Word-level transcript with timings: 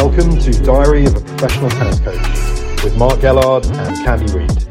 Welcome 0.00 0.38
to 0.38 0.52
Diary 0.62 1.06
of 1.06 1.16
a 1.16 1.20
Professional 1.20 1.70
Tennis 1.70 1.98
Coach 1.98 2.84
with 2.84 2.96
Mark 2.96 3.18
Gellard 3.18 3.66
and 3.66 3.96
Candy 4.04 4.32
Reid. 4.32 4.64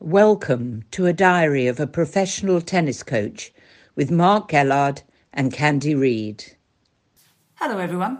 Welcome 0.00 0.84
to 0.92 1.04
a 1.04 1.12
diary 1.12 1.66
of 1.66 1.78
a 1.78 1.86
professional 1.86 2.62
tennis 2.62 3.02
coach 3.02 3.52
with 3.94 4.10
Mark 4.10 4.48
Gellard 4.50 5.02
and 5.30 5.52
Candy 5.52 5.94
Reid. 5.94 6.56
Hello, 7.56 7.76
everyone. 7.76 8.18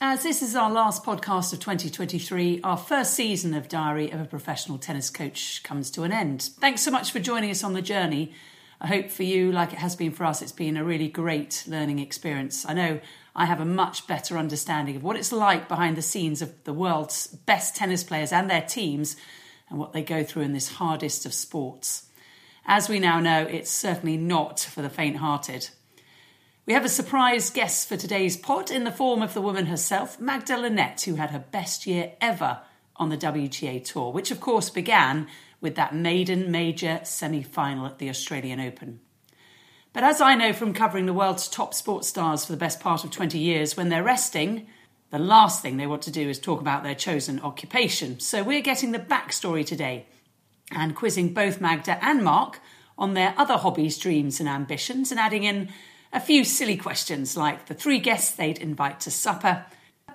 As 0.00 0.22
this 0.22 0.40
is 0.40 0.56
our 0.56 0.70
last 0.70 1.04
podcast 1.04 1.52
of 1.52 1.60
2023, 1.60 2.62
our 2.64 2.78
first 2.78 3.12
season 3.12 3.52
of 3.52 3.68
Diary 3.68 4.10
of 4.10 4.18
a 4.18 4.24
Professional 4.24 4.78
Tennis 4.78 5.10
Coach 5.10 5.62
comes 5.62 5.90
to 5.90 6.04
an 6.04 6.10
end. 6.10 6.48
Thanks 6.58 6.80
so 6.80 6.90
much 6.90 7.12
for 7.12 7.20
joining 7.20 7.50
us 7.50 7.62
on 7.62 7.74
the 7.74 7.82
journey. 7.82 8.32
I 8.82 8.88
hope 8.88 9.10
for 9.10 9.22
you, 9.22 9.52
like 9.52 9.72
it 9.72 9.78
has 9.78 9.94
been 9.94 10.10
for 10.10 10.24
us, 10.24 10.42
it's 10.42 10.50
been 10.50 10.76
a 10.76 10.82
really 10.82 11.06
great 11.06 11.62
learning 11.68 12.00
experience. 12.00 12.66
I 12.68 12.74
know 12.74 13.00
I 13.36 13.44
have 13.44 13.60
a 13.60 13.64
much 13.64 14.08
better 14.08 14.36
understanding 14.36 14.96
of 14.96 15.04
what 15.04 15.14
it's 15.14 15.30
like 15.30 15.68
behind 15.68 15.96
the 15.96 16.02
scenes 16.02 16.42
of 16.42 16.52
the 16.64 16.72
world's 16.72 17.28
best 17.28 17.76
tennis 17.76 18.02
players 18.02 18.32
and 18.32 18.50
their 18.50 18.60
teams 18.60 19.14
and 19.70 19.78
what 19.78 19.92
they 19.92 20.02
go 20.02 20.24
through 20.24 20.42
in 20.42 20.52
this 20.52 20.72
hardest 20.72 21.24
of 21.24 21.32
sports. 21.32 22.08
As 22.66 22.88
we 22.88 22.98
now 22.98 23.20
know, 23.20 23.42
it's 23.42 23.70
certainly 23.70 24.16
not 24.16 24.58
for 24.58 24.82
the 24.82 24.90
faint 24.90 25.18
hearted. 25.18 25.70
We 26.66 26.72
have 26.72 26.84
a 26.84 26.88
surprise 26.88 27.50
guest 27.50 27.88
for 27.88 27.96
today's 27.96 28.36
pod 28.36 28.68
in 28.68 28.82
the 28.82 28.90
form 28.90 29.22
of 29.22 29.32
the 29.32 29.40
woman 29.40 29.66
herself, 29.66 30.18
Magda 30.18 30.58
Linette, 30.58 31.02
who 31.02 31.14
had 31.14 31.30
her 31.30 31.44
best 31.52 31.86
year 31.86 32.14
ever 32.20 32.62
on 32.96 33.10
the 33.10 33.16
WTA 33.16 33.84
Tour, 33.84 34.10
which 34.10 34.32
of 34.32 34.40
course 34.40 34.70
began 34.70 35.28
with 35.62 35.76
that 35.76 35.94
maiden 35.94 36.50
major 36.50 37.00
semi 37.04 37.42
final 37.42 37.86
at 37.86 37.98
the 37.98 38.10
Australian 38.10 38.60
Open. 38.60 39.00
But 39.94 40.04
as 40.04 40.20
I 40.20 40.34
know 40.34 40.52
from 40.52 40.74
covering 40.74 41.06
the 41.06 41.14
world's 41.14 41.48
top 41.48 41.72
sports 41.72 42.08
stars 42.08 42.44
for 42.44 42.52
the 42.52 42.58
best 42.58 42.80
part 42.80 43.04
of 43.04 43.10
20 43.10 43.38
years, 43.38 43.76
when 43.76 43.88
they're 43.88 44.02
resting, 44.02 44.66
the 45.10 45.18
last 45.18 45.62
thing 45.62 45.76
they 45.76 45.86
want 45.86 46.02
to 46.02 46.10
do 46.10 46.28
is 46.28 46.38
talk 46.38 46.60
about 46.60 46.82
their 46.82 46.94
chosen 46.94 47.40
occupation. 47.40 48.18
So 48.18 48.42
we're 48.42 48.62
getting 48.62 48.92
the 48.92 48.98
backstory 48.98 49.64
today 49.64 50.06
and 50.70 50.96
quizzing 50.96 51.34
both 51.34 51.60
Magda 51.60 52.02
and 52.02 52.24
Mark 52.24 52.60
on 52.96 53.14
their 53.14 53.34
other 53.36 53.58
hobbies, 53.58 53.98
dreams, 53.98 54.40
and 54.40 54.48
ambitions, 54.48 55.10
and 55.10 55.20
adding 55.20 55.44
in 55.44 55.68
a 56.12 56.20
few 56.20 56.44
silly 56.44 56.76
questions 56.76 57.36
like 57.36 57.66
the 57.66 57.74
three 57.74 57.98
guests 57.98 58.32
they'd 58.32 58.58
invite 58.58 59.00
to 59.00 59.10
supper 59.10 59.66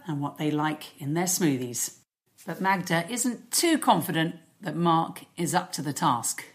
and 0.07 0.21
what 0.21 0.37
they 0.37 0.49
like 0.49 0.99
in 0.99 1.13
their 1.13 1.25
smoothies. 1.25 1.97
But 2.45 2.61
Magda 2.61 3.05
isn't 3.09 3.51
too 3.51 3.77
confident 3.77 4.35
that 4.61 4.75
Mark 4.75 5.25
is 5.35 5.53
up 5.53 5.71
to 5.73 5.81
the 5.81 5.93
task. 5.93 6.45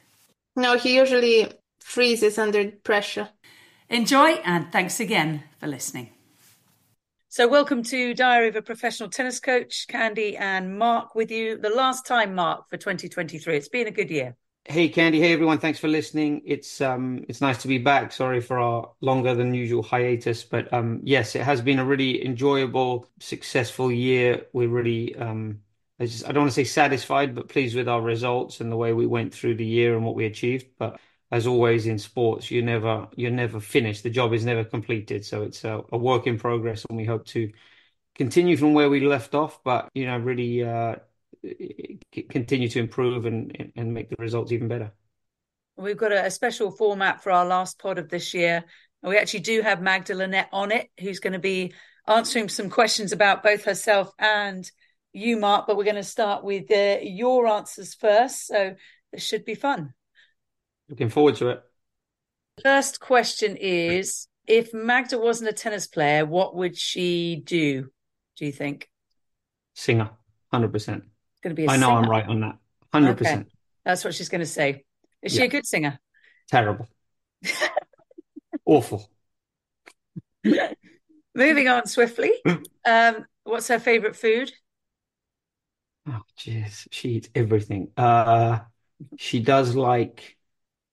No, 0.56 0.76
he 0.76 0.96
usually 0.96 1.52
freezes 1.80 2.38
under 2.38 2.70
pressure. 2.70 3.30
Enjoy 3.88 4.32
and 4.44 4.70
thanks 4.72 5.00
again 5.00 5.44
for 5.58 5.66
listening. 5.66 6.10
So, 7.28 7.48
welcome 7.48 7.82
to 7.84 8.12
Diary 8.12 8.48
of 8.48 8.56
a 8.56 8.62
Professional 8.62 9.08
Tennis 9.08 9.40
Coach, 9.40 9.86
Candy 9.88 10.36
and 10.36 10.78
Mark 10.78 11.14
with 11.14 11.30
you. 11.30 11.56
The 11.56 11.70
last 11.70 12.04
time, 12.04 12.34
Mark, 12.34 12.68
for 12.68 12.76
2023. 12.76 13.56
It's 13.56 13.68
been 13.68 13.86
a 13.86 13.90
good 13.90 14.10
year. 14.10 14.36
Hey 14.64 14.88
Candy, 14.88 15.18
hey 15.18 15.32
everyone, 15.32 15.58
thanks 15.58 15.80
for 15.80 15.88
listening. 15.88 16.42
It's 16.46 16.80
um 16.80 17.24
it's 17.28 17.40
nice 17.40 17.60
to 17.62 17.68
be 17.68 17.78
back. 17.78 18.12
Sorry 18.12 18.40
for 18.40 18.60
our 18.60 18.92
longer 19.00 19.34
than 19.34 19.52
usual 19.54 19.82
hiatus, 19.82 20.44
but 20.44 20.72
um 20.72 21.00
yes, 21.02 21.34
it 21.34 21.42
has 21.42 21.60
been 21.60 21.80
a 21.80 21.84
really 21.84 22.24
enjoyable, 22.24 23.08
successful 23.18 23.90
year. 23.90 24.46
We're 24.52 24.68
really 24.68 25.16
um 25.16 25.62
I 26.02 26.28
I 26.28 26.32
don't 26.32 26.42
want 26.42 26.50
to 26.50 26.54
say 26.54 26.64
satisfied, 26.64 27.34
but 27.34 27.48
pleased 27.48 27.76
with 27.76 27.88
our 27.88 28.00
results 28.00 28.60
and 28.60 28.70
the 28.70 28.76
way 28.76 28.92
we 28.92 29.06
went 29.06 29.32
through 29.32 29.56
the 29.56 29.66
year 29.66 29.94
and 29.96 30.04
what 30.04 30.14
we 30.14 30.26
achieved. 30.26 30.66
But 30.78 31.00
as 31.30 31.46
always 31.46 31.86
in 31.86 31.98
sports, 31.98 32.50
you 32.50 32.62
never 32.62 33.08
you're 33.16 33.30
never 33.30 33.60
finished. 33.60 34.02
The 34.02 34.10
job 34.10 34.32
is 34.32 34.44
never 34.44 34.64
completed, 34.64 35.24
so 35.24 35.42
it's 35.42 35.64
a, 35.64 35.82
a 35.92 35.98
work 35.98 36.26
in 36.26 36.38
progress, 36.38 36.84
and 36.84 36.98
we 36.98 37.04
hope 37.04 37.26
to 37.28 37.52
continue 38.14 38.56
from 38.56 38.74
where 38.74 38.90
we 38.90 39.00
left 39.00 39.34
off. 39.34 39.62
But 39.64 39.88
you 39.94 40.06
know, 40.06 40.18
really 40.18 40.64
uh 40.64 40.96
continue 42.30 42.68
to 42.68 42.78
improve 42.80 43.26
and 43.26 43.72
and 43.76 43.94
make 43.94 44.10
the 44.10 44.16
results 44.18 44.52
even 44.52 44.68
better. 44.68 44.92
We've 45.76 45.96
got 45.96 46.12
a, 46.12 46.26
a, 46.26 46.30
special 46.30 46.70
format 46.70 47.22
for 47.22 47.32
our 47.32 47.46
last 47.46 47.78
pod 47.78 47.98
of 47.98 48.10
this 48.10 48.34
year. 48.34 48.62
And 49.02 49.10
we 49.10 49.16
actually 49.16 49.40
do 49.40 49.62
have 49.62 49.80
Magda 49.80 50.14
Linette 50.14 50.50
on 50.52 50.70
it, 50.70 50.90
who's 51.00 51.18
going 51.18 51.32
to 51.32 51.38
be 51.38 51.72
answering 52.06 52.50
some 52.50 52.68
questions 52.68 53.12
about 53.12 53.42
both 53.42 53.64
herself 53.64 54.12
and 54.18 54.70
you, 55.12 55.36
Mark. 55.38 55.66
But 55.66 55.76
we're 55.76 55.84
going 55.84 55.96
to 55.96 56.02
start 56.02 56.44
with 56.44 56.70
uh, 56.70 56.98
your 57.02 57.46
answers 57.46 57.94
first, 57.94 58.46
so 58.46 58.74
this 59.12 59.22
should 59.22 59.44
be 59.44 59.54
fun. 59.54 59.94
Looking 60.88 61.10
forward 61.10 61.36
to 61.36 61.50
it. 61.50 61.62
First 62.62 63.00
question 63.00 63.56
is: 63.56 64.28
If 64.46 64.74
Magda 64.74 65.18
wasn't 65.18 65.50
a 65.50 65.54
tennis 65.54 65.86
player, 65.86 66.26
what 66.26 66.54
would 66.54 66.76
she 66.76 67.42
do? 67.44 67.88
Do 68.36 68.46
you 68.46 68.52
think? 68.52 68.88
Singer, 69.74 70.10
hundred 70.50 70.72
percent 70.72 71.04
going 71.42 71.54
to 71.54 71.60
be. 71.60 71.68
I 71.68 71.76
know 71.76 71.88
singer. 71.88 71.98
I'm 71.98 72.10
right 72.10 72.26
on 72.26 72.40
that. 72.40 72.58
Hundred 72.92 73.10
okay. 73.10 73.18
percent. 73.18 73.48
That's 73.84 74.04
what 74.04 74.14
she's 74.14 74.28
going 74.28 74.40
to 74.40 74.46
say. 74.46 74.84
Is 75.22 75.32
she 75.32 75.38
yeah. 75.38 75.44
a 75.44 75.48
good 75.48 75.66
singer? 75.66 75.98
Terrible. 76.48 76.88
Awful. 78.64 79.10
Moving 81.34 81.68
on 81.68 81.86
swiftly. 81.86 82.32
Um, 82.84 83.26
what's 83.44 83.68
her 83.68 83.78
favorite 83.78 84.16
food? 84.16 84.50
Oh, 86.06 86.22
jeez, 86.38 86.88
she 86.90 87.10
eats 87.10 87.28
everything. 87.34 87.90
Uh, 87.96 88.60
she 89.16 89.40
does 89.40 89.74
like 89.74 90.36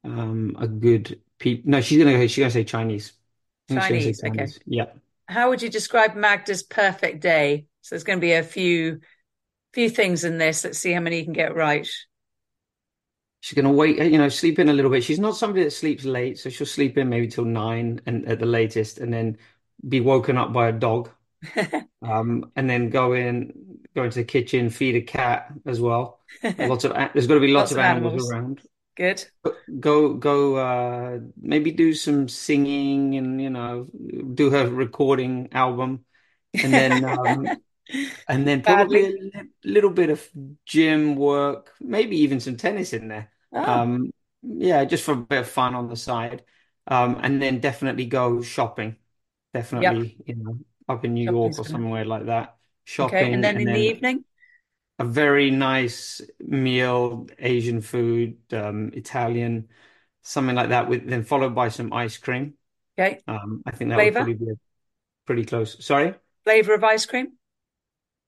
um 0.04 0.56
a 0.60 0.68
good 0.68 1.22
peep. 1.40 1.66
No, 1.66 1.82
she's 1.82 2.04
gonna 2.04 2.28
she's 2.28 2.42
gonna 2.42 2.52
say 2.52 2.64
Chinese. 2.64 3.14
Chinese, 3.70 4.20
say 4.20 4.30
Chinese. 4.30 4.58
okay. 4.60 4.66
Yeah. 4.66 4.86
How 5.28 5.50
would 5.50 5.62
you 5.62 5.70
describe 5.70 6.16
Magda's 6.16 6.64
perfect 6.64 7.22
day? 7.22 7.68
So 7.82 7.96
there's 7.96 8.04
going 8.04 8.18
to 8.18 8.22
be 8.22 8.34
a 8.34 8.44
few 8.44 9.00
few 9.74 9.90
things 9.90 10.24
in 10.24 10.38
this. 10.38 10.64
Let's 10.64 10.80
see 10.80 10.92
how 10.92 11.02
many 11.02 11.20
you 11.20 11.24
can 11.24 11.34
get 11.34 11.56
right. 11.56 11.88
She's 13.42 13.56
going 13.56 13.66
to 13.66 13.72
wait, 13.72 13.98
you 13.98 14.18
know, 14.18 14.28
sleep 14.30 14.60
in 14.60 14.70
a 14.70 14.74
little 14.74 14.92
bit. 14.92 15.04
She's 15.04 15.20
not 15.20 15.38
somebody 15.38 15.64
that 15.64 15.72
sleeps 15.72 16.04
late, 16.04 16.40
so 16.40 16.50
she'll 16.50 16.68
sleep 16.68 16.98
in 16.98 17.10
maybe 17.10 17.28
till 17.28 17.46
nine 17.46 18.02
and 18.06 18.28
at 18.28 18.40
the 18.40 18.46
latest, 18.46 18.98
and 18.98 19.14
then 19.14 19.38
be 19.88 20.02
woken 20.02 20.38
up 20.38 20.52
by 20.52 20.68
a 20.68 20.74
dog, 20.74 21.10
um, 22.02 22.52
and 22.56 22.70
then 22.70 22.90
go 22.90 23.14
in, 23.14 23.69
go 24.00 24.06
into 24.06 24.20
the 24.20 24.24
kitchen, 24.24 24.70
feed 24.70 24.96
a 24.96 25.02
cat 25.02 25.52
as 25.66 25.80
well. 25.80 26.20
lots 26.58 26.86
of 26.86 26.94
there's 26.94 27.28
got 27.28 27.36
to 27.36 27.40
be 27.40 27.48
lots, 27.48 27.72
lots 27.72 27.72
of, 27.74 27.78
animals, 27.80 28.14
animals, 28.14 28.32
around. 28.32 28.62
Good. 28.96 29.26
Go 29.80 30.14
go. 30.14 30.56
Uh, 30.56 31.20
maybe 31.40 31.72
do 31.72 31.94
some 31.94 32.28
singing 32.28 33.16
and 33.16 33.42
you 33.42 33.50
know 33.50 33.88
do 34.34 34.50
her 34.50 34.70
recording 34.70 35.50
album, 35.52 36.06
and 36.54 36.74
then 36.74 37.06
um, 37.06 37.48
and 38.28 38.48
then 38.48 38.62
probably 38.62 39.04
Badly. 39.04 39.32
a 39.36 39.68
little 39.68 39.92
bit 39.92 40.10
of 40.10 40.28
gym 40.66 41.16
work, 41.16 41.74
maybe 41.80 42.18
even 42.18 42.40
some 42.40 42.58
tennis 42.58 42.94
in 42.94 43.08
there. 43.08 43.32
Oh. 43.52 43.64
Um, 43.64 44.12
yeah, 44.42 44.86
just 44.86 45.04
for 45.04 45.14
a 45.14 45.18
bit 45.18 45.40
of 45.40 45.50
fun 45.50 45.76
on 45.76 45.90
the 45.90 45.96
side. 45.96 46.44
Um, 46.88 47.20
and 47.22 47.42
then 47.42 47.60
definitely 47.60 48.06
go 48.06 48.42
shopping. 48.42 48.96
Definitely, 49.54 50.18
yep. 50.18 50.28
you 50.28 50.44
know, 50.44 50.58
up 50.88 51.06
in 51.06 51.14
New 51.14 51.26
Shopping's 51.26 51.58
York 51.58 51.68
or 51.68 51.70
somewhere 51.70 52.06
like 52.06 52.26
that. 52.28 52.59
Shopping. 52.90 53.18
Okay, 53.18 53.34
and 53.34 53.44
then 53.44 53.56
and 53.56 53.62
in 53.62 53.66
then 53.68 53.76
the 53.76 53.82
evening? 53.82 54.26
A 54.98 55.06
very 55.06 55.52
nice 55.52 56.22
meal, 56.40 57.28
Asian 57.38 57.82
food, 57.82 58.38
um, 58.52 58.90
Italian, 58.94 59.70
something 60.24 60.56
like 60.56 60.70
that, 60.70 60.90
with 60.90 61.08
then 61.08 61.24
followed 61.24 61.54
by 61.54 61.70
some 61.70 61.94
ice 61.94 62.18
cream. 62.18 62.56
Okay. 62.98 63.20
Um, 63.28 63.62
I 63.66 63.72
think 63.72 63.92
that 63.92 63.98
Flavor? 63.98 64.20
would 64.22 64.38
probably 64.38 64.54
be 64.54 64.60
pretty 65.28 65.46
close. 65.46 65.86
Sorry? 65.86 66.16
Flavor 66.44 66.74
of 66.74 66.84
ice 66.84 67.06
cream? 67.06 67.34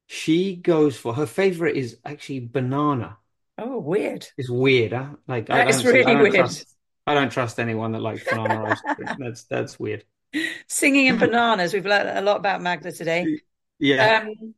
She 0.05 0.55
goes 0.55 0.95
for 0.95 1.15
her 1.15 1.25
favorite 1.25 1.75
is 1.75 1.97
actually 2.05 2.41
banana. 2.41 3.17
Oh, 3.57 3.79
weird. 3.79 4.27
It's 4.37 4.49
weird, 4.49 4.93
huh? 4.93 5.15
Like 5.27 5.47
that 5.47 5.69
is 5.69 5.83
really 5.83 6.05
I 6.05 6.21
weird. 6.21 6.35
Trust, 6.35 6.75
I 7.07 7.15
don't 7.15 7.31
trust 7.31 7.59
anyone 7.59 7.93
that 7.93 8.01
likes 8.01 8.23
banana 8.23 8.63
ice 8.63 8.81
cream. 8.81 9.15
That's 9.17 9.43
that's 9.45 9.79
weird. 9.79 10.05
Singing 10.67 11.09
and 11.09 11.19
bananas. 11.19 11.73
We've 11.73 11.85
learned 11.85 12.09
a 12.09 12.21
lot 12.21 12.37
about 12.37 12.61
Magda 12.61 12.91
today. 12.91 13.41
Yeah. 13.81 14.23
Um, 14.23 14.53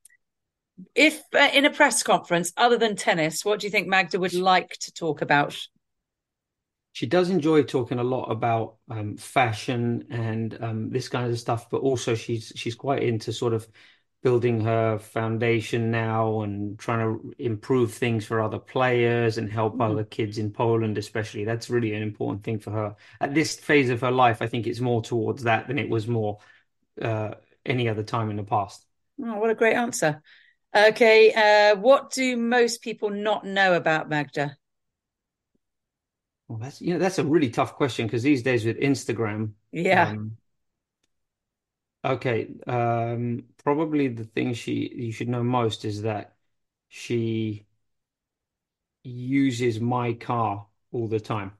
if 0.94 1.22
uh, 1.34 1.50
in 1.54 1.66
a 1.66 1.70
press 1.70 2.04
conference, 2.04 2.52
other 2.58 2.78
than 2.78 2.96
tennis, 2.96 3.44
what 3.46 3.60
do 3.60 3.68
you 3.68 3.72
think 3.72 3.88
Magda 3.88 4.20
would 4.20 4.34
like 4.34 4.78
to 4.82 4.94
talk 4.94 5.22
about? 5.22 5.58
She 6.92 7.08
does 7.08 7.30
enjoy 7.30 7.64
talking 7.64 7.98
a 7.98 8.04
lot 8.04 8.26
about 8.26 8.76
um, 8.90 9.18
fashion 9.18 10.06
and 10.12 10.56
um, 10.62 10.90
this 10.92 11.10
kind 11.10 11.32
of 11.32 11.40
stuff, 11.40 11.70
but 11.70 11.82
also 11.82 12.14
she's 12.16 12.52
she's 12.56 12.76
quite 12.76 13.02
into 13.02 13.32
sort 13.32 13.54
of 13.54 13.68
building 14.22 14.62
her 14.62 15.00
foundation 15.00 15.92
now 15.92 16.42
and 16.42 16.80
trying 16.80 17.00
to 17.00 17.34
improve 17.40 17.94
things 17.94 18.26
for 18.26 18.42
other 18.42 18.60
players 18.60 19.38
and 19.38 19.52
help 19.52 19.76
mm. 19.76 19.90
other 19.90 20.04
kids 20.04 20.38
in 20.38 20.52
Poland, 20.52 20.98
especially. 20.98 21.44
That's 21.46 21.70
really 21.70 21.94
an 21.94 22.04
important 22.04 22.44
thing 22.44 22.60
for 22.60 22.72
her. 22.72 22.96
At 23.20 23.34
this 23.34 23.56
phase 23.58 23.90
of 23.90 24.02
her 24.02 24.12
life, 24.12 24.42
I 24.42 24.48
think 24.48 24.68
it's 24.68 24.80
more 24.80 25.02
towards 25.02 25.44
that 25.44 25.68
than 25.68 25.80
it 25.80 25.90
was 25.90 26.08
more 26.08 26.40
uh, 27.02 27.32
any 27.66 27.90
other 27.90 28.04
time 28.04 28.30
in 28.30 28.38
the 28.38 28.44
past. 28.44 28.86
Oh, 29.22 29.40
what 29.40 29.50
a 29.50 29.56
great 29.56 29.76
answer. 29.76 30.22
Okay, 30.76 31.34
uh, 31.34 31.76
what 31.78 32.12
do 32.12 32.36
most 32.38 32.82
people 32.82 33.10
not 33.10 33.46
know 33.46 33.74
about 33.76 34.10
Magda? 34.10 34.58
Well, 36.48 36.60
that's 36.60 36.82
you 36.82 36.94
know 36.94 37.00
that's 37.00 37.20
a 37.20 37.24
really 37.26 37.50
tough 37.50 37.76
question 37.76 38.06
because 38.08 38.24
these 38.24 38.44
days 38.44 38.66
with 38.66 38.78
Instagram, 38.80 39.54
yeah, 39.72 40.14
um, 40.14 40.38
Okay, 42.06 42.54
um, 42.68 43.46
probably 43.64 44.10
the 44.10 44.26
thing 44.26 44.54
she 44.54 44.92
you 44.94 45.12
should 45.14 45.30
know 45.30 45.44
most 45.44 45.86
is 45.86 46.02
that 46.02 46.36
she 46.90 47.66
uses 49.04 49.80
my 49.80 50.14
car 50.14 50.68
all 50.92 51.08
the 51.08 51.20
time. 51.20 51.54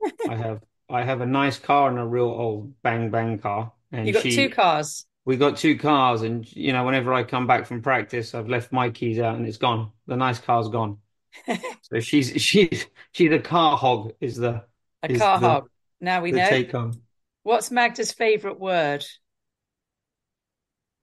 I 0.26 0.36
have 0.36 0.62
I 0.90 1.04
have 1.04 1.20
a 1.22 1.26
nice 1.26 1.58
car 1.58 1.90
and 1.90 1.98
a 1.98 2.06
real 2.06 2.26
old 2.26 2.80
bang 2.82 3.10
bang 3.10 3.38
car, 3.38 3.72
And 3.92 4.08
You 4.08 4.12
got 4.12 4.28
two 4.30 4.50
cars. 4.50 5.06
We 5.24 5.36
got 5.36 5.56
two 5.56 5.78
cars, 5.78 6.22
and 6.22 6.50
you 6.54 6.72
know 6.72 6.84
whenever 6.84 7.12
I 7.12 7.22
come 7.22 7.46
back 7.46 7.66
from 7.66 7.82
practice, 7.82 8.34
I've 8.34 8.48
left 8.48 8.72
my 8.72 8.90
keys 8.90 9.18
out 9.18 9.36
and 9.36 9.46
it's 9.46 9.56
gone. 9.56 9.90
The 10.06 10.16
nice 10.16 10.38
car's 10.38 10.68
gone. 10.68 10.98
So 11.82 12.00
she's 12.00 12.40
she's 12.40 12.86
she's 13.12 13.32
a 13.32 13.38
car 13.38 13.76
hog 13.76 14.14
is 14.20 14.36
the 14.36 14.64
A 15.02 15.12
is 15.12 15.20
car 15.20 15.38
the 15.38 15.48
hog. 15.48 15.68
Now 16.00 16.22
we 16.22 16.32
know. 16.32 16.48
take 16.48 16.72
home. 16.72 17.02
What's 17.42 17.70
Magda's 17.70 18.10
favourite 18.10 18.58
word? 18.58 19.04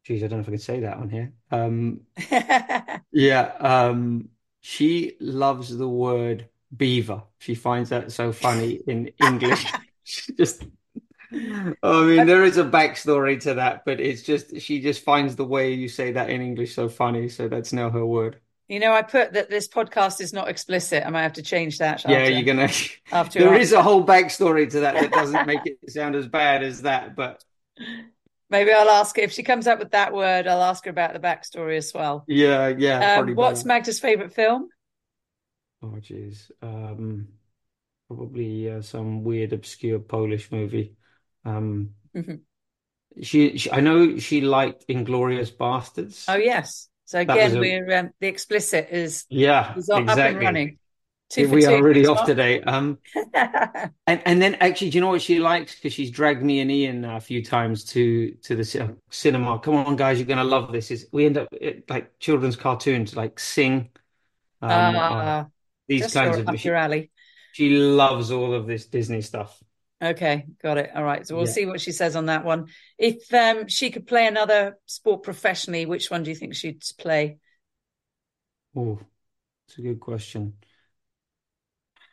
Geez, 0.04 0.24
I 0.24 0.28
don't 0.28 0.40
know 0.40 0.42
if 0.42 0.48
I 0.48 0.52
could 0.52 0.62
say 0.62 0.80
that 0.80 0.98
on 0.98 1.10
here. 1.10 1.34
Um, 1.52 2.02
yeah, 3.12 3.42
um, 3.60 4.30
she 4.62 5.18
loves 5.20 5.76
the 5.76 5.88
word 5.88 6.50
beaver. 6.76 7.24
She 7.40 7.54
finds 7.54 7.90
that 7.90 8.12
so 8.12 8.32
funny 8.32 8.80
in 8.88 9.12
English. 9.24 9.66
She 10.04 10.34
just, 10.34 10.66
I 11.34 12.04
mean, 12.04 12.26
there 12.26 12.44
is 12.44 12.58
a 12.58 12.64
backstory 12.64 13.40
to 13.42 13.56
that, 13.56 13.86
but 13.86 14.00
it's 14.00 14.22
just 14.24 14.60
she 14.62 14.82
just 14.82 15.04
finds 15.04 15.36
the 15.36 15.46
way 15.46 15.74
you 15.74 15.88
say 15.88 16.12
that 16.14 16.30
in 16.30 16.42
English 16.42 16.76
so 16.76 16.90
funny. 16.90 17.30
So 17.30 17.48
that's 17.48 17.72
now 17.74 17.90
her 17.90 18.06
word. 18.06 18.40
You 18.68 18.80
know, 18.80 18.94
I 18.94 19.02
put 19.02 19.34
that 19.34 19.50
this 19.50 19.68
podcast 19.68 20.22
is 20.22 20.32
not 20.34 20.48
explicit. 20.48 21.06
I 21.06 21.10
might 21.10 21.24
have 21.24 21.34
to 21.34 21.42
change 21.42 21.78
that 21.80 22.04
Yeah, 22.08 22.20
after, 22.20 22.32
you're 22.32 22.44
gonna. 22.44 22.70
after 23.12 23.40
There 23.40 23.50
our- 23.50 23.80
a 23.80 23.84
whole 23.84 24.06
backstory 24.06 24.70
to 24.72 24.80
that 24.82 24.96
that 24.96 25.12
doesn't 25.12 25.46
make 25.46 25.66
it 25.66 25.78
sound 25.92 26.16
as 26.16 26.28
bad 26.28 26.64
as 26.64 26.82
that, 26.84 27.16
but 27.16 27.44
Maybe 28.50 28.72
I'll 28.74 28.90
ask 28.90 29.18
if 29.18 29.32
she 29.32 29.44
comes 29.44 29.66
up 29.68 29.80
with 29.80 29.92
that 29.92 30.14
word. 30.14 30.46
I'll 30.48 30.64
ask 30.64 30.84
her 30.86 30.92
about 30.92 31.14
the 31.14 31.20
backstory 31.20 31.78
as 31.78 31.94
well. 31.94 32.26
yeah, 32.28 32.68
yeah, 32.68 33.20
Um, 33.20 33.36
what's 33.36 33.64
better. 33.64 33.68
Magda's 33.70 34.00
favourite 34.00 34.34
film? 34.34 34.68
Oh, 35.82 35.98
jeez, 36.02 36.52
Um, 36.62 37.30
probably 38.08 38.70
uh, 38.70 38.82
some 38.82 39.24
weird, 39.24 39.54
obscure 39.54 40.00
Polish 40.00 40.52
movie. 40.52 40.96
Um, 41.46 41.96
Mhm. 42.14 42.42
she, 43.22 43.58
she, 43.58 43.72
I 43.72 43.82
know 43.82 44.18
she 44.18 44.42
liked 44.42 44.88
Inglourious 44.88 45.52
Basterds. 45.56 46.28
Oh 46.28 46.36
yes. 46.36 46.90
So 47.06 47.20
again, 47.20 47.58
a- 47.58 47.60
we're 47.60 47.98
um, 48.00 48.12
the 48.20 48.28
explicit 48.28 48.88
is 48.92 49.26
Yeah, 49.30 49.76
is 49.76 49.90
up 49.90 50.04
and 50.08 50.10
exactly. 50.10 50.38
running. 50.40 50.78
Two 51.30 51.48
We 51.48 51.66
two. 51.66 51.76
are 51.76 51.82
really 51.82 52.06
off 52.06 52.26
today. 52.26 52.62
Um, 52.62 53.00
and 54.08 54.22
and 54.26 54.42
then 54.42 54.56
actually, 54.56 54.90
do 54.90 54.98
you 54.98 55.02
know 55.02 55.10
what 55.10 55.22
she 55.22 55.40
likes? 55.40 55.76
Because 55.76 55.94
she's 55.94 56.12
dragged 56.12 56.44
me 56.44 56.60
and 56.60 56.72
Ian 56.72 57.06
a 57.06 57.20
few 57.22 57.44
times 57.44 57.84
to 57.86 58.32
to 58.44 58.56
the 58.56 58.96
cinema. 59.10 59.60
Come 59.60 59.76
on, 59.76 59.96
guys, 59.96 60.20
you're 60.20 60.28
gonna 60.28 60.44
love 60.44 60.72
this. 60.72 60.92
Is 60.92 61.08
we 61.12 61.26
end 61.26 61.38
up 61.38 61.48
it, 61.52 61.90
like 61.90 62.20
children's 62.20 62.56
cartoons, 62.56 63.16
like 63.16 63.40
Sing, 63.40 63.90
um, 64.62 65.06
uh, 65.10 65.34
Ah, 65.34 65.50
these 65.88 66.08
kinds 66.08 66.38
of. 66.38 66.48
up 66.48 66.58
She, 66.60 66.66
your 66.66 66.76
alley. 66.76 67.12
she 67.52 67.70
loves 67.72 68.32
all 68.32 68.54
of 68.54 68.68
this 68.68 68.88
Disney 68.88 69.22
stuff. 69.22 69.64
Okay, 70.02 70.46
got 70.64 70.80
it. 70.80 70.90
All 70.96 71.04
right. 71.04 71.26
So 71.28 71.36
we'll 71.36 71.46
Yeah. 71.46 71.48
see 71.48 71.66
what 71.68 71.80
she 71.80 71.92
says 71.92 72.16
on 72.16 72.26
that 72.26 72.44
one. 72.44 72.68
If 72.98 73.32
um, 73.34 73.68
she 73.68 73.92
could 73.92 74.08
play 74.08 74.26
another 74.26 74.78
sport 74.88 75.22
professionally, 75.24 75.86
which 75.86 76.10
one 76.10 76.24
do 76.24 76.32
you 76.32 76.36
think 76.36 76.56
she'd 76.56 76.82
play? 76.98 77.38
Oh, 78.76 79.00
it's 79.68 79.78
a 79.80 79.82
good 79.84 80.00
question. 80.02 80.58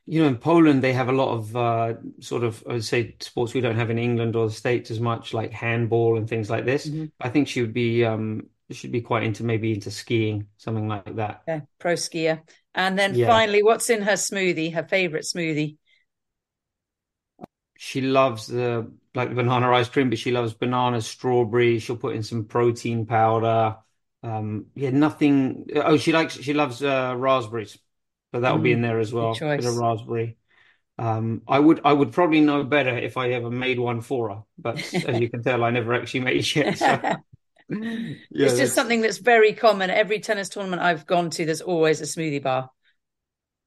You 0.06 0.23
know, 0.23 0.29
in 0.29 0.38
Poland, 0.38 0.82
they 0.82 0.94
have 0.94 1.08
a 1.08 1.12
lot 1.12 1.35
of 1.35 1.55
uh, 1.56 1.94
sort 2.20 2.43
of, 2.43 2.64
I 2.69 2.75
would 2.75 2.85
say, 2.85 3.17
sports 3.20 3.52
we 3.52 3.61
don't 3.61 3.76
have 3.76 3.90
in 3.90 3.99
England 3.99 4.37
or 4.37 4.49
the 4.49 4.55
States 4.55 4.90
as 4.90 5.00
much, 5.00 5.35
like 5.35 5.52
handball 5.52 6.17
and 6.17 6.26
things 6.29 6.49
like 6.49 6.64
this. 6.64 6.90
Mhm. 6.90 7.11
I 7.20 7.29
think 7.29 7.46
she 7.49 7.61
would 7.61 7.75
be, 7.75 8.05
um, 8.05 8.49
she'd 8.70 8.93
be 8.93 9.02
quite 9.02 9.25
into 9.25 9.44
maybe 9.44 9.73
into 9.75 9.90
skiing, 9.90 10.49
something 10.56 10.88
like 10.88 11.17
that. 11.17 11.44
Yeah, 11.46 11.61
pro 11.79 11.94
skier. 11.94 12.43
And 12.75 12.99
then 12.99 13.14
Yeah. 13.14 13.25
finally, 13.25 13.62
what's 13.62 13.90
in 13.90 14.02
her 14.02 14.12
smoothie? 14.12 14.75
Her 14.75 14.85
favorite 14.85 15.25
smoothie? 15.25 15.76
She 17.81 18.01
loves 18.03 18.49
the 18.49 18.93
like 19.15 19.35
banana 19.35 19.71
ice 19.73 19.89
cream, 19.89 20.11
but 20.11 20.19
she 20.19 20.33
loves 20.33 20.55
bananas, 20.55 21.07
strawberry. 21.07 21.79
She'll 21.79 21.97
put 21.97 22.17
in 22.17 22.25
some 22.25 22.45
protein 22.47 23.07
powder. 23.07 23.79
Um, 24.25 24.67
yeah, 24.77 24.91
nothing. 24.91 25.69
Oh, 25.77 25.97
she 25.97 26.13
likes, 26.13 26.35
she 26.41 26.55
loves 26.55 26.83
uh, 26.83 27.15
raspberries, 27.17 27.79
so 28.35 28.41
that'll 28.41 28.59
be 28.59 28.73
Mm, 28.73 28.75
in 28.75 28.83
there 28.83 29.01
as 29.01 29.13
well. 29.13 29.49
Bit 29.57 29.67
of 29.67 29.77
raspberry. 29.77 30.39
Um, 30.99 31.43
I 31.49 31.59
would 31.61 31.81
I 31.85 31.93
would 31.93 32.13
probably 32.13 32.41
know 32.41 32.65
better 32.65 32.97
if 32.99 33.17
I 33.19 33.31
ever 33.31 33.51
made 33.51 33.79
one 33.81 34.03
for 34.03 34.31
her, 34.31 34.45
but 34.59 34.85
as 35.05 35.19
you 35.19 35.31
can 35.31 35.43
tell, 35.43 35.65
I 35.65 35.71
never 35.71 35.95
actually 35.95 36.21
made 36.21 36.39
it 36.39 36.57
yet. 36.57 36.77
So 36.79 37.03
yeah, 37.71 38.21
it's 38.41 38.57
just 38.57 38.75
that's 38.75 38.75
something 38.75 39.01
that's 39.01 39.19
very 39.19 39.53
common. 39.53 39.91
Every 39.91 40.21
tennis 40.21 40.49
tournament 40.49 40.83
I've 40.83 41.07
gone 41.07 41.31
to, 41.31 41.45
there's 41.47 41.61
always 41.61 42.01
a 42.01 42.05
smoothie 42.05 42.43
bar. 42.43 42.71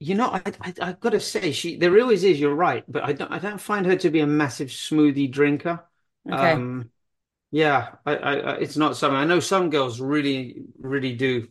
You 0.01 0.15
know 0.15 0.29
I, 0.31 0.41
I 0.61 0.73
I've 0.81 0.99
got 0.99 1.11
to 1.11 1.19
say 1.19 1.51
she 1.51 1.77
there 1.77 1.99
always 2.01 2.23
is. 2.23 2.39
You're 2.39 2.55
right, 2.55 2.83
but 2.87 3.03
I 3.03 3.13
don't 3.13 3.31
I 3.31 3.39
don't 3.39 3.61
find 3.61 3.85
her 3.85 3.95
to 3.97 4.09
be 4.09 4.19
a 4.21 4.27
massive 4.27 4.69
smoothie 4.69 5.31
drinker. 5.31 5.85
Okay. 6.29 6.61
Um, 6.61 6.91
yeah, 7.51 7.95
I, 8.05 8.15
I, 8.17 8.33
I 8.37 8.55
it's 8.57 8.77
not 8.77 8.97
something 8.97 9.17
I 9.17 9.25
know. 9.25 9.39
Some 9.41 9.69
girls 9.71 10.01
really 10.01 10.63
really 10.79 11.15
do 11.15 11.49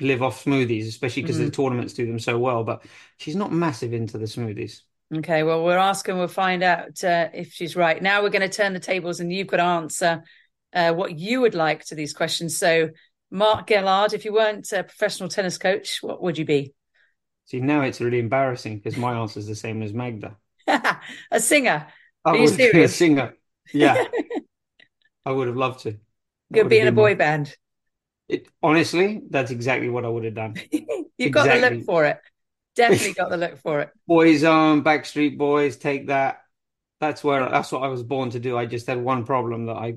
live 0.00 0.22
off 0.22 0.44
smoothies, 0.44 0.88
especially 0.88 1.22
because 1.22 1.38
the 1.38 1.48
Mhm. 1.48 1.50
tournaments 1.50 1.94
do 1.94 2.06
them 2.06 2.18
so 2.20 2.38
well. 2.38 2.64
But 2.64 2.84
she's 3.18 3.36
not 3.36 3.52
massive 3.52 3.92
into 3.94 4.18
the 4.18 4.26
smoothies. 4.26 4.82
Okay, 5.14 5.42
well, 5.42 5.62
we'll 5.62 5.78
ask 5.78 6.08
and 6.08 6.18
we'll 6.18 6.26
find 6.28 6.62
out 6.62 7.02
uh, 7.04 7.28
if 7.34 7.52
she's 7.52 7.76
right. 7.76 8.02
Now 8.02 8.22
we're 8.22 8.30
going 8.30 8.48
to 8.48 8.54
turn 8.56 8.72
the 8.72 8.80
tables 8.80 9.20
and 9.20 9.30
you 9.30 9.44
could 9.44 9.60
answer 9.60 10.22
uh, 10.72 10.94
what 10.94 11.18
you 11.18 11.42
would 11.42 11.54
like 11.54 11.84
to 11.86 11.94
these 11.94 12.14
questions. 12.14 12.56
So, 12.56 12.88
Mark 13.30 13.66
Gellard, 13.66 14.14
if 14.14 14.24
you 14.24 14.32
weren't 14.32 14.72
a 14.72 14.82
professional 14.84 15.28
tennis 15.28 15.58
coach, 15.58 15.98
what 16.00 16.22
would 16.22 16.38
you 16.38 16.46
be? 16.46 16.72
See, 17.46 17.60
now 17.60 17.82
it's 17.82 18.00
really 18.00 18.18
embarrassing 18.18 18.78
because 18.78 18.96
my 18.96 19.14
answer 19.14 19.38
is 19.40 19.46
the 19.46 19.54
same 19.54 19.82
as 19.82 19.92
Magda. 19.92 20.36
a 20.66 21.40
singer. 21.40 21.86
I 22.24 22.30
Are 22.30 22.36
you 22.36 22.44
would 22.44 22.56
be 22.56 22.82
a 22.82 22.88
singer. 22.88 23.34
Yeah, 23.72 24.04
I 25.26 25.32
would 25.32 25.48
have 25.48 25.56
loved 25.56 25.80
to. 25.80 25.98
You'd 26.54 26.68
be 26.68 26.78
in 26.78 26.86
a 26.86 26.90
been 26.90 26.94
my- 26.94 27.02
boy 27.02 27.14
band. 27.16 27.56
It, 28.28 28.48
honestly, 28.62 29.22
that's 29.28 29.50
exactly 29.50 29.90
what 29.90 30.04
I 30.04 30.08
would 30.08 30.24
have 30.24 30.34
done. 30.34 30.54
You've 31.18 31.32
got 31.32 31.48
the 31.48 31.70
look 31.70 31.84
for 31.84 32.06
it. 32.06 32.18
Definitely 32.74 33.12
got 33.12 33.28
the 33.28 33.36
look 33.36 33.58
for 33.58 33.80
it. 33.80 33.90
Boyzone, 34.08 34.82
Backstreet 34.82 35.36
Boys, 35.36 35.76
take 35.76 36.06
that. 36.06 36.38
That's 37.00 37.22
where 37.22 37.48
that's 37.48 37.72
what 37.72 37.82
I 37.82 37.88
was 37.88 38.02
born 38.02 38.30
to 38.30 38.40
do. 38.40 38.56
I 38.56 38.64
just 38.64 38.86
had 38.86 39.02
one 39.02 39.24
problem 39.24 39.66
that 39.66 39.76
I 39.76 39.96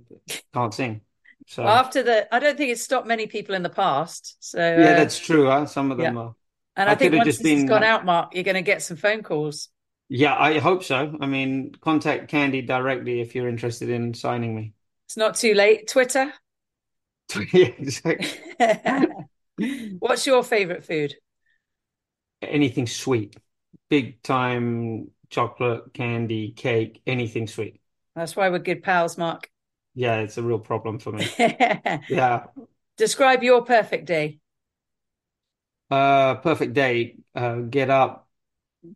can't 0.54 0.74
sing. 0.74 1.02
So 1.48 1.64
after 1.64 2.02
the, 2.02 2.34
I 2.34 2.40
don't 2.40 2.58
think 2.58 2.72
it's 2.72 2.82
stopped 2.82 3.08
many 3.08 3.28
people 3.28 3.56
in 3.56 3.64
the 3.64 3.70
past. 3.70 4.38
So, 4.40 4.58
yeah, 4.58 4.92
uh, 4.92 4.96
that's 4.96 5.20
true. 5.20 5.46
Huh? 5.46 5.68
Some 5.68 5.92
of 5.92 5.98
them 5.98 6.16
yeah. 6.16 6.22
are. 6.22 6.36
And 6.76 6.90
I 6.90 6.94
I 6.94 6.96
think 6.96 7.14
once 7.14 7.26
just 7.26 7.42
this 7.44 7.52
has 7.52 7.64
gone 7.64 7.84
out, 7.84 8.06
Mark, 8.06 8.34
you're 8.34 8.44
going 8.44 8.56
to 8.56 8.62
get 8.62 8.82
some 8.82 8.98
phone 8.98 9.24
calls. 9.24 9.70
Yeah, 10.08 10.36
I 10.38 10.60
hope 10.60 10.84
so. 10.84 11.18
I 11.20 11.26
mean, 11.26 11.74
contact 11.82 12.30
Candy 12.30 12.62
directly 12.62 13.22
if 13.22 13.34
you're 13.34 13.50
interested 13.50 13.90
in 13.90 14.14
signing 14.14 14.56
me. 14.56 14.74
It's 15.08 15.18
not 15.18 15.36
too 15.36 15.54
late. 15.54 15.88
Twitter. 15.88 16.34
Yeah, 17.54 17.72
exactly. 17.78 18.30
What's 20.00 20.28
your 20.28 20.44
favorite 20.44 20.84
food? 20.86 21.16
Anything 22.42 22.86
sweet, 22.86 23.36
big 23.90 24.22
time 24.22 25.12
chocolate, 25.30 25.94
candy, 25.94 26.52
cake, 26.52 27.02
anything 27.08 27.48
sweet. 27.48 27.82
That's 28.16 28.36
why 28.36 28.50
we're 28.50 28.60
good 28.60 28.84
pals, 28.84 29.18
Mark. 29.18 29.50
Yeah, 29.94 30.18
it's 30.20 30.38
a 30.38 30.44
real 30.44 30.60
problem 30.60 31.00
for 31.00 31.12
me. 31.12 31.28
Yeah. 32.08 32.48
Describe 32.98 33.44
your 33.44 33.64
perfect 33.64 34.06
day. 34.06 34.40
Uh, 35.92 36.36
perfect 36.36 36.74
day. 36.74 37.18
Uh, 37.36 37.58
get 37.58 37.90
up, 37.90 38.28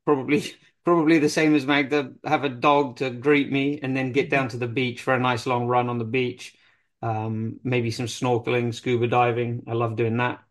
probably 0.05 0.43
probably 0.85 1.19
the 1.19 1.29
same 1.29 1.55
as 1.55 1.65
Magda. 1.65 2.13
Have 2.25 2.43
a 2.43 2.49
dog 2.49 2.97
to 2.97 3.09
greet 3.09 3.51
me, 3.51 3.79
and 3.81 3.95
then 3.95 4.11
get 4.11 4.29
down 4.29 4.49
to 4.49 4.57
the 4.57 4.67
beach 4.67 5.01
for 5.01 5.13
a 5.13 5.19
nice 5.19 5.45
long 5.45 5.67
run 5.67 5.89
on 5.89 5.97
the 5.97 6.05
beach. 6.05 6.55
Um, 7.01 7.59
maybe 7.63 7.91
some 7.91 8.07
snorkeling, 8.07 8.73
scuba 8.73 9.07
diving. 9.07 9.63
I 9.67 9.73
love 9.73 9.95
doing 9.95 10.17
that. 10.17 10.43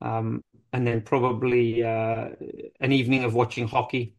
Um, 0.00 0.42
and 0.72 0.86
then 0.86 1.02
probably 1.02 1.82
uh, 1.82 2.28
an 2.80 2.92
evening 2.92 3.24
of 3.24 3.34
watching 3.34 3.66
hockey. 3.68 4.14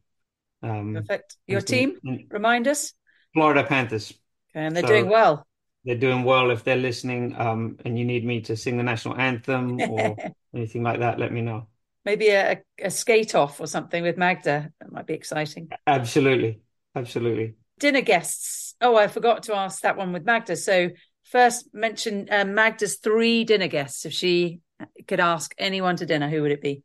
Um, 0.61 0.93
Perfect. 0.95 1.37
Your 1.47 1.61
team, 1.61 1.97
and 2.03 2.25
remind 2.29 2.67
us. 2.67 2.93
Florida 3.33 3.63
Panthers. 3.63 4.11
Okay, 4.53 4.65
and 4.65 4.75
they're 4.75 4.83
So- 4.83 4.89
doing 4.89 5.09
well. 5.09 5.47
They're 5.83 5.95
doing 5.95 6.23
well. 6.23 6.51
If 6.51 6.63
they're 6.63 6.75
listening, 6.75 7.33
um, 7.35 7.77
and 7.83 7.97
you 7.97 8.05
need 8.05 8.23
me 8.23 8.41
to 8.41 8.55
sing 8.55 8.77
the 8.77 8.83
national 8.83 9.17
anthem 9.17 9.81
or 9.81 10.15
anything 10.53 10.83
like 10.83 10.99
that, 10.99 11.19
let 11.19 11.31
me 11.31 11.41
know. 11.41 11.67
Maybe 12.03 12.29
a, 12.29 12.61
a 12.81 12.89
skate 12.89 13.35
off 13.35 13.59
or 13.59 13.67
something 13.67 14.01
with 14.03 14.17
Magda. 14.17 14.71
That 14.79 14.91
might 14.91 15.05
be 15.05 15.13
exciting. 15.13 15.69
Absolutely, 15.85 16.61
absolutely. 16.95 17.55
Dinner 17.79 18.01
guests. 18.01 18.75
Oh, 18.81 18.95
I 18.95 19.07
forgot 19.07 19.43
to 19.43 19.55
ask 19.55 19.81
that 19.81 19.97
one 19.97 20.13
with 20.13 20.25
Magda. 20.25 20.55
So 20.55 20.89
first 21.23 21.73
mention 21.73 22.27
uh, 22.31 22.45
Magda's 22.45 22.97
three 22.97 23.43
dinner 23.43 23.67
guests. 23.67 24.05
If 24.05 24.13
she 24.13 24.61
could 25.07 25.19
ask 25.19 25.53
anyone 25.57 25.95
to 25.97 26.05
dinner, 26.05 26.29
who 26.29 26.41
would 26.41 26.51
it 26.51 26.61
be? 26.61 26.83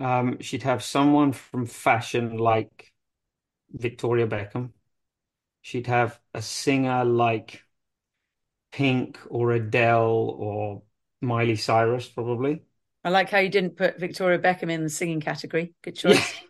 Um, 0.00 0.40
she'd 0.40 0.62
have 0.62 0.82
someone 0.82 1.32
from 1.32 1.66
fashion 1.66 2.36
like 2.38 2.92
Victoria 3.72 4.26
Beckham. 4.26 4.72
She'd 5.62 5.88
have 5.88 6.20
a 6.34 6.42
singer 6.42 7.04
like 7.04 7.64
Pink 8.72 9.18
or 9.28 9.52
Adele 9.52 10.34
or 10.38 10.82
Miley 11.20 11.56
Cyrus, 11.56 12.08
probably. 12.08 12.62
I 13.04 13.10
like 13.10 13.30
how 13.30 13.38
you 13.38 13.48
didn't 13.48 13.76
put 13.76 13.98
Victoria 13.98 14.38
Beckham 14.38 14.70
in 14.70 14.82
the 14.82 14.90
singing 14.90 15.20
category. 15.20 15.74
Good 15.82 15.96
choice. 15.96 16.34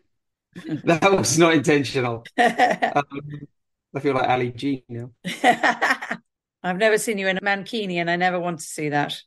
That 0.85 1.13
was 1.13 1.39
not 1.39 1.55
intentional. 1.55 2.29
Um, 2.95 3.49
I 3.95 4.01
feel 4.01 4.15
like 4.15 4.29
Ali 4.29 4.53
G 4.53 4.85
now. 4.89 5.11
I've 6.63 6.77
never 6.79 6.99
seen 6.99 7.19
you 7.19 7.29
in 7.29 7.37
a 7.37 7.41
mankini, 7.41 7.97
and 7.97 8.11
I 8.11 8.17
never 8.17 8.41
want 8.41 8.59
to 8.61 8.65
see 8.65 8.89
that. 8.91 9.21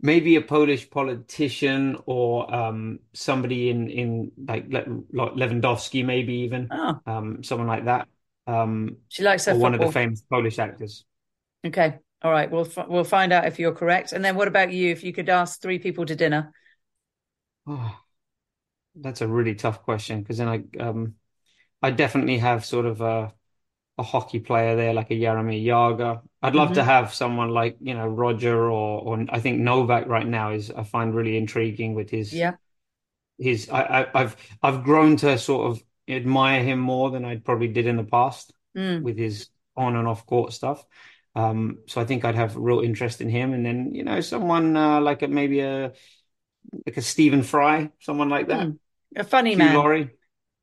Maybe 0.00 0.36
a 0.36 0.42
Polish 0.42 0.90
politician 0.90 1.96
or 2.04 2.52
um, 2.54 2.98
somebody 3.14 3.70
in 3.70 3.88
in 3.88 4.32
like 4.46 4.66
Le- 4.68 5.02
like 5.12 5.32
Lewandowski, 5.32 6.04
maybe 6.04 6.34
even 6.40 6.70
Oh, 6.70 7.00
um, 7.06 7.42
someone 7.42 7.66
like 7.66 7.86
that, 7.86 8.06
um, 8.46 8.98
she 9.08 9.22
likes 9.22 9.44
her 9.46 9.54
one 9.54 9.74
of 9.74 9.80
the 9.80 9.86
famous 9.86 10.20
Polish 10.22 10.58
actors. 10.58 11.04
Okay, 11.64 11.98
all 12.22 12.30
right. 12.30 12.50
We'll 12.50 12.66
f- 12.66 12.88
we'll 12.88 13.04
find 13.04 13.32
out 13.32 13.46
if 13.46 13.58
you're 13.58 13.74
correct. 13.74 14.12
And 14.12 14.24
then 14.24 14.36
what 14.36 14.48
about 14.48 14.72
you? 14.72 14.90
If 14.90 15.04
you 15.04 15.12
could 15.12 15.28
ask 15.28 15.60
three 15.60 15.78
people 15.78 16.06
to 16.06 16.16
dinner, 16.16 16.52
Oh, 17.66 18.00
that's 18.96 19.20
a 19.20 19.28
really 19.28 19.54
tough 19.54 19.82
question 19.82 20.22
because 20.22 20.38
then 20.38 20.48
I 20.48 20.64
um 20.80 21.14
I 21.82 21.90
definitely 21.92 22.38
have 22.38 22.64
sort 22.66 22.86
of 22.86 23.00
a 23.00 23.34
a 23.98 24.02
hockey 24.04 24.40
player 24.40 24.76
there 24.76 24.94
like 24.94 25.10
a 25.10 25.14
Jaromir 25.14 25.64
Jagr. 25.64 26.22
I'd 26.42 26.54
love 26.56 26.74
to 26.74 26.84
Mhm. 26.84 26.84
have 26.84 27.14
someone 27.14 27.50
like, 27.50 27.78
you 27.80 27.94
know, 27.94 28.08
Roger 28.08 28.70
or 28.70 29.00
or 29.02 29.26
I 29.30 29.40
think 29.40 29.60
Novak 29.60 30.06
right 30.08 30.26
now 30.26 30.52
is 30.52 30.70
I 30.70 30.84
find 30.84 31.14
really 31.14 31.36
intriguing 31.38 31.94
with 31.94 32.10
his 32.10 32.42
yeah, 32.42 32.56
his 33.38 33.68
I, 33.70 33.82
I 34.02 34.20
I've 34.22 34.36
I've 34.62 34.84
grown 34.84 35.16
to 35.18 35.38
sort 35.38 35.70
of 35.70 35.82
admire 36.08 36.62
him 36.62 36.78
more 36.80 37.10
than 37.10 37.24
I 37.24 37.36
probably 37.38 37.68
did 37.68 37.86
in 37.86 37.96
the 37.96 38.04
past 38.04 38.52
Mm. 38.74 39.02
with 39.02 39.18
his 39.18 39.48
on 39.76 39.96
and 39.96 40.08
off 40.08 40.26
court 40.26 40.52
stuff. 40.52 40.84
Um, 41.36 41.80
so 41.86 42.00
I 42.00 42.04
think 42.06 42.24
I'd 42.24 42.34
have 42.34 42.56
real 42.56 42.80
interest 42.80 43.20
in 43.20 43.28
him, 43.28 43.52
and 43.52 43.64
then 43.64 43.94
you 43.94 44.04
know 44.04 44.20
someone 44.20 44.76
uh, 44.76 45.00
like 45.00 45.22
a 45.22 45.28
maybe 45.28 45.60
a 45.60 45.92
like 46.86 46.96
a 46.96 47.02
Stephen 47.02 47.42
Fry, 47.42 47.90
someone 48.00 48.28
like 48.28 48.48
that. 48.48 48.68
Mm. 48.68 48.78
a 49.16 49.24
funny 49.24 49.54
Hugh 49.54 49.58
man. 49.58 49.74
Laurie, 49.74 50.10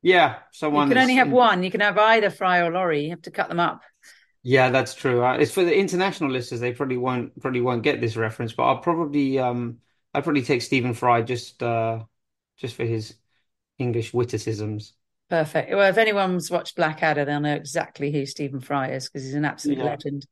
yeah, 0.02 0.40
You 0.62 0.84
can 0.84 0.98
only 0.98 1.14
have 1.14 1.30
one. 1.30 1.62
You 1.62 1.70
can 1.70 1.80
have 1.80 1.96
either 1.98 2.30
Fry 2.30 2.58
or 2.58 2.70
Laurie. 2.72 3.04
You 3.04 3.10
have 3.10 3.22
to 3.22 3.30
cut 3.30 3.48
them 3.48 3.60
up. 3.60 3.82
Yeah, 4.42 4.68
that's 4.70 4.94
true. 4.94 5.24
Uh, 5.24 5.36
it's 5.38 5.52
for 5.52 5.64
the 5.64 5.74
international 5.76 6.30
listeners; 6.30 6.60
they 6.60 6.72
probably 6.72 6.98
won't 6.98 7.38
probably 7.40 7.60
won't 7.62 7.82
get 7.82 8.00
this 8.00 8.16
reference, 8.16 8.52
but 8.52 8.64
I'll 8.64 8.78
probably 8.78 9.38
um 9.38 9.78
I'd 10.12 10.24
probably 10.24 10.42
take 10.42 10.62
Stephen 10.62 10.92
Fry 10.94 11.22
just 11.22 11.62
uh 11.62 12.04
just 12.56 12.74
for 12.74 12.84
his 12.84 13.14
English 13.78 14.12
witticisms. 14.14 14.94
Perfect. 15.30 15.70
Well, 15.70 15.88
if 15.88 15.96
anyone's 15.98 16.50
watched 16.50 16.76
Blackadder, 16.76 17.24
they'll 17.24 17.40
know 17.40 17.54
exactly 17.54 18.12
who 18.12 18.26
Stephen 18.26 18.60
Fry 18.60 18.90
is 18.90 19.08
because 19.08 19.24
he's 19.24 19.34
an 19.34 19.44
absolute 19.44 19.78
Yeah. 19.78 19.84
legend. 19.84 20.26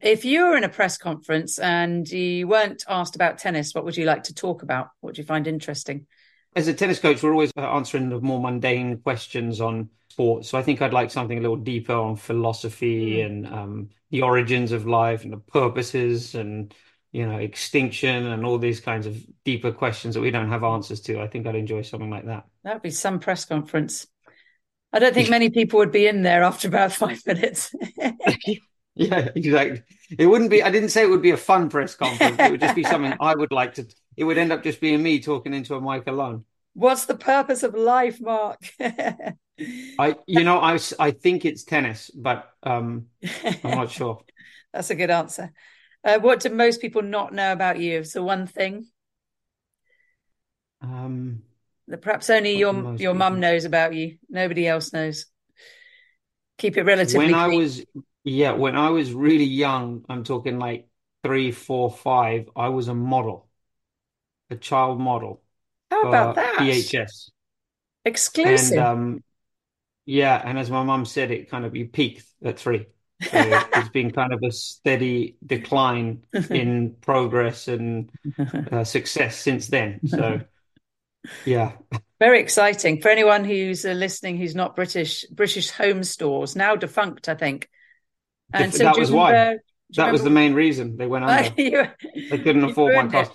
If 0.00 0.24
you 0.24 0.46
were 0.46 0.56
in 0.56 0.64
a 0.64 0.68
press 0.68 0.98
conference 0.98 1.58
and 1.58 2.08
you 2.08 2.46
weren't 2.48 2.84
asked 2.88 3.14
about 3.14 3.38
tennis, 3.38 3.74
what 3.74 3.84
would 3.84 3.96
you 3.96 4.04
like 4.04 4.24
to 4.24 4.34
talk 4.34 4.62
about? 4.62 4.90
What 5.00 5.14
do 5.14 5.22
you 5.22 5.26
find 5.26 5.46
interesting? 5.46 6.06
As 6.56 6.68
a 6.68 6.74
tennis 6.74 6.98
coach, 6.98 7.22
we're 7.22 7.32
always 7.32 7.52
answering 7.56 8.10
the 8.10 8.20
more 8.20 8.40
mundane 8.40 8.98
questions 8.98 9.60
on 9.60 9.88
sports. 10.08 10.48
So 10.48 10.58
I 10.58 10.62
think 10.62 10.82
I'd 10.82 10.92
like 10.92 11.10
something 11.10 11.38
a 11.38 11.40
little 11.40 11.56
deeper 11.56 11.94
on 11.94 12.16
philosophy 12.16 13.16
Mm. 13.16 13.26
and 13.26 13.46
um, 13.46 13.88
the 14.10 14.22
origins 14.22 14.72
of 14.72 14.86
life 14.86 15.24
and 15.24 15.32
the 15.32 15.38
purposes 15.38 16.34
and 16.34 16.72
you 17.10 17.26
know 17.26 17.38
extinction 17.38 18.26
and 18.26 18.44
all 18.44 18.58
these 18.58 18.80
kinds 18.80 19.06
of 19.06 19.16
deeper 19.44 19.72
questions 19.72 20.14
that 20.14 20.20
we 20.20 20.30
don't 20.30 20.50
have 20.50 20.64
answers 20.64 21.00
to. 21.02 21.20
I 21.20 21.28
think 21.28 21.46
I'd 21.46 21.54
enjoy 21.56 21.82
something 21.82 22.10
like 22.10 22.26
that. 22.26 22.44
That 22.62 22.74
would 22.74 22.82
be 22.82 22.90
some 22.90 23.18
press 23.20 23.44
conference. 23.44 24.06
I 24.92 25.00
don't 25.00 25.14
think 25.14 25.30
many 25.30 25.50
people 25.50 25.78
would 25.80 25.90
be 25.92 26.06
in 26.06 26.22
there 26.22 26.42
after 26.44 26.68
about 26.68 26.92
five 27.04 27.20
minutes. 27.26 27.74
Yeah, 28.96 29.28
exactly. 29.34 29.82
It 30.18 30.26
wouldn't 30.26 30.50
be, 30.50 30.62
I 30.62 30.70
didn't 30.70 30.90
say 30.90 31.02
it 31.02 31.10
would 31.10 31.22
be 31.22 31.32
a 31.32 31.36
fun 31.36 31.68
press 31.68 31.94
conference. 31.94 32.38
It 32.38 32.50
would 32.50 32.60
just 32.60 32.76
be 32.76 32.84
something 32.92 33.14
I 33.20 33.34
would 33.34 33.52
like 33.52 33.74
to, 33.74 33.86
it 34.16 34.24
would 34.24 34.38
end 34.38 34.52
up 34.52 34.62
just 34.62 34.80
being 34.80 35.02
me 35.02 35.20
talking 35.20 35.54
into 35.54 35.74
a 35.74 35.80
mic 35.80 36.06
alone. 36.06 36.44
What's 36.74 37.06
the 37.06 37.14
purpose 37.14 37.62
of 37.62 37.74
life, 37.74 38.20
Mark? 38.20 38.60
I, 38.80 40.16
you 40.26 40.42
know, 40.42 40.58
I, 40.58 40.78
I 40.98 41.12
think 41.12 41.44
it's 41.44 41.62
tennis, 41.62 42.10
but 42.10 42.50
um, 42.62 43.06
I'm 43.22 43.70
not 43.70 43.90
sure. 43.90 44.22
That's 44.72 44.90
a 44.90 44.96
good 44.96 45.10
answer. 45.10 45.52
Uh, 46.02 46.18
what 46.18 46.40
do 46.40 46.50
most 46.50 46.80
people 46.80 47.02
not 47.02 47.32
know 47.32 47.52
about 47.52 47.78
you? 47.78 48.00
It's 48.00 48.12
the 48.12 48.22
one 48.22 48.46
thing 48.46 48.86
Um, 50.84 51.42
that 51.88 52.02
perhaps 52.02 52.28
only 52.30 52.56
your 52.56 52.96
your 52.96 53.14
mum 53.14 53.40
knows 53.40 53.64
about 53.64 53.94
you. 53.94 54.18
Nobody 54.28 54.66
else 54.66 54.92
knows. 54.92 55.26
Keep 56.58 56.76
it 56.76 56.82
relatively 56.82 57.26
when 57.26 57.34
I 57.34 57.48
was, 57.48 57.84
yeah, 58.24 58.52
when 58.52 58.76
I 58.76 58.90
was 58.90 59.12
really 59.12 59.44
young, 59.44 60.04
I'm 60.08 60.24
talking 60.24 60.58
like 60.58 60.88
three, 61.22 61.52
four, 61.52 61.90
five, 61.90 62.48
I 62.56 62.68
was 62.68 62.88
a 62.88 62.94
model, 62.94 63.48
a 64.50 64.56
child 64.56 65.00
model 65.00 65.42
How 65.90 66.02
about 66.04 66.34
for 66.34 66.34
that? 66.34 66.56
BHS. 66.56 67.30
Exclusive. 68.04 68.76
And 68.76 68.78
um, 68.78 69.24
yeah, 70.06 70.40
and 70.44 70.58
as 70.58 70.70
my 70.70 70.82
mum 70.84 71.06
said, 71.06 71.30
it 71.30 71.50
kind 71.50 71.64
of 71.64 71.76
you 71.76 71.88
peaked 71.88 72.26
at 72.44 72.58
three. 72.58 72.86
So 73.20 73.64
it's 73.74 73.88
been 73.90 74.12
kind 74.12 74.32
of 74.32 74.42
a 74.42 74.52
steady 74.52 75.36
decline 75.46 76.24
in 76.52 76.96
progress 77.00 77.68
and 77.68 78.10
uh, 78.70 78.84
success 78.84 79.38
since 79.38 79.68
then. 79.68 80.02
So 80.06 80.42
yeah, 81.44 81.72
Very 82.20 82.40
exciting 82.40 83.00
for 83.00 83.08
anyone 83.08 83.44
who's 83.44 83.84
uh, 83.84 83.90
listening 83.92 84.36
who's 84.36 84.54
not 84.54 84.76
British. 84.76 85.24
British 85.30 85.70
Home 85.70 86.02
Stores 86.04 86.56
now 86.56 86.76
defunct, 86.76 87.28
I 87.28 87.34
think. 87.34 87.68
And 88.54 88.70
Def- 88.72 88.78
so, 88.78 88.84
that 88.84 88.96
was 88.98 89.10
why. 89.10 89.30
remember- 89.32 89.62
do 89.92 90.00
you 90.00 90.04
that 90.06 90.12
was 90.12 90.24
the 90.24 90.30
main 90.30 90.54
reason 90.54 90.96
they 90.96 91.06
went 91.06 91.24
under. 91.24 91.52
You- 91.62 91.86
They 92.30 92.38
couldn't 92.38 92.64
afford 92.64 92.94
my 92.94 93.00
ruined 93.00 93.12
cost. 93.12 93.32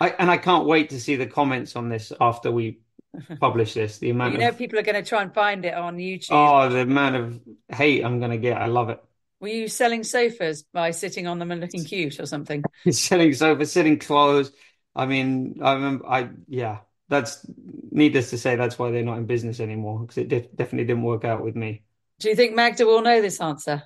I, 0.00 0.10
and 0.10 0.30
I 0.30 0.36
can't 0.38 0.66
wait 0.66 0.90
to 0.90 1.00
see 1.00 1.16
the 1.16 1.26
comments 1.26 1.76
on 1.76 1.88
this 1.88 2.12
after 2.20 2.50
we 2.50 2.78
publish 3.40 3.74
this. 3.74 3.98
The 3.98 4.10
amount 4.10 4.34
You 4.34 4.38
know, 4.40 4.48
of 4.48 4.58
people 4.58 4.78
are 4.78 4.82
going 4.82 5.02
to 5.02 5.08
try 5.08 5.22
and 5.22 5.32
find 5.34 5.64
it 5.64 5.74
on 5.74 5.96
YouTube. 5.98 6.28
oh, 6.30 6.68
the 6.68 6.80
amount 6.80 7.16
of 7.16 7.40
hate 7.68 8.04
I'm 8.04 8.18
going 8.18 8.30
to 8.30 8.38
get. 8.38 8.56
I 8.56 8.66
love 8.66 8.90
it. 8.90 9.02
Were 9.40 9.48
you 9.48 9.68
selling 9.68 10.04
sofas 10.04 10.62
by 10.72 10.90
sitting 10.92 11.26
on 11.26 11.38
them 11.38 11.50
and 11.50 11.60
looking 11.60 11.84
cute 11.84 12.18
or 12.18 12.26
something? 12.26 12.62
selling 12.90 13.34
sofas, 13.34 13.72
selling 13.72 13.98
clothes. 13.98 14.52
I 14.96 15.06
mean, 15.06 15.58
I 15.62 15.74
remember, 15.74 16.06
I 16.08 16.30
yeah, 16.48 16.78
that's 17.08 17.44
needless 17.90 18.30
to 18.30 18.38
say, 18.38 18.56
that's 18.56 18.78
why 18.78 18.90
they're 18.90 19.02
not 19.04 19.18
in 19.18 19.26
business 19.26 19.60
anymore 19.60 20.00
because 20.00 20.18
it 20.18 20.28
def 20.28 20.46
definitely 20.54 20.86
didn't 20.86 21.02
work 21.02 21.24
out 21.24 21.42
with 21.44 21.56
me. 21.56 21.82
Do 22.20 22.28
you 22.30 22.36
think 22.36 22.54
Magda 22.54 22.86
will 22.86 23.02
know 23.02 23.20
this 23.20 23.40
answer? 23.40 23.82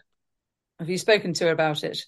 Have 0.78 0.88
you 0.88 0.98
spoken 0.98 1.32
to 1.34 1.44
her 1.46 1.50
about 1.50 1.82
it? 1.84 2.04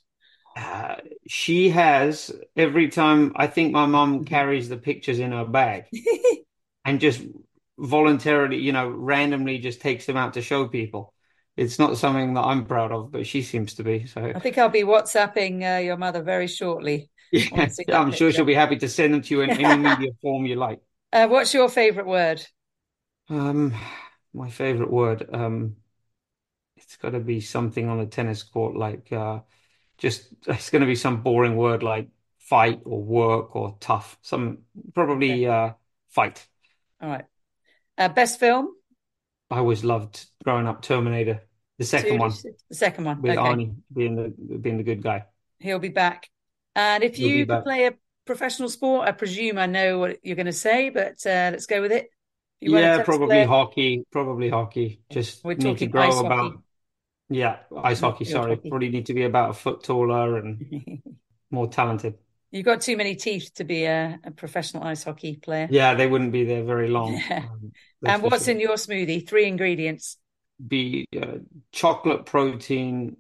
Uh, 0.57 0.97
she 1.29 1.71
has 1.71 2.33
every 2.57 2.89
time 2.89 3.33
I 3.37 3.47
think 3.47 3.73
my 3.73 3.87
mum 3.87 4.25
carries 4.25 4.69
the 4.69 4.77
pictures 4.77 5.19
in 5.19 5.33
her 5.33 5.45
bag 5.45 5.85
and 6.85 7.01
just 7.01 7.23
voluntarily, 7.79 8.59
you 8.59 8.73
know, 8.73 8.89
randomly 8.89 9.59
just 9.59 9.81
takes 9.81 10.07
them 10.07 10.17
out 10.17 10.35
to 10.35 10.43
show 10.43 10.69
people. 10.69 11.15
It's 11.57 11.79
not 11.79 11.99
something 11.99 12.35
that 12.35 12.43
I'm 12.43 12.67
proud 12.67 12.91
of, 12.93 13.13
but 13.13 13.27
she 13.27 13.43
seems 13.43 13.75
to 13.75 13.85
be. 13.85 14.07
So 14.07 14.33
I 14.35 14.39
think 14.41 14.59
I'll 14.59 14.69
be 14.69 14.83
WhatsApping 14.83 15.77
uh, 15.77 15.81
your 15.81 15.97
mother 15.97 16.23
very 16.23 16.47
shortly. 16.47 17.11
yeah, 17.33 17.47
want 17.51 17.69
to 17.69 17.75
see 17.75 17.85
that 17.87 17.97
I'm 17.97 18.13
sure 18.13 18.33
she'll 18.33 18.45
be 18.45 18.55
happy 18.55 18.77
to 18.77 18.89
send 18.89 19.15
them 19.15 19.23
to 19.23 19.35
you 19.35 19.41
in 19.43 19.51
any 19.51 19.77
media 19.83 20.11
form 20.21 20.47
you 20.47 20.57
like. 20.57 20.81
Uh, 21.13 21.27
what's 21.29 21.55
your 21.55 21.69
favourite 21.69 22.07
word? 22.09 22.47
Um, 23.29 23.75
my 24.35 24.51
favorite 24.51 24.91
word, 24.91 25.29
um, 25.33 25.77
it's 26.91 26.97
got 26.97 27.11
to 27.11 27.21
be 27.21 27.41
something 27.41 27.89
on 27.89 27.99
the 27.99 28.07
tennis 28.07 28.43
court 28.43 28.77
like 28.77 29.13
uh, 29.13 29.39
just 29.97 30.27
it's 30.49 30.71
going 30.71 30.81
to 30.81 30.87
be 30.87 30.97
some 30.97 31.23
boring 31.23 31.55
word 31.57 31.85
like 31.85 32.09
fight 32.39 32.81
or 32.85 33.01
work 33.01 33.55
or 33.55 33.77
tough. 33.79 34.19
Some 34.23 34.59
probably 34.93 35.47
uh, 35.47 35.75
fight. 36.09 36.45
All 37.01 37.09
right. 37.09 37.25
Uh, 37.97 38.09
best 38.09 38.41
film? 38.41 38.71
I 39.53 39.59
always 39.59 39.85
loved 39.85 40.27
growing 40.43 40.67
up 40.67 40.83
Terminator, 40.83 41.43
the 41.79 41.85
second 41.85 42.15
Two, 42.15 42.19
one 42.19 42.33
The 42.71 42.75
second 42.75 43.05
one. 43.05 43.23
with 43.23 43.39
okay. 43.39 43.49
Arnie 43.49 43.77
being 43.93 44.17
the 44.17 44.59
being 44.59 44.77
the 44.77 44.83
good 44.83 45.01
guy. 45.01 45.27
He'll 45.61 45.79
be 45.79 45.91
back. 45.91 46.29
And 46.75 47.05
if 47.05 47.15
He'll 47.17 47.31
you 47.31 47.47
play 47.47 47.87
a 47.87 47.95
professional 48.27 48.69
sport, 48.69 49.07
I 49.07 49.13
presume 49.13 49.59
I 49.59 49.67
know 49.67 49.99
what 50.01 50.19
you're 50.25 50.37
going 50.37 50.47
to 50.47 50.53
say, 50.53 50.91
but 50.91 51.25
uh, 51.25 51.51
let's 51.53 51.67
go 51.67 51.81
with 51.83 51.93
it. 51.93 52.11
You 52.61 52.77
Yeah, 52.77 53.03
probably 53.05 53.45
hockey, 53.45 54.05
probably 54.11 54.49
hockey. 54.51 55.03
Just 55.11 55.45
We're 55.45 55.55
need 55.55 55.61
to 55.61 55.69
talking 55.73 55.91
grow 55.91 56.09
ice 56.09 56.21
about 56.21 56.39
hockey. 56.39 56.59
Yeah, 57.31 57.59
ice 57.83 58.01
hockey, 58.01 58.25
sorry. 58.25 58.57
hockey. 58.57 58.69
Probably 58.69 58.89
need 58.91 59.07
to 59.07 59.15
be 59.15 59.25
about 59.25 59.51
a 59.51 59.55
foot 59.55 59.83
taller 59.85 60.37
and 60.39 61.03
more 61.51 61.69
talented. 61.69 62.19
You've 62.51 62.65
got 62.65 62.81
too 62.81 62.97
many 62.97 63.15
teeth 63.15 63.53
to 63.55 63.65
be 63.65 63.85
a, 63.85 64.19
a 64.25 64.31
professional 64.33 64.83
ice 64.83 65.05
hockey 65.05 65.37
player. 65.37 65.69
Yeah, 65.71 65.95
they 65.95 66.07
wouldn't 66.07 66.33
be 66.33 66.45
there 66.45 66.65
very 66.65 66.89
long. 66.89 67.13
Yeah. 67.13 67.45
um, 67.53 67.73
And 68.05 68.23
what's 68.23 68.49
in 68.49 68.61
your 68.61 68.75
smoothie? 68.75 69.27
Three 69.29 69.47
ingredients. 69.47 70.17
Be 70.67 71.07
uh, 71.17 71.39
chocolate 71.73 72.27
protein, 72.27 73.17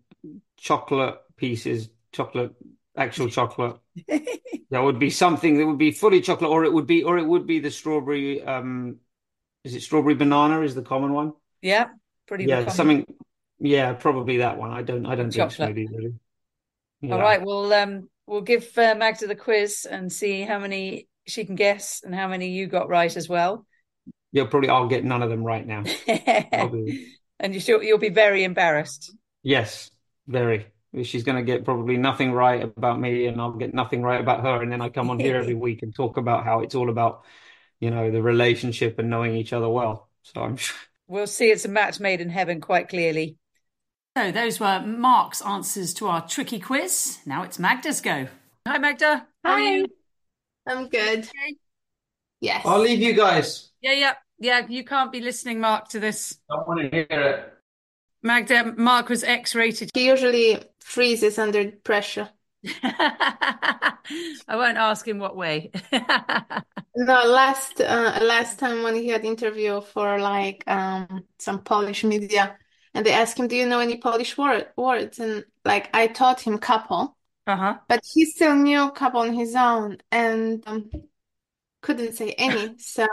chocolate 0.58 1.16
pieces, 1.36 1.88
chocolate, 2.12 2.52
actual 2.96 3.28
chocolate. 3.30 3.76
That 4.70 4.80
would 4.82 4.98
be 4.98 5.10
something 5.10 5.58
that 5.58 5.66
would 5.66 5.78
be 5.78 5.92
fully 5.92 6.20
chocolate, 6.20 6.50
or 6.50 6.64
it 6.64 6.72
would 6.72 6.86
be, 6.86 7.02
or 7.02 7.18
it 7.18 7.26
would 7.26 7.46
be 7.46 7.58
the 7.60 7.70
strawberry. 7.70 8.42
Um, 8.42 8.98
is 9.64 9.74
it 9.74 9.82
strawberry 9.82 10.14
banana? 10.14 10.62
Is 10.62 10.74
the 10.74 10.82
common 10.82 11.12
one? 11.12 11.32
yeah, 11.62 11.88
pretty 12.26 12.46
Yeah, 12.46 12.60
common. 12.64 12.76
something. 12.76 13.06
Yeah, 13.60 13.92
probably 13.92 14.38
that 14.38 14.58
one. 14.58 14.70
I 14.70 14.82
don't. 14.82 15.06
I 15.06 15.14
don't 15.14 15.32
drink 15.32 15.52
Chocolate. 15.52 15.76
really. 15.76 16.14
you 17.00 17.12
All 17.12 17.20
right, 17.20 17.44
well, 17.44 17.72
um, 17.72 18.08
we'll 18.26 18.40
give 18.40 18.66
uh, 18.78 18.94
Magda 18.94 19.26
the 19.26 19.36
quiz 19.36 19.86
and 19.88 20.10
see 20.10 20.42
how 20.42 20.58
many 20.58 21.08
she 21.26 21.44
can 21.44 21.54
guess 21.54 22.02
and 22.04 22.14
how 22.14 22.26
many 22.26 22.50
you 22.50 22.66
got 22.66 22.88
right 22.88 23.14
as 23.14 23.28
well. 23.28 23.66
Yeah, 24.32 24.44
probably 24.46 24.70
I'll 24.70 24.88
get 24.88 25.04
none 25.04 25.22
of 25.22 25.30
them 25.30 25.44
right 25.44 25.66
now. 25.66 25.84
And 27.42 27.54
you 27.54 27.60
sure 27.60 27.82
you'll 27.82 27.96
be 27.96 28.10
very 28.10 28.44
embarrassed. 28.44 29.14
Yes, 29.42 29.90
very. 30.26 30.66
She's 31.02 31.22
going 31.22 31.38
to 31.38 31.42
get 31.42 31.64
probably 31.64 31.96
nothing 31.96 32.32
right 32.32 32.62
about 32.62 33.00
me, 33.00 33.26
and 33.26 33.40
I'll 33.40 33.52
get 33.52 33.72
nothing 33.72 34.02
right 34.02 34.20
about 34.20 34.42
her. 34.42 34.62
And 34.62 34.70
then 34.70 34.82
I 34.82 34.90
come 34.90 35.08
on 35.08 35.18
here 35.18 35.36
every 35.36 35.54
week 35.66 35.82
and 35.82 35.94
talk 35.94 36.18
about 36.18 36.44
how 36.44 36.60
it's 36.60 36.74
all 36.74 36.90
about, 36.90 37.24
you 37.80 37.90
know, 37.90 38.10
the 38.10 38.20
relationship 38.20 38.98
and 38.98 39.08
knowing 39.08 39.36
each 39.36 39.54
other 39.54 39.70
well. 39.70 40.10
So 40.22 40.42
I'm 40.42 40.58
We'll 41.08 41.26
see 41.26 41.50
it's 41.50 41.64
a 41.64 41.68
match 41.68 41.98
made 41.98 42.20
in 42.20 42.28
heaven 42.28 42.60
quite 42.60 42.88
clearly. 42.88 43.36
So 44.20 44.30
those 44.30 44.60
were 44.60 44.80
Mark's 44.80 45.40
answers 45.40 45.94
to 45.94 46.06
our 46.06 46.28
tricky 46.28 46.60
quiz. 46.60 47.20
Now 47.24 47.42
it's 47.42 47.58
Magda's 47.58 48.02
go. 48.02 48.28
Hi, 48.68 48.76
Magda. 48.76 49.26
How 49.42 49.52
are 49.52 49.58
Hi. 49.58 49.76
you? 49.76 49.86
I'm 50.66 50.88
good. 50.90 51.26
Yes. 52.42 52.66
I'll 52.66 52.80
leave 52.80 53.00
you 53.00 53.14
guys. 53.14 53.70
Yeah, 53.80 53.94
yeah, 53.94 54.12
yeah. 54.38 54.66
You 54.68 54.84
can't 54.84 55.10
be 55.10 55.22
listening, 55.22 55.58
Mark, 55.58 55.88
to 55.88 56.00
this. 56.00 56.36
I 56.50 56.56
want 56.56 56.82
to 56.82 56.90
hear 56.90 57.06
it. 57.08 57.54
Magda, 58.22 58.74
Mark 58.76 59.08
was 59.08 59.24
X-rated. 59.24 59.90
He 59.94 60.08
usually 60.08 60.62
freezes 60.80 61.38
under 61.38 61.70
pressure. 61.70 62.28
I 62.82 63.94
won't 64.50 64.76
ask 64.76 65.08
him 65.08 65.18
what 65.18 65.34
way. 65.34 65.70
No, 66.96 67.24
last 67.24 67.80
uh, 67.80 68.18
last 68.20 68.58
time 68.58 68.82
when 68.82 68.96
he 68.96 69.08
had 69.08 69.24
interview 69.24 69.80
for 69.80 70.18
like 70.18 70.64
um 70.66 71.24
some 71.38 71.60
Polish 71.60 72.02
media, 72.04 72.58
and 72.94 73.04
they 73.06 73.12
asked 73.12 73.38
him, 73.38 73.48
"Do 73.48 73.56
you 73.56 73.66
know 73.66 73.80
any 73.80 73.96
Polish 73.98 74.36
word 74.38 74.68
words?" 74.76 75.18
And 75.18 75.44
like 75.64 75.90
I 75.94 76.06
taught 76.08 76.40
him 76.42 76.58
couple, 76.58 77.16
Uh-huh. 77.46 77.80
but 77.88 78.02
he 78.14 78.24
still 78.26 78.56
knew 78.56 78.90
couple 78.92 79.20
on 79.22 79.34
his 79.34 79.54
own 79.56 79.98
and 80.12 80.62
um, 80.66 80.90
couldn't 81.82 82.14
say 82.14 82.32
any. 82.32 82.76
So 82.78 83.06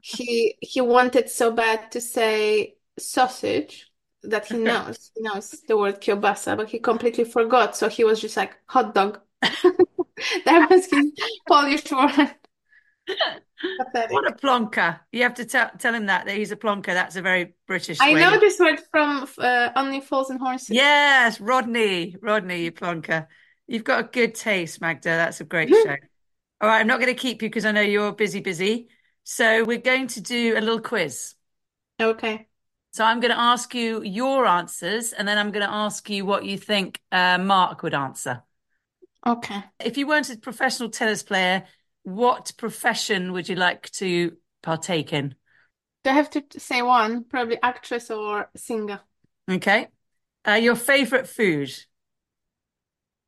he 0.00 0.56
he 0.60 0.80
wanted 0.80 1.30
so 1.30 1.52
bad 1.52 1.90
to 1.92 2.00
say 2.00 2.76
sausage 2.98 3.90
that 4.22 4.46
he 4.46 4.58
knows 4.58 5.10
he 5.14 5.22
knows 5.22 5.50
the 5.68 5.76
word 5.76 6.00
kielbasa, 6.00 6.56
but 6.56 6.68
he 6.70 6.78
completely 6.78 7.24
forgot. 7.24 7.76
So 7.76 7.88
he 7.88 8.04
was 8.04 8.20
just 8.20 8.36
like 8.36 8.56
hot 8.68 8.94
dog. 8.94 9.20
That 10.44 10.68
was 10.70 10.86
his 10.86 11.12
Polish 11.46 11.90
word. 11.92 12.34
Pathetic. 13.78 14.12
What 14.12 14.28
a 14.28 14.32
plonker. 14.34 15.00
You 15.12 15.22
have 15.22 15.34
to 15.34 15.44
tell 15.44 15.70
tell 15.78 15.94
him 15.94 16.06
that, 16.06 16.26
that 16.26 16.36
he's 16.36 16.52
a 16.52 16.56
plonker. 16.56 16.86
That's 16.86 17.16
a 17.16 17.22
very 17.22 17.54
British 17.66 18.00
I 18.00 18.14
way. 18.14 18.20
know 18.20 18.38
this 18.38 18.58
word 18.58 18.80
from 18.90 19.28
uh, 19.38 19.70
Only 19.74 20.00
Fools 20.00 20.30
and 20.30 20.40
Horses. 20.40 20.70
Yes, 20.70 21.40
Rodney. 21.40 22.16
Rodney, 22.22 22.62
you 22.64 22.72
plonker. 22.72 23.26
You've 23.66 23.84
got 23.84 24.00
a 24.00 24.04
good 24.04 24.34
taste, 24.34 24.80
Magda. 24.80 25.08
That's 25.10 25.40
a 25.40 25.44
great 25.44 25.70
Mhm. 25.70 25.82
show. 25.82 25.96
All 26.60 26.68
right, 26.68 26.80
I'm 26.80 26.86
not 26.86 27.00
going 27.00 27.14
to 27.14 27.20
keep 27.20 27.42
you 27.42 27.48
because 27.48 27.64
I 27.64 27.72
know 27.72 27.80
you're 27.80 28.12
busy, 28.12 28.40
busy. 28.40 28.88
So 29.24 29.64
we're 29.64 29.78
going 29.78 30.08
to 30.08 30.20
do 30.20 30.56
a 30.56 30.60
little 30.60 30.80
quiz. 30.80 31.34
Okay. 32.00 32.48
So 32.92 33.04
I'm 33.04 33.20
going 33.20 33.32
to 33.32 33.38
ask 33.38 33.74
you 33.74 34.02
your 34.02 34.46
answers, 34.46 35.12
and 35.12 35.28
then 35.28 35.36
I'm 35.38 35.50
going 35.52 35.66
to 35.66 35.72
ask 35.72 36.08
you 36.08 36.24
what 36.24 36.44
you 36.44 36.56
think 36.56 37.00
uh, 37.12 37.38
Mark 37.38 37.82
would 37.82 37.94
answer. 37.94 38.42
Okay. 39.26 39.62
If 39.78 39.98
you 39.98 40.06
weren't 40.06 40.30
a 40.30 40.38
professional 40.38 40.88
tennis 40.88 41.22
player, 41.22 41.64
what 42.08 42.52
profession 42.56 43.32
would 43.32 43.48
you 43.48 43.56
like 43.56 43.90
to 43.92 44.36
partake 44.62 45.12
in? 45.12 45.34
Do 46.02 46.10
I 46.10 46.14
have 46.14 46.30
to 46.30 46.58
say 46.58 46.82
one? 46.82 47.22
Probably 47.22 47.62
actress 47.62 48.10
or 48.10 48.50
singer. 48.56 49.02
Okay. 49.50 49.88
Uh, 50.46 50.54
your 50.54 50.76
favorite 50.76 51.28
food? 51.28 51.72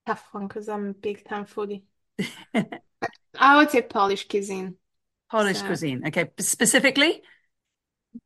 Tough 0.07 0.29
one 0.33 0.47
because 0.47 0.69
I'm 0.69 0.89
a 0.91 0.93
big 0.95 1.25
time 1.25 1.47
foodie. 1.47 1.85
I 3.39 3.57
would 3.57 3.71
say 3.71 3.83
Polish 3.83 4.29
cuisine. 4.29 4.77
Polish 5.31 5.63
So 5.63 5.63
cuisine. 5.63 6.03
Okay. 6.07 6.31
Specifically? 6.39 7.23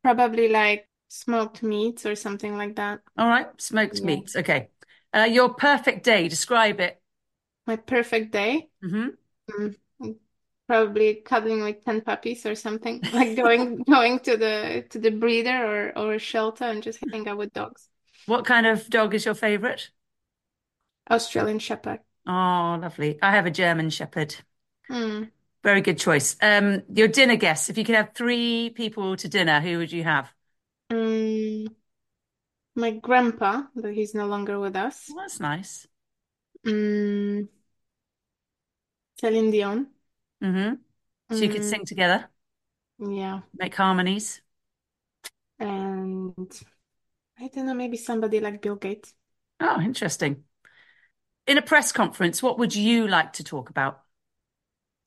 probably 0.03 0.49
like 0.49 0.89
smoked 1.09 1.63
meats 1.63 2.07
or 2.07 2.15
something 2.15 2.57
like 2.57 2.77
that. 2.77 3.01
All 3.17 3.29
right. 3.29 3.49
Smoked 3.61 4.03
Yeah. 4.03 4.03
meats. 4.05 4.37
Okay. 4.37 4.69
Uh, 5.15 5.25
your 5.31 5.55
perfect 5.55 6.05
day. 6.05 6.29
Describe 6.29 6.81
it. 6.81 7.01
My 7.67 7.77
perfect 7.77 8.33
day. 8.33 8.71
hmm 8.83 9.17
Mm, 9.51 9.77
probably 10.67 11.17
cuddling 11.17 11.63
with 11.63 11.85
10 11.85 12.01
puppies 12.01 12.47
or 12.47 12.55
something. 12.55 13.03
Like 13.13 13.37
going 13.37 13.83
going 13.89 14.19
to 14.21 14.37
the 14.37 14.85
to 14.91 14.99
the 14.99 15.11
breeder 15.11 15.93
or 15.95 15.99
or 15.99 16.15
a 16.15 16.19
shelter 16.19 16.65
and 16.65 16.83
just 16.83 17.01
hanging 17.01 17.29
out 17.29 17.39
with 17.39 17.53
dogs. 17.53 17.89
What 18.27 18.45
kind 18.45 18.67
of 18.67 18.89
dog 18.89 19.15
is 19.15 19.25
your 19.25 19.35
favorite? 19.35 19.91
Australian 21.11 21.59
Shepherd. 21.59 22.01
Oh, 22.27 22.79
lovely. 22.81 23.19
I 23.23 23.33
have 23.33 23.47
a 23.47 23.51
German 23.51 23.91
Shepherd. 23.91 24.37
Mm. 24.91 25.31
Very 25.63 25.81
good 25.81 25.99
choice. 25.99 26.37
Um, 26.43 26.83
your 26.95 27.09
dinner 27.09 27.37
guests. 27.37 27.71
If 27.71 27.79
you 27.79 27.85
could 27.85 27.95
have 27.95 28.13
three 28.15 28.71
people 28.71 29.17
to 29.17 29.29
dinner, 29.29 29.61
who 29.61 29.79
would 29.79 29.93
you 29.93 30.05
have? 30.05 30.31
Mm, 30.91 31.67
my 32.77 32.91
grandpa, 32.93 33.65
but 33.75 33.93
he's 33.95 34.15
no 34.15 34.27
longer 34.27 34.59
with 34.61 34.77
us. 34.77 35.07
Well, 35.09 35.25
that's 35.25 35.41
nice. 35.41 35.87
Mm, 36.67 37.49
Celine 39.19 39.51
Dion. 39.51 39.94
Hmm 40.45 40.75
So 41.31 41.45
you 41.45 41.51
could 41.51 41.65
Mm, 41.65 41.65
sing 41.65 41.85
together, 41.87 42.31
yeah. 42.99 43.43
make 43.59 43.75
harmonies. 43.75 44.41
And 45.59 46.53
I 47.41 47.49
don't 47.49 47.67
know, 47.67 47.75
maybe 47.75 47.97
somebody 47.99 48.41
like 48.41 48.63
Bill 48.63 48.77
Gates. 48.77 49.15
Oh, 49.61 49.81
interesting. 49.81 50.45
In 51.47 51.57
a 51.59 51.63
press 51.63 51.91
conference, 51.91 52.43
what 52.43 52.59
would 52.59 52.75
you 52.75 53.09
like 53.09 53.33
to 53.35 53.45
talk 53.45 53.71
about? 53.71 54.03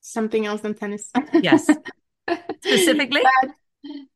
Something 0.00 0.46
else 0.46 0.60
than 0.62 0.74
tennis. 0.74 1.10
Yes. 1.40 1.78
Specifically? 2.60 3.34
But 3.42 3.50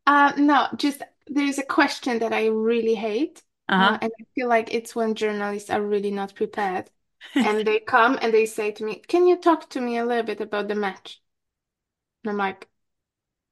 uh, 0.07 0.33
no, 0.39 0.69
just 0.77 1.03
there's 1.29 1.59
a 1.59 1.65
question 1.65 2.19
that 2.21 2.33
I 2.33 2.47
really 2.47 2.95
hate. 2.95 3.43
Uh, 3.79 3.97
Uh-huh. 3.97 4.03
and 4.03 4.13
I 4.21 4.25
feel 4.35 4.49
like 4.49 4.75
it's 4.75 4.95
when 4.95 5.15
journalists 5.15 5.71
are 5.71 5.83
really 5.83 6.11
not 6.11 6.35
prepared. 6.35 6.91
And 7.41 7.67
they 7.67 7.81
come 7.81 8.19
and 8.23 8.33
they 8.35 8.47
say 8.47 8.73
to 8.73 8.85
me, 8.85 8.97
Can 9.01 9.27
you 9.27 9.37
talk 9.39 9.69
to 9.71 9.81
me 9.81 9.99
a 9.99 10.05
little 10.07 10.25
bit 10.25 10.41
about 10.41 10.69
the 10.69 10.75
match? 10.75 11.21
And 12.25 12.31
I'm 12.31 12.37
like, 12.37 12.69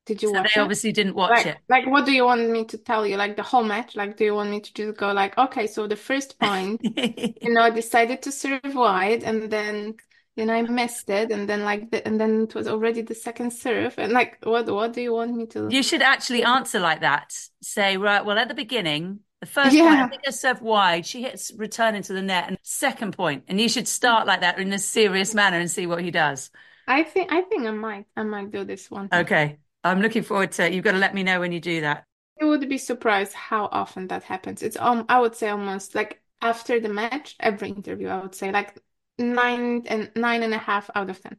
Did 0.07 0.23
you 0.23 0.31
So 0.31 0.33
watch 0.33 0.57
they 0.57 0.59
it? 0.59 0.61
obviously 0.61 0.93
didn't 0.93 1.15
watch 1.15 1.45
Like, 1.45 1.47
it. 1.47 1.59
like, 1.69 1.87
what 1.87 2.07
do 2.07 2.13
you 2.13 2.25
want 2.27 2.51
me 2.51 2.65
to 2.67 2.79
tell 2.79 3.07
you? 3.07 3.17
Like 3.17 3.37
the 3.37 3.43
whole 3.45 3.65
match? 3.65 3.97
Like, 3.97 4.17
do 4.17 4.25
you 4.25 4.35
want 4.35 4.51
me 4.51 4.61
to 4.61 4.75
just 4.75 4.99
go 4.99 5.13
like, 5.13 5.39
okay, 5.39 5.67
so 5.69 5.87
the 5.89 5.97
first 5.97 6.39
point, 6.41 6.83
you 7.41 7.53
know, 7.55 7.63
I 7.63 7.71
decided 7.71 8.23
to 8.25 8.33
serve 8.33 8.63
wide, 8.75 9.25
and 9.25 9.51
then, 9.53 9.97
you 10.37 10.47
know, 10.47 10.55
I 10.55 10.63
missed 10.63 11.11
it, 11.11 11.33
and 11.33 11.49
then 11.49 11.65
like, 11.65 11.91
the, 11.93 12.07
and 12.07 12.21
then 12.21 12.43
it 12.45 12.55
was 12.57 12.69
already 12.69 13.03
the 13.03 13.15
second 13.17 13.53
serve, 13.53 13.99
and 13.99 14.13
like, 14.13 14.39
what, 14.45 14.69
what 14.71 14.93
do 14.95 15.03
you 15.03 15.15
want 15.15 15.37
me 15.37 15.47
to? 15.49 15.77
You 15.77 15.83
should 15.83 16.03
actually 16.03 16.43
answer 16.43 16.81
like 16.81 17.01
that. 17.01 17.49
Say, 17.63 17.97
right, 17.97 18.25
well, 18.25 18.39
at 18.39 18.49
the 18.49 18.55
beginning, 18.55 19.21
the 19.40 19.46
first 19.46 19.76
point, 19.76 19.98
I 19.98 20.07
think 20.09 20.22
I 20.26 20.31
served 20.31 20.62
wide. 20.62 21.07
She 21.07 21.22
hits 21.22 21.53
return 21.57 21.94
into 21.94 22.12
the 22.12 22.22
net, 22.22 22.44
and 22.48 22.59
second 22.62 23.16
point, 23.16 23.44
and 23.48 23.61
you 23.61 23.68
should 23.68 23.88
start 23.88 24.26
like 24.26 24.40
that 24.40 24.59
in 24.59 24.72
a 24.72 24.79
serious 24.79 25.35
manner 25.35 25.59
and 25.59 25.70
see 25.70 25.87
what 25.87 26.03
he 26.03 26.11
does. 26.11 26.50
I 26.87 27.05
think, 27.05 27.33
I 27.33 27.42
think 27.42 27.66
I 27.66 27.70
might, 27.70 28.07
I 28.16 28.22
might 28.24 28.50
do 28.50 28.64
this 28.64 28.90
one. 28.90 29.09
Okay. 29.12 29.59
I'm 29.83 30.03
looking 30.03 30.22
forward 30.22 30.53
to 30.53 30.66
it. 30.66 30.72
You've 30.72 30.85
got 30.85 30.92
to 30.92 30.98
let 30.98 31.14
me 31.14 31.22
know 31.22 31.40
when 31.40 31.53
you 31.53 31.61
do 31.61 31.81
that. 31.83 32.05
You 32.40 32.48
would 32.48 32.68
be 32.68 32.79
surprised 32.79 33.33
how 33.33 33.68
often 33.70 34.09
that 34.09 34.22
happens. 34.24 34.62
It's 34.62 34.76
um, 34.79 35.07
I 35.09 35.20
would 35.20 35.35
say 35.35 35.48
almost 35.48 35.94
like 35.94 36.22
after 36.40 36.81
the 36.81 36.88
match, 36.88 37.37
every 37.40 37.68
interview, 37.68 38.09
I 38.09 38.20
would 38.20 38.35
say 38.35 38.50
like 38.50 38.79
nine 39.18 39.85
and 39.87 40.11
nine 40.16 40.42
and 40.42 40.55
a 40.55 40.59
half 40.59 40.90
out 40.94 41.11
of 41.11 41.20
ten. 41.20 41.37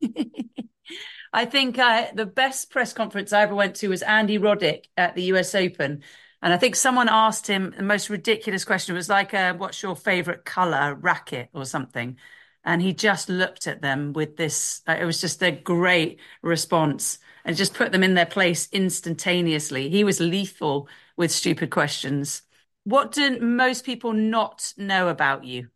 I 1.32 1.44
think 1.44 1.78
uh, 1.78 2.06
the 2.14 2.26
best 2.26 2.70
press 2.70 2.92
conference 2.92 3.32
I 3.32 3.42
ever 3.42 3.54
went 3.54 3.76
to 3.76 3.88
was 3.88 4.02
Andy 4.02 4.38
Roddick 4.38 4.84
at 4.96 5.14
the 5.14 5.24
US 5.24 5.54
Open. 5.54 6.02
And 6.42 6.52
I 6.52 6.56
think 6.58 6.76
someone 6.76 7.08
asked 7.08 7.46
him 7.46 7.74
the 7.76 7.82
most 7.82 8.10
ridiculous 8.10 8.64
question. 8.64 8.94
It 8.94 8.98
was 8.98 9.08
like, 9.08 9.34
uh, 9.34 9.54
what's 9.54 9.82
your 9.82 9.96
favorite 9.96 10.44
color 10.44 10.94
racket 10.94 11.48
or 11.54 11.64
something? 11.64 12.18
And 12.64 12.82
he 12.82 12.92
just 12.92 13.28
looked 13.28 13.66
at 13.66 13.80
them 13.80 14.12
with 14.12 14.36
this, 14.36 14.82
uh, 14.88 14.96
it 15.00 15.04
was 15.04 15.20
just 15.20 15.42
a 15.42 15.52
great 15.52 16.20
response 16.42 17.18
and 17.44 17.56
just 17.56 17.74
put 17.74 17.92
them 17.92 18.02
in 18.02 18.14
their 18.14 18.26
place 18.26 18.68
instantaneously. 18.72 19.88
He 19.88 20.04
was 20.04 20.20
lethal 20.20 20.88
with 21.16 21.30
stupid 21.30 21.70
questions. 21.70 22.42
What 22.84 23.12
do 23.12 23.38
most 23.40 23.84
people 23.84 24.12
not 24.12 24.72
know 24.76 25.08
about 25.08 25.44
you? 25.44 25.68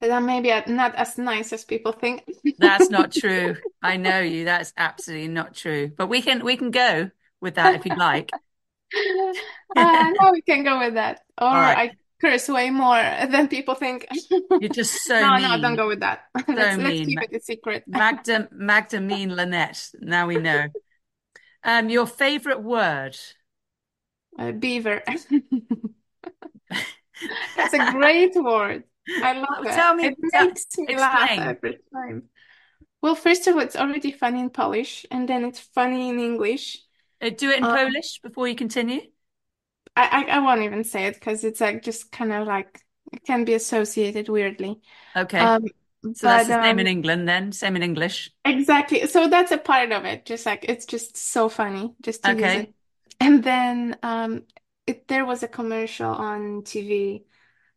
That 0.00 0.22
maybe 0.22 0.48
not 0.66 0.94
as 0.96 1.16
nice 1.16 1.52
as 1.52 1.64
people 1.64 1.92
think. 1.92 2.24
That's 2.58 2.90
not 2.90 3.12
true. 3.12 3.56
I 3.82 3.96
know 3.96 4.20
you. 4.20 4.44
That's 4.44 4.72
absolutely 4.76 5.28
not 5.28 5.54
true. 5.54 5.88
But 5.96 6.08
we 6.08 6.22
can 6.22 6.44
we 6.44 6.56
can 6.56 6.70
go 6.70 7.10
with 7.40 7.54
that 7.56 7.74
if 7.74 7.84
you'd 7.84 7.96
like. 7.96 8.36
Uh, 9.74 10.12
no, 10.20 10.32
we 10.32 10.42
can 10.42 10.64
go 10.64 10.78
with 10.78 10.94
that. 10.94 11.20
Or 11.40 11.46
All 11.48 11.54
right. 11.54 11.90
I 11.90 11.96
curse 12.20 12.48
way 12.48 12.70
more 12.70 12.96
than 13.30 13.48
people 13.48 13.74
think. 13.74 14.06
You're 14.60 14.68
just 14.68 14.94
so 15.04 15.18
No, 15.18 15.36
no, 15.38 15.60
don't 15.60 15.76
go 15.76 15.88
with 15.88 16.00
that. 16.00 16.24
So 16.46 16.52
Let's 16.52 16.76
let's 16.76 16.78
mean. 16.78 17.06
keep 17.06 17.22
it 17.22 17.36
a 17.36 17.40
secret. 17.40 17.84
Magda 17.86 18.48
Magda 18.52 19.00
mean 19.00 19.34
Linette. 19.34 19.90
Now 20.00 20.26
we 20.26 20.36
know. 20.36 20.66
Um, 21.64 21.88
your 21.88 22.06
favorite 22.06 22.62
word. 22.62 23.16
Uh, 24.38 24.52
beaver. 24.52 25.02
That's 27.56 27.72
a 27.74 27.92
great 27.92 28.34
word. 28.34 28.84
I 29.22 29.32
love 29.34 29.64
it. 29.64 29.72
tell 29.72 29.94
me, 29.94 30.06
It 30.06 30.16
tell, 30.32 30.46
makes 30.46 30.66
me 30.78 30.96
laugh 30.96 31.30
every 31.38 31.78
time. 31.94 32.24
Well, 33.00 33.14
first 33.14 33.46
of 33.46 33.54
all, 33.56 33.60
it's 33.62 33.76
already 33.76 34.12
funny 34.12 34.40
in 34.40 34.50
Polish, 34.50 35.06
and 35.10 35.28
then 35.28 35.44
it's 35.44 35.58
funny 35.58 36.08
in 36.08 36.18
English. 36.20 36.78
Uh, 37.22 37.30
do 37.30 37.48
it 37.50 37.58
in 37.58 37.66
Um, 37.66 37.68
Polish 37.68 38.20
before 38.22 38.48
you 38.48 38.54
continue. 38.56 39.00
I, 39.96 40.24
I 40.30 40.36
I 40.36 40.38
won't 40.40 40.62
even 40.62 40.84
say 40.84 41.06
it 41.06 41.14
because 41.14 41.44
it's 41.44 41.60
like 41.60 41.82
just 41.82 42.12
kind 42.12 42.32
of 42.32 42.46
like 42.46 42.80
it 43.12 43.24
can 43.24 43.44
be 43.44 43.54
associated 43.54 44.28
weirdly. 44.28 44.80
Okay. 45.16 45.54
Um, 45.54 45.64
So 46.14 46.28
that's 46.28 46.46
the 46.48 46.56
same 46.62 46.78
in 46.80 46.86
um, 46.86 46.88
England 46.88 47.28
then, 47.28 47.52
same 47.52 47.76
in 47.76 47.82
English. 47.82 48.30
exactly. 48.44 49.06
So 49.06 49.28
that's 49.28 49.52
a 49.52 49.58
part 49.58 49.92
of 49.92 50.04
it. 50.04 50.24
Just 50.26 50.46
like 50.46 50.64
it's 50.68 50.86
just 50.86 51.16
so 51.16 51.48
funny 51.48 51.94
just 52.02 52.24
to 52.24 52.32
use 52.32 52.54
Okay. 52.54 52.56
it. 52.56 52.74
And 53.20 53.42
then 53.44 53.98
um, 54.02 54.44
it, 54.86 55.06
there 55.08 55.24
was 55.24 55.42
a 55.42 55.48
commercial 55.48 56.10
on 56.10 56.62
TV. 56.64 57.24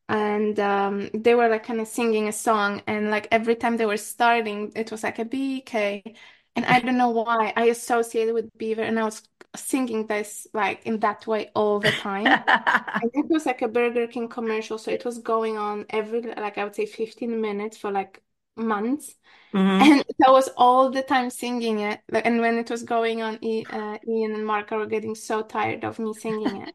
and 0.10 0.60
um, 0.60 1.10
they 1.14 1.36
were 1.36 1.50
like 1.50 1.66
kind 1.66 1.82
of 1.82 1.88
singing 1.88 2.28
a 2.28 2.34
song 2.34 2.82
and 2.88 3.10
like 3.12 3.28
every 3.32 3.56
time 3.56 3.78
they 3.78 3.86
were 3.88 3.98
starting 3.98 4.72
it 4.76 4.92
was 4.92 5.04
like 5.04 5.20
a 5.20 5.26
BK 5.26 6.16
and 6.56 6.66
I 6.66 6.80
don't 6.80 6.98
know 6.98 7.10
why 7.10 7.54
I 7.56 7.66
associated 7.66 8.34
with 8.34 8.50
Beaver 8.58 8.82
and 8.84 9.00
I 9.00 9.04
was 9.06 9.24
singing 9.56 10.08
this 10.08 10.48
like 10.54 10.86
in 10.86 11.00
that 11.02 11.28
way 11.28 11.52
all 11.56 11.80
the 11.80 11.92
time 11.92 12.46
and 13.02 13.12
it 13.14 13.26
was 13.30 13.46
like 13.46 13.62
a 13.62 13.68
Burger 13.68 14.08
King 14.08 14.30
commercial 14.30 14.78
so 14.78 14.92
it 14.92 15.06
was 15.06 15.20
going 15.20 15.58
on 15.58 15.86
every 15.90 16.22
like 16.22 16.58
I 16.58 16.64
would 16.66 16.76
say 16.76 16.86
15 16.86 17.42
minutes 17.42 17.78
for 17.78 17.92
like 17.92 18.24
months 18.56 19.16
Mhm. 19.54 19.96
and 19.96 20.04
I 20.28 20.32
was 20.32 20.50
all 20.58 20.92
the 20.92 21.04
time 21.04 21.30
singing 21.32 21.80
it 21.82 22.02
like 22.12 22.26
and 22.26 22.42
when 22.42 22.58
it 22.60 22.70
was 22.72 22.84
going 22.84 23.22
on 23.22 23.36
uh, 23.70 24.00
Ian 24.08 24.36
and 24.36 24.46
Mark 24.48 24.72
were 24.72 24.86
getting 24.88 25.16
so 25.16 25.44
tired 25.44 25.84
of 25.86 26.00
me 26.00 26.14
singing 26.14 26.58
it 26.58 26.72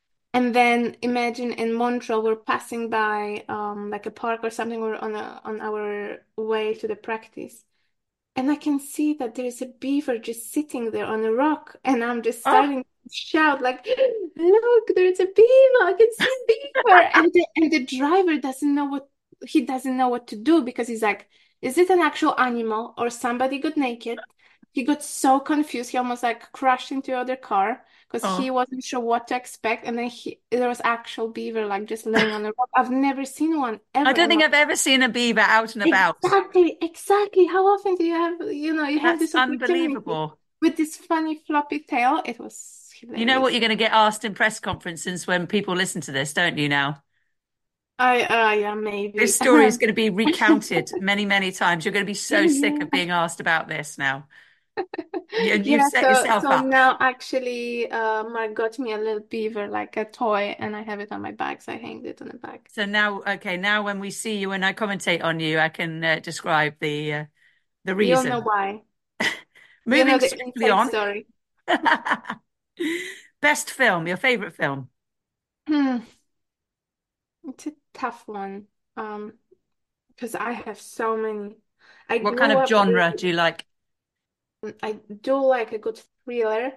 and 0.34 0.54
then 0.54 0.96
imagine 1.02 1.52
in 1.52 1.72
Montreal, 1.74 2.22
we're 2.22 2.36
passing 2.36 2.88
by 2.90 3.44
um 3.48 3.90
like 3.90 4.06
a 4.06 4.10
park 4.10 4.40
or 4.42 4.50
something. 4.50 4.80
We're 4.80 4.96
on 4.96 5.14
a 5.14 5.40
on 5.44 5.60
our 5.60 6.18
way 6.36 6.74
to 6.74 6.88
the 6.88 6.96
practice, 6.96 7.64
and 8.36 8.50
I 8.50 8.56
can 8.56 8.80
see 8.80 9.14
that 9.14 9.34
there's 9.34 9.62
a 9.62 9.66
beaver 9.66 10.18
just 10.18 10.52
sitting 10.52 10.90
there 10.90 11.06
on 11.06 11.24
a 11.24 11.32
rock, 11.32 11.76
and 11.84 12.02
I'm 12.04 12.22
just 12.22 12.42
Oh, 12.44 12.44
starting 12.44 12.82
to 12.84 12.88
shout 13.10 13.60
like, 13.62 13.86
"Look, 14.36 14.88
there's 14.94 15.20
a 15.20 15.26
beaver! 15.26 15.82
I 15.84 15.94
can 15.98 16.08
see 16.12 16.28
a 16.28 16.46
beaver!" 16.48 17.10
And 17.14 17.32
the 17.32 17.46
and 17.56 17.72
the 17.72 17.84
driver 17.84 18.38
doesn't 18.38 18.74
know 18.74 18.86
what 18.86 19.08
he 19.46 19.62
doesn't 19.62 19.96
know 19.96 20.08
what 20.08 20.26
to 20.28 20.36
do 20.36 20.62
because 20.62 20.88
he's 20.88 21.02
like, 21.02 21.28
"Is 21.60 21.78
it 21.78 21.90
an 21.90 22.00
actual 22.00 22.38
animal 22.38 22.94
or 22.98 23.10
somebody 23.10 23.58
got 23.58 23.76
naked?" 23.76 24.24
He 24.72 24.84
got 24.84 25.02
so 25.02 25.38
confused. 25.40 25.90
He 25.90 25.98
almost 25.98 26.22
like 26.22 26.50
crashed 26.52 26.92
into 26.92 27.10
the 27.12 27.18
other 27.18 27.36
car 27.36 27.84
because 28.12 28.38
he 28.38 28.50
oh. 28.50 28.54
wasn't 28.54 28.84
sure 28.84 29.00
what 29.00 29.28
to 29.28 29.36
expect. 29.36 29.86
And 29.86 29.96
then 29.96 30.08
he 30.08 30.40
there 30.50 30.68
was 30.68 30.80
actual 30.84 31.28
beaver 31.28 31.66
like 31.66 31.86
just 31.86 32.06
laying 32.06 32.30
on 32.30 32.42
the 32.42 32.52
rock. 32.58 32.68
I've 32.74 32.90
never 32.90 33.24
seen 33.24 33.58
one 33.58 33.80
I 33.94 34.12
don't 34.12 34.28
think 34.28 34.42
I've 34.42 34.54
ever 34.54 34.76
seen 34.76 35.02
a 35.02 35.08
beaver 35.08 35.40
out 35.40 35.74
and 35.74 35.86
about. 35.86 36.16
Exactly, 36.22 36.76
exactly. 36.80 37.46
How 37.46 37.66
often 37.66 37.94
do 37.96 38.04
you 38.04 38.14
have, 38.14 38.52
you 38.52 38.74
know, 38.74 38.84
you 38.84 38.98
have 39.00 39.18
this 39.18 39.34
unbelievable. 39.34 40.38
with 40.60 40.76
this 40.76 40.96
funny 40.96 41.40
floppy 41.46 41.80
tail? 41.80 42.22
It 42.24 42.38
was 42.38 42.90
You 43.00 43.24
know 43.24 43.40
what 43.40 43.52
you're 43.52 43.60
going 43.60 43.70
to 43.70 43.76
get 43.76 43.92
asked 43.92 44.24
in 44.24 44.34
press 44.34 44.60
conferences 44.60 45.26
when 45.26 45.46
people 45.46 45.74
listen 45.74 46.00
to 46.02 46.12
this, 46.12 46.32
don't 46.32 46.58
you 46.58 46.68
now? 46.68 47.02
I, 47.98 48.22
uh, 48.22 48.52
yeah, 48.52 48.74
maybe. 48.74 49.18
This 49.18 49.36
story 49.36 49.66
is 49.66 49.78
going 49.78 49.88
to 49.88 49.94
be 49.94 50.10
recounted 50.10 50.90
many, 50.98 51.24
many 51.24 51.52
times. 51.52 51.84
You're 51.84 51.92
going 51.92 52.04
to 52.04 52.10
be 52.10 52.14
so 52.14 52.48
sick 52.48 52.82
of 52.82 52.90
being 52.92 53.10
asked 53.10 53.40
about 53.40 53.68
this 53.68 53.96
now. 53.96 54.26
You, 55.36 55.54
you've 55.64 55.82
Yeah, 55.82 55.88
set 55.88 56.08
so 56.08 56.08
yourself 56.08 56.48
so 56.48 56.48
up. 56.50 56.68
now 56.68 56.96
actually 57.00 57.90
uh 57.90 58.24
Mark 58.24 58.54
got 58.54 58.78
me 58.78 58.92
a 58.92 58.98
little 58.98 59.20
beaver 59.20 59.66
like 59.68 59.96
a 59.96 60.04
toy 60.04 60.54
and 60.58 60.76
I 60.76 60.82
have 60.82 61.00
it 61.00 61.12
on 61.12 61.22
my 61.22 61.32
back, 61.32 61.62
so 61.62 61.72
I 61.72 61.76
hanged 61.76 62.06
it 62.06 62.20
on 62.22 62.28
the 62.28 62.38
back. 62.38 62.70
So 62.70 62.86
now, 62.86 63.22
okay, 63.22 63.56
now 63.58 63.82
when 63.82 64.00
we 64.00 64.10
see 64.10 64.38
you 64.38 64.52
and 64.52 64.64
I 64.64 64.72
commentate 64.72 65.22
on 65.22 65.40
you, 65.40 65.58
I 65.58 65.68
can 65.68 66.02
uh, 66.02 66.20
describe 66.20 66.78
the 66.80 67.12
uh, 67.14 67.24
the 67.84 67.96
You'll 67.98 68.24
know 68.24 68.40
reason. 68.40 68.40
why. 68.40 68.82
You 69.86 70.04
Moving 70.04 70.06
know 70.06 70.18
the 70.18 70.28
swiftly 70.28 70.68
on. 70.70 70.78
story. 70.80 71.26
Best 73.40 73.70
film, 73.70 74.06
your 74.06 74.16
favorite 74.16 74.54
film? 74.56 74.88
Hmm, 75.66 76.02
it's 77.44 77.66
a 77.66 77.72
tough 77.94 78.24
one. 78.26 78.66
Um, 78.96 79.34
because 80.08 80.34
I 80.34 80.52
have 80.52 80.80
so 80.80 81.16
many. 81.16 81.56
I 82.08 82.18
What 82.20 82.36
kind 82.36 82.52
of 82.52 82.64
genre 82.66 83.12
with 83.12 83.16
do 83.16 83.26
you 83.28 83.34
like? 83.34 83.66
I 84.82 84.92
do 85.20 85.44
like 85.44 85.72
a 85.72 85.78
good 85.78 86.00
thriller. 86.24 86.72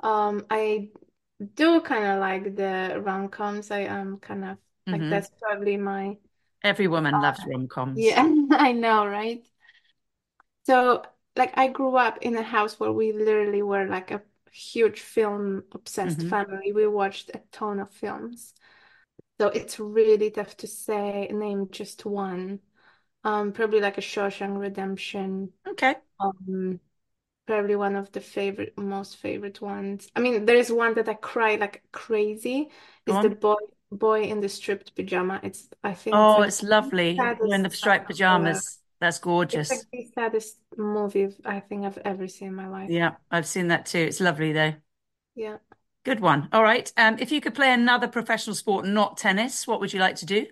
Um, 0.00 0.46
I 0.50 0.90
do 1.54 1.80
kind 1.82 2.04
of 2.06 2.20
like 2.20 2.56
the 2.56 3.00
rom-coms. 3.04 3.70
I 3.70 3.80
am 3.80 4.18
kind 4.20 4.44
of 4.44 4.58
like 4.92 5.08
hmm 5.08 5.08
that's 5.08 5.30
probably 5.40 5.76
my 5.76 6.18
Every 6.64 6.88
woman 6.88 7.20
loves 7.20 7.44
uh 7.44 7.46
rom-coms. 7.46 8.16
yeah, 8.16 8.28
I 8.52 8.72
know, 8.72 9.06
right? 9.06 9.46
So 10.64 11.02
like 11.36 11.56
I 11.56 11.68
grew 11.68 11.96
up 11.96 12.18
in 12.22 12.36
a 12.36 12.42
house 12.42 12.78
where 12.80 12.92
we 12.92 13.12
literally 13.12 13.62
were 13.62 13.86
like 13.86 14.10
a 14.10 14.22
huge 14.52 15.00
film 15.00 15.64
obsessed 15.72 16.22
hmm 16.22 16.22
family. 16.22 16.72
We 16.72 16.86
watched 16.86 17.30
a 17.34 17.42
ton 17.52 17.80
of 17.80 17.92
films. 17.92 18.54
So 19.40 19.48
it's 19.48 19.80
really 19.80 20.30
tough 20.30 20.56
to 20.58 20.66
say, 20.68 21.28
name 21.32 21.70
just 21.70 22.06
one. 22.06 22.60
Um, 23.24 23.52
probably 23.52 23.80
like 23.80 23.98
a 23.98 24.02
Shawshank 24.02 24.58
Redemption. 24.60 25.52
Okay. 25.66 25.96
Um, 26.20 26.80
probably 27.46 27.76
one 27.76 27.96
of 27.96 28.12
the 28.12 28.20
favorite, 28.20 28.76
most 28.78 29.16
favorite 29.16 29.60
ones. 29.60 30.08
I 30.16 30.20
mean, 30.20 30.46
there 30.46 30.56
is 30.56 30.72
one 30.72 30.94
that 30.94 31.08
I 31.08 31.14
cry 31.14 31.56
like 31.56 31.82
crazy. 31.92 32.70
Is 33.06 33.20
the 33.20 33.30
boy 33.30 33.56
boy 33.92 34.22
in 34.24 34.40
the 34.40 34.48
stripped 34.48 34.94
pajama. 34.96 35.40
It's 35.42 35.68
I 35.82 35.94
think 35.94 36.22
it's 36.22 36.36
Oh, 36.36 36.40
like 36.40 36.46
it's 36.46 36.62
lovely. 36.62 37.34
You're 37.42 37.54
in 37.56 37.62
the 37.62 37.70
striped 37.70 38.06
pajamas. 38.06 38.78
That's 39.00 39.18
It's 39.50 39.70
gorgeous. 39.70 39.70
like 39.70 39.90
the 39.90 40.04
saddest 40.14 40.58
movie 40.76 41.34
I 41.46 41.60
think 41.60 41.84
I've 41.86 41.98
ever 41.98 42.28
seen 42.28 42.48
in 42.48 42.54
my 42.54 42.68
life. 42.68 42.92
Yeah, 42.92 43.16
I've 43.30 43.46
seen 43.46 43.68
that 43.68 43.86
too. 43.86 43.98
It's 43.98 44.20
lovely 44.20 44.52
though. 44.52 44.74
Yeah. 45.34 45.58
Good 46.04 46.20
one. 46.20 46.48
All 46.52 46.62
right. 46.62 46.90
Um, 46.96 47.18
if 47.18 47.30
you 47.32 47.40
could 47.42 47.54
play 47.54 47.72
another 47.72 48.08
professional 48.08 48.54
sport, 48.56 48.86
not 48.86 49.16
tennis, 49.18 49.66
what 49.66 49.80
would 49.80 49.92
you 49.92 50.00
like 50.00 50.16
to 50.16 50.26
do? 50.26 50.46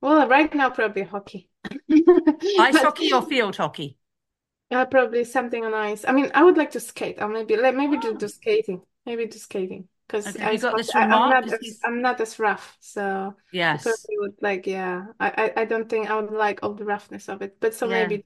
Well, 0.00 0.26
right 0.28 0.52
now 0.54 0.70
probably 0.70 1.02
hockey. 1.04 1.50
Ice 2.58 2.80
But 2.82 2.82
hockey 2.82 3.12
or 3.12 3.22
field 3.22 3.56
hockey? 3.56 3.97
Uh, 4.70 4.86
probably 4.86 5.24
something 5.24 5.64
on 5.64 5.74
ice. 5.74 6.04
I 6.06 6.12
mean, 6.12 6.30
I 6.34 6.42
would 6.44 6.56
like 6.56 6.72
to 6.72 6.80
skate. 6.80 7.20
Or 7.20 7.28
maybe 7.28 7.56
like 7.56 7.74
maybe 7.74 7.98
just 7.98 8.18
Oh, 8.18 8.18
do 8.18 8.28
skating. 8.28 8.82
Maybe 9.06 9.26
do 9.26 9.38
skating. 9.38 9.88
Because 10.06 10.36
okay. 10.36 10.42
Have 10.42 10.52
you 10.52 10.58
ice 10.58 10.60
got 10.60 10.74
hockey, 10.74 10.92
I, 10.94 11.02
I 11.04 11.16
am 11.16 11.28
not 11.28 11.52
as? 11.52 11.80
I'm 11.84 12.00
not 12.02 12.20
as 12.20 12.38
rough, 12.38 12.76
so 12.80 13.34
I 13.72 13.76
Yes. 13.76 13.78
probably 13.78 14.16
would 14.18 14.36
like 14.40 14.66
yeah. 14.66 15.06
I, 15.20 15.52
I 15.56 15.62
I 15.62 15.64
don't 15.66 15.88
think 15.88 16.08
I 16.10 16.18
would 16.20 16.30
like 16.32 16.60
all 16.62 16.74
the 16.74 16.84
roughness 16.84 17.28
of 17.28 17.42
it. 17.42 17.58
But 17.60 17.74
so 17.74 17.86
Yeah. 17.86 17.88
maybe 17.88 18.24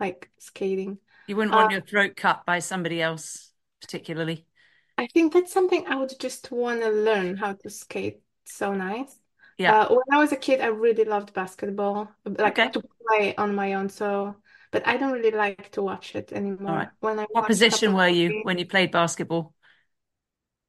like 0.00 0.30
skating. 0.38 0.98
You 1.26 1.36
wouldn't 1.36 1.56
Uh, 1.56 1.68
your 1.70 1.80
throat 1.80 2.14
cut 2.16 2.44
by 2.46 2.58
somebody 2.60 3.00
else, 3.02 3.52
particularly. 3.80 4.46
I 4.98 5.06
think 5.06 5.32
that's 5.32 5.52
something 5.52 5.86
I 5.86 5.96
would 5.96 6.18
just 6.20 6.50
want 6.50 6.80
to 6.82 6.90
learn 6.90 7.36
how 7.36 7.54
to 7.54 7.70
skate. 7.70 8.22
So 8.44 8.74
nice. 8.74 9.18
Yeah. 9.58 9.76
Uh, 9.76 9.88
when 9.88 10.02
I 10.12 10.18
was 10.18 10.32
a 10.32 10.36
kid, 10.36 10.60
I 10.60 10.66
really 10.66 11.04
loved 11.04 11.32
basketball, 11.34 12.10
like 12.24 12.58
Okay. 12.58 12.72
to 12.72 12.82
play 13.08 13.34
on 13.36 13.54
my 13.54 13.74
own. 13.74 13.88
So, 13.88 14.36
but 14.72 14.86
I 14.86 14.96
don't 14.96 15.12
really 15.12 15.30
like 15.30 15.70
to 15.72 15.82
watch 15.82 16.14
it 16.16 16.32
All 16.66 16.74
right. 16.74 16.88
anymore. 16.88 16.92
When 17.00 17.18
I 17.20 17.26
What 17.30 17.46
position 17.46 17.94
were 17.94 18.08
you 18.08 18.40
when 18.42 18.58
you 18.58 18.66
played 18.66 18.90
basketball? 18.90 19.54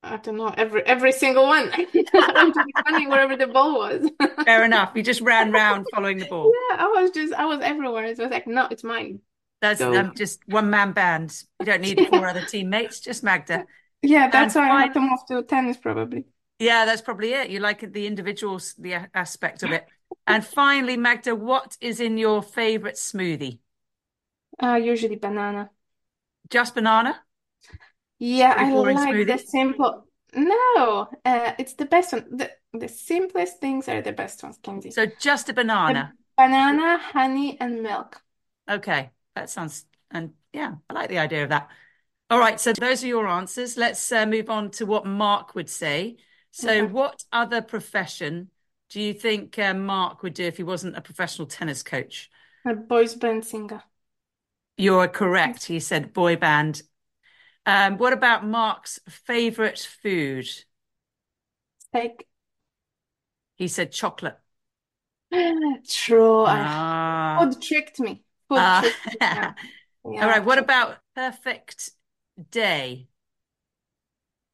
I 0.04 0.18
don't 0.18 0.36
know, 0.38 0.50
every 0.50 0.84
every 0.86 1.12
single 1.14 1.46
one. 1.48 1.72
I 1.74 2.44
was 2.46 2.54
just 2.56 2.86
running 2.86 3.10
wherever 3.10 3.38
the 3.38 3.48
ball 3.48 3.80
was. 3.80 4.10
Fair 4.46 4.66
enough. 4.66 4.92
You 4.96 5.04
just 5.04 5.22
ran 5.22 5.52
round 5.52 5.88
following 5.94 6.20
the 6.20 6.26
ball. 6.26 6.52
Yeah, 6.54 6.78
I 6.84 6.88
was 7.02 7.12
just 7.12 7.34
I 7.34 7.46
was 7.46 7.62
everywhere. 7.62 8.04
It 8.06 8.18
was 8.18 8.30
like, 8.30 8.48
no, 8.48 8.68
it's 8.70 8.84
mine. 8.84 9.22
That's 9.62 9.80
Go. 9.80 9.96
um, 9.96 10.14
just 10.16 10.42
one 10.48 10.70
man 10.70 10.92
band. 10.92 11.42
You 11.60 11.66
don't 11.66 11.82
need 11.82 12.02
four 12.10 12.28
other 12.28 12.42
teammates, 12.42 13.00
just 13.00 13.24
Magda. 13.24 13.66
Yeah, 14.06 14.24
And 14.26 14.32
that's 14.34 14.56
why 14.56 14.70
I 14.70 14.82
had 14.82 14.94
to 14.96 15.00
move 15.00 15.20
to 15.30 15.44
tennis 15.44 15.78
probably. 15.78 16.26
Yeah, 16.60 16.86
that's 16.86 17.02
probably 17.02 17.34
it. 17.34 17.50
You 17.50 17.60
like 17.60 17.94
the 17.94 18.06
individuals, 18.06 18.74
the 18.78 19.08
aspect 19.14 19.64
of 19.64 19.72
it. 19.72 19.86
And 20.28 20.46
finally, 20.46 20.98
Magda, 20.98 21.36
what 21.36 21.78
is 21.82 22.00
in 22.00 22.18
your 22.18 22.42
favorite 22.44 22.96
smoothie? 22.96 23.60
Uh, 24.62 24.76
usually 24.76 25.16
banana. 25.16 25.70
Just 26.50 26.74
banana? 26.76 27.26
Yeah, 28.20 28.54
Pretty 28.56 28.66
I 28.66 28.72
boring 28.72 28.98
like 28.98 29.26
the 29.26 29.38
smoothie. 29.38 29.46
simple. 29.46 30.08
No, 30.36 31.10
uh, 31.26 31.54
it's 31.60 31.74
the 31.74 31.86
best 31.86 32.14
one. 32.14 32.38
The 32.38 32.52
the 32.74 32.88
simplest 32.88 33.60
things 33.60 33.88
are 33.88 34.02
the 34.02 34.14
best 34.14 34.42
ones, 34.44 34.58
Kenzie. 34.64 34.92
So 34.92 35.06
just 35.06 35.50
a 35.50 35.54
banana. 35.54 36.14
banana, 36.38 36.98
honey, 36.98 37.60
and 37.60 37.84
milk. 37.84 38.22
Okay, 38.70 39.12
that 39.36 39.50
sounds, 39.50 39.86
and 40.10 40.34
yeah, 40.54 40.76
I 40.90 40.94
like 40.94 41.10
the 41.10 41.20
idea 41.20 41.44
of 41.44 41.50
that. 41.50 41.70
All 42.30 42.40
right, 42.40 42.60
so 42.60 42.74
those 42.74 43.04
are 43.04 43.08
your 43.08 43.28
answers. 43.28 43.78
Let's 43.78 44.12
uh, 44.12 44.26
move 44.26 44.50
on 44.50 44.72
to 44.72 44.86
what 44.86 45.06
Mark 45.06 45.54
would 45.56 45.70
say. 45.70 46.18
So, 46.52 46.86
Okay. 46.86 46.94
what 46.94 47.24
other 47.32 47.62
profession 47.62 48.50
do 48.90 49.02
you 49.02 49.14
think 49.14 49.60
uh, 49.60 49.74
Mark 49.74 50.24
would 50.24 50.34
do 50.34 50.44
if 50.46 50.58
he 50.58 50.64
wasn't 50.64 50.98
a 50.98 51.02
professional 51.02 51.48
tennis 51.48 51.84
coach? 51.84 52.30
A 52.66 52.74
boys 52.76 53.16
band 53.16 53.46
singer. 53.46 53.84
You're 54.78 55.08
correct. 55.08 55.66
He 55.66 55.80
said 55.80 56.14
boy 56.14 56.36
band. 56.36 56.84
Um, 57.66 57.98
what 57.98 58.14
about 58.14 58.46
Mark's 58.46 59.00
favorite 59.10 59.80
food? 59.80 60.48
Steak. 61.78 62.28
He 63.56 63.68
said 63.68 63.92
chocolate. 63.92 64.38
True. 65.90 66.46
Ah. 66.48 67.40
food 67.42 67.62
tricked 67.62 68.00
me. 68.00 68.24
Food 68.50 68.58
Ah. 68.60 68.82
tricked 68.82 69.06
me. 69.12 69.18
Yeah. 69.20 69.54
All 70.06 70.12
right. 70.28 70.44
What 70.44 70.58
about 70.58 70.98
perfect 71.16 71.92
day? 72.52 73.08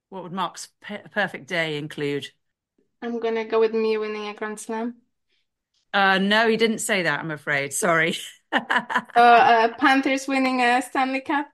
What 0.09 0.23
would 0.23 0.31
Mark's 0.33 0.69
pe 0.81 1.01
perfect 1.09 1.47
day 1.47 1.77
include? 1.77 2.31
I'm 3.01 3.19
gonna 3.19 3.43
go 3.45 3.59
with 3.59 3.73
me 3.73 3.97
winning 3.97 4.27
a 4.29 4.33
Grand 4.33 4.57
Slam. 4.59 5.01
Uh, 5.93 6.19
no, 6.19 6.47
he 6.47 6.57
didn't 6.57 6.79
say 6.79 7.03
that, 7.03 7.19
I'm 7.19 7.31
afraid. 7.31 7.73
Sorry. 7.73 8.15
Uh, 8.51 9.19
uh, 9.19 9.73
Panthers 9.77 10.27
winning 10.27 10.61
a 10.61 10.81
Stanley 10.81 11.21
Cup. 11.21 11.47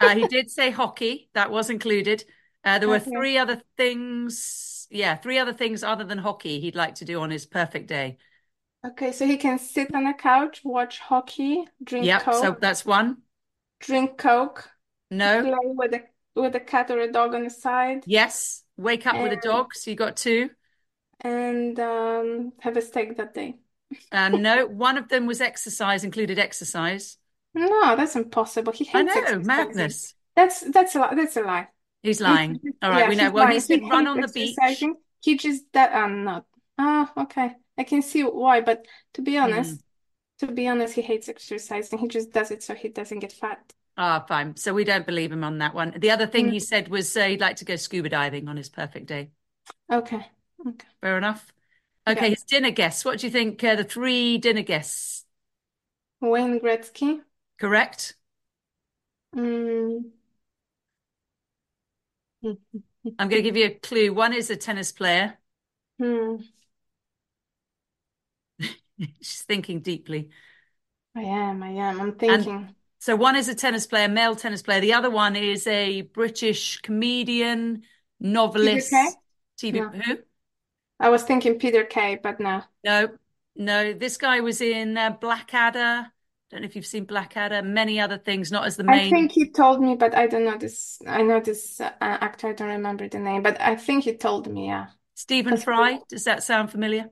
Uh, 0.00 0.14
he 0.14 0.24
did 0.26 0.50
say 0.50 0.70
hockey. 0.70 1.28
That 1.34 1.50
was 1.50 1.70
included. 1.70 2.24
Uh, 2.64 2.78
there 2.78 2.88
were 2.88 2.98
Okay. 2.98 3.00
three 3.00 3.38
other 3.38 3.62
things. 3.76 4.86
Yeah, 4.90 5.16
three 5.16 5.38
other 5.38 5.52
things 5.52 5.82
other 5.82 6.04
than 6.04 6.18
hockey 6.18 6.60
he'd 6.60 6.76
like 6.76 6.96
to 6.96 7.04
do 7.04 7.20
on 7.20 7.30
his 7.30 7.46
perfect 7.46 7.88
day. 7.88 8.18
Okay, 8.84 9.12
so 9.12 9.24
he 9.26 9.36
can 9.36 9.58
sit 9.58 9.94
on 9.94 10.06
a 10.06 10.14
couch, 10.14 10.64
watch 10.64 10.98
hockey, 11.00 11.66
drink 11.82 12.16
Yep. 12.16 12.34
So 12.34 12.52
Coke, 12.52 12.60
that's 12.60 12.84
one. 12.86 13.22
drink 13.80 14.18
Coke, 14.18 14.70
No. 15.10 15.42
play 15.42 15.56
with 15.64 15.94
a 15.94 16.04
with 16.34 16.54
a 16.56 16.60
cat 16.60 16.90
or 16.90 17.00
a 17.00 17.12
dog 17.12 17.34
on 17.34 17.44
the 17.44 17.50
side, 17.50 18.06
Yes. 18.06 18.64
Wake 18.76 19.06
up 19.06 19.18
with 19.20 19.32
a 19.32 19.36
dog. 19.36 19.74
So 19.74 19.90
you 19.90 19.96
got 19.96 20.16
two. 20.16 20.50
and 21.20 21.78
um, 21.80 22.52
have 22.60 22.76
a 22.76 22.82
steak 22.82 23.16
that 23.16 23.34
day. 23.34 23.58
Uh, 24.12 24.28
no. 24.28 24.66
One 24.66 24.98
of 24.98 25.08
them 25.08 25.26
was 25.26 25.40
exercise, 25.40 26.04
included 26.04 26.38
exercise. 26.38 27.18
No, 27.54 27.96
that's 27.96 28.16
impossible. 28.16 28.72
He 28.72 28.84
I 28.92 29.02
hates 29.02 29.16
know. 29.22 29.38
exercising. 29.38 29.40
Madness. 29.40 30.14
That's 30.36 30.60
that's 30.70 30.94
a 30.94 31.00
lie. 31.00 31.14
That's 31.14 31.36
a 31.36 31.42
lie. 31.42 31.68
He's 32.02 32.20
lying. 32.20 32.62
All 32.82 32.90
right. 32.90 33.06
yeah, 33.06 33.08
We 33.08 33.14
know. 33.16 33.30
Well, 33.30 33.46
he's 33.46 33.66
been 33.68 33.80
He 33.80 33.90
run 33.90 34.06
on 34.08 34.20
the 34.20 34.28
beach. 34.28 34.88
exercising. 34.88 34.96
He 35.20 35.36
just 35.36 35.64
that 35.72 35.94
I'm 35.94 36.24
not. 36.24 36.46
Oh, 36.78 37.10
okay. 37.18 37.56
I 37.78 37.84
can 37.84 38.02
see 38.02 38.22
why, 38.22 38.60
but 38.60 38.86
to 39.14 39.22
be 39.22 39.38
Hmm. 39.42 39.76
honest, 39.76 39.82
to 40.40 40.48
be 40.52 40.68
honest, 40.68 40.94
he 40.94 41.02
hates 41.02 41.28
exercising. 41.28 41.98
He 42.00 42.08
just 42.08 42.32
does 42.32 42.50
it 42.52 42.62
so 42.62 42.74
he 42.74 42.88
doesn't 42.88 43.20
get 43.20 43.32
fat. 43.32 43.74
Ah, 43.98 44.24
fine. 44.26 44.56
So 44.56 44.72
we 44.72 44.84
don't 44.84 45.04
believe 45.06 45.30
him 45.32 45.44
on 45.44 45.58
that 45.58 45.74
one. 45.74 45.92
The 45.98 46.10
other 46.10 46.26
thing 46.26 46.46
Mm, 46.46 46.50
he 46.50 46.58
said 46.60 46.88
was 46.88 47.14
uh, 47.16 47.26
he'd 47.26 47.40
like 47.40 47.56
to 47.56 47.64
go 47.66 47.76
scuba 47.76 48.08
diving 48.08 48.48
on 48.48 48.56
his 48.56 48.68
perfect 48.70 49.06
day. 49.06 49.32
okay. 49.90 50.26
Okay. 50.66 50.88
Fair 51.00 51.18
enough. 51.18 51.52
Okay, 52.08 52.30
Yeah. 52.30 52.30
his 52.30 52.42
dinner 52.42 52.70
guests. 52.70 53.04
What 53.04 53.18
do 53.20 53.26
you 53.26 53.30
think? 53.32 53.62
Uh, 53.62 53.76
the 53.76 53.84
three 53.84 54.38
dinner 54.38 54.62
guests, 54.62 55.26
Wayne 56.20 56.60
Gretzky. 56.60 57.24
correct? 57.58 58.16
Mm. 59.34 60.10
I'm 63.18 63.28
going 63.28 63.42
to 63.42 63.48
give 63.48 63.56
you 63.56 63.66
a 63.66 63.70
clue. 63.70 64.12
One 64.12 64.32
is 64.32 64.50
a 64.50 64.56
tennis 64.56 64.92
player. 64.92 65.38
Hmm. 65.98 66.42
She's 69.20 69.42
thinking 69.42 69.80
deeply. 69.80 70.30
I 71.14 71.20
am. 71.22 71.62
I 71.62 71.68
am. 71.72 72.00
I'm 72.00 72.14
And 72.26 72.48
thinking. 72.48 72.74
so 72.98 73.16
one 73.16 73.36
is 73.36 73.48
a 73.48 73.54
tennis 73.54 73.86
player, 73.86 74.08
male 74.08 74.36
tennis 74.36 74.62
player. 74.62 74.80
The 74.80 74.92
other 74.94 75.10
one 75.10 75.36
is 75.36 75.66
a 75.66 76.02
British 76.02 76.78
comedian, 76.80 77.82
novelist, 78.20 79.20
TV. 79.56 79.78
No. 79.78 79.90
Who? 79.92 80.18
I 81.00 81.08
was 81.08 81.24
thinking 81.24 81.58
Peter 81.58 81.84
Kay, 81.84 82.16
but 82.22 82.38
no. 82.40 82.62
No, 82.84 83.18
no. 83.56 83.92
This 83.92 84.16
guy 84.16 84.40
was 84.40 84.60
in 84.60 84.96
uh, 84.96 85.10
Blackadder. 85.10 86.12
Don't 86.50 86.62
know 86.62 86.66
if 86.66 86.76
you've 86.76 86.86
seen 86.86 87.04
Blackadder. 87.04 87.62
Many 87.62 88.00
other 88.00 88.18
things, 88.18 88.50
not 88.50 88.66
as 88.66 88.76
the 88.76 88.84
main. 88.84 88.96
I 88.96 88.98
think 89.08 89.32
he 89.32 89.50
told 89.50 89.80
me, 89.82 89.96
but 89.96 90.14
I 90.14 90.26
don't 90.26 90.44
know 90.44 90.56
this. 90.56 91.00
I 91.06 91.22
know 91.22 91.40
this 91.40 91.80
uh, 91.80 91.92
actor. 92.00 92.48
I 92.48 92.52
don't 92.54 92.68
remember 92.68 93.08
the 93.08 93.18
name, 93.18 93.42
but 93.42 93.60
I 93.60 93.76
think 93.76 94.04
he 94.04 94.16
told 94.16 94.50
me. 94.50 94.66
Yeah. 94.68 94.88
Stephen 95.14 95.56
Because 95.56 95.58
Fry. 95.58 96.00
Does 96.08 96.24
that 96.24 96.42
sound 96.42 96.70
familiar? 96.70 97.10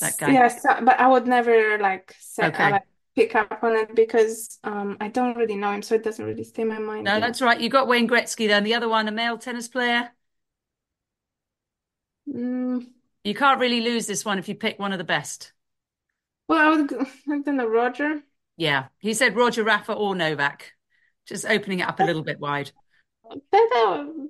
That 0.00 0.18
guy. 0.18 0.34
Yes, 0.34 0.62
but 0.62 0.98
I 1.00 1.06
would 1.08 1.26
never 1.26 1.78
like 1.78 2.14
say 2.18 2.50
uh, 2.52 2.52
Okay. 2.54 2.68
like 2.68 2.82
pick 3.14 3.34
up 3.34 3.62
on 3.62 3.76
it 3.76 3.94
because 3.94 4.58
um 4.64 4.96
I 5.00 5.08
don't 5.08 5.36
really 5.36 5.56
know 5.56 5.72
him, 5.72 5.82
so 5.82 5.94
it 5.94 6.02
doesn't 6.04 6.24
really 6.24 6.44
stay 6.44 6.62
in 6.62 6.68
my 6.68 6.78
mind. 6.78 7.06
No, 7.06 7.14
Yeah. 7.14 7.20
that's 7.20 7.40
right. 7.42 7.60
You 7.60 7.68
got 7.68 7.86
Wayne 7.88 8.08
Gretzky 8.08 8.48
then. 8.48 8.64
The 8.64 8.74
other 8.74 8.88
one, 8.88 9.06
a 9.08 9.12
male 9.12 9.38
tennis 9.38 9.68
player. 9.68 10.12
Mm, 12.26 12.78
You 13.24 13.34
can't 13.34 13.60
really 13.60 13.80
lose 13.80 14.06
this 14.06 14.24
one 14.24 14.38
if 14.38 14.48
you 14.48 14.54
pick 14.54 14.78
one 14.78 14.92
of 14.92 14.98
the 14.98 15.04
best. 15.04 15.52
well, 16.48 16.58
I 16.74 16.76
would. 16.76 16.92
I 17.28 17.38
don't 17.40 17.56
know, 17.56 17.66
Roger. 17.66 18.22
Yeah, 18.56 18.86
he 18.98 19.14
said 19.14 19.36
Roger 19.36 19.64
Rafa 19.64 19.92
or 19.92 20.14
Novak, 20.14 20.72
just 21.26 21.44
opening 21.46 21.80
it 21.80 21.88
up 21.88 22.00
a 22.00 22.04
little 22.04 22.22
bit 22.22 22.38
wide. 22.38 22.70
that 23.30 23.40
that, 23.50 24.28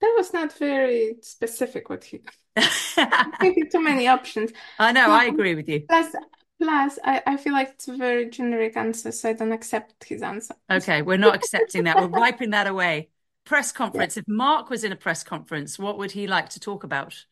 that 0.00 0.14
was 0.16 0.32
not 0.32 0.52
very 0.58 1.16
specific. 1.22 1.88
What 1.90 2.04
he 2.04 2.20
maybe 3.40 3.68
too 3.68 3.80
many 3.80 4.08
options. 4.08 4.52
I 4.78 4.92
know, 4.92 5.10
I 5.10 5.24
agree 5.24 5.54
with 5.54 5.68
you. 5.68 5.88
plus, 5.88 6.14
plus, 6.60 6.98
I 7.04 7.22
I 7.26 7.36
feel 7.36 7.52
like 7.52 7.70
it's 7.70 7.88
a 7.88 7.96
very 7.96 8.30
generic 8.30 8.76
answer, 8.76 9.12
so 9.12 9.28
I 9.30 9.32
don't 9.34 9.52
accept 9.52 10.04
his 10.04 10.22
answer. 10.22 10.54
Okay, 10.70 11.02
we're 11.02 11.16
not 11.18 11.34
accepting 11.36 11.84
that. 11.84 11.96
We're 12.00 12.08
wiping 12.08 12.50
that 12.50 12.66
away. 12.66 13.10
Press 13.44 13.72
Yeah. 13.76 13.78
conference. 13.78 14.16
If 14.16 14.26
Mark 14.26 14.70
was 14.70 14.82
in 14.84 14.92
a 14.92 14.96
press 14.96 15.22
conference, 15.22 15.78
what 15.78 15.98
would 15.98 16.12
he 16.12 16.26
like 16.26 16.48
to 16.50 16.60
talk 16.60 16.84
about? 16.84 17.26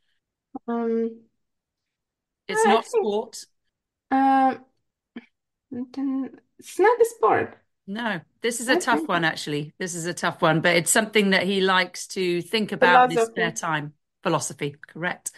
Um. 0.69 1.21
It's 2.49 2.64
I 2.67 2.69
not 2.69 2.85
think. 2.85 3.05
sport. 3.05 3.45
Um. 4.11 4.64
Then 5.71 6.31
it's 6.59 6.79
not 6.79 7.01
a 7.01 7.05
sport. 7.05 7.59
No, 7.87 8.21
this 8.40 8.61
is 8.61 8.69
a 8.69 8.73
I 8.73 8.79
tough 8.79 8.99
think 8.99 9.09
one, 9.09 9.25
actually. 9.25 9.75
This 9.79 9.95
is 9.95 10.07
a 10.07 10.14
tough 10.14 10.40
one, 10.40 10.61
but 10.61 10.77
it's 10.77 10.90
something 10.90 11.31
that 11.31 11.43
he 11.43 11.61
likes 11.61 12.07
to 12.09 12.40
think 12.43 12.73
about 12.73 13.11
in 13.11 13.19
his 13.19 13.27
spare 13.27 13.51
time. 13.51 13.93
Philosophy, 14.23 14.77
correct. 14.87 15.33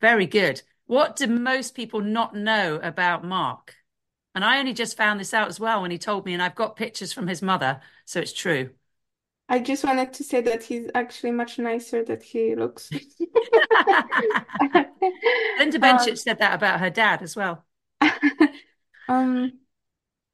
Very 0.00 0.26
good. 0.26 0.62
What 0.86 1.16
do 1.16 1.26
most 1.26 1.74
people 1.74 2.00
not 2.00 2.34
know 2.34 2.78
about 2.82 3.24
Mark? 3.24 3.74
And 4.34 4.44
I 4.44 4.58
only 4.58 4.72
just 4.74 4.96
found 4.96 5.18
this 5.18 5.34
out 5.34 5.48
as 5.48 5.58
well 5.58 5.82
when 5.82 5.90
he 5.90 5.98
told 5.98 6.24
me, 6.24 6.34
and 6.34 6.42
I've 6.42 6.54
got 6.54 6.76
pictures 6.76 7.12
from 7.12 7.26
his 7.26 7.42
mother, 7.42 7.80
so 8.04 8.20
it's 8.20 8.32
true. 8.32 8.70
I 9.52 9.58
just 9.58 9.84
wanted 9.84 10.14
to 10.14 10.24
say 10.24 10.40
that 10.40 10.64
he's 10.64 10.88
actually 10.94 11.30
much 11.30 11.58
nicer 11.58 12.02
than 12.02 12.22
he 12.22 12.56
looks. 12.56 12.90
Linda 15.58 15.78
Um, 15.82 16.16
said 16.16 16.38
that 16.38 16.54
about 16.54 16.80
her 16.80 16.90
dad 16.90 17.22
as 17.22 17.36
well. 17.36 17.64
um, 19.08 19.52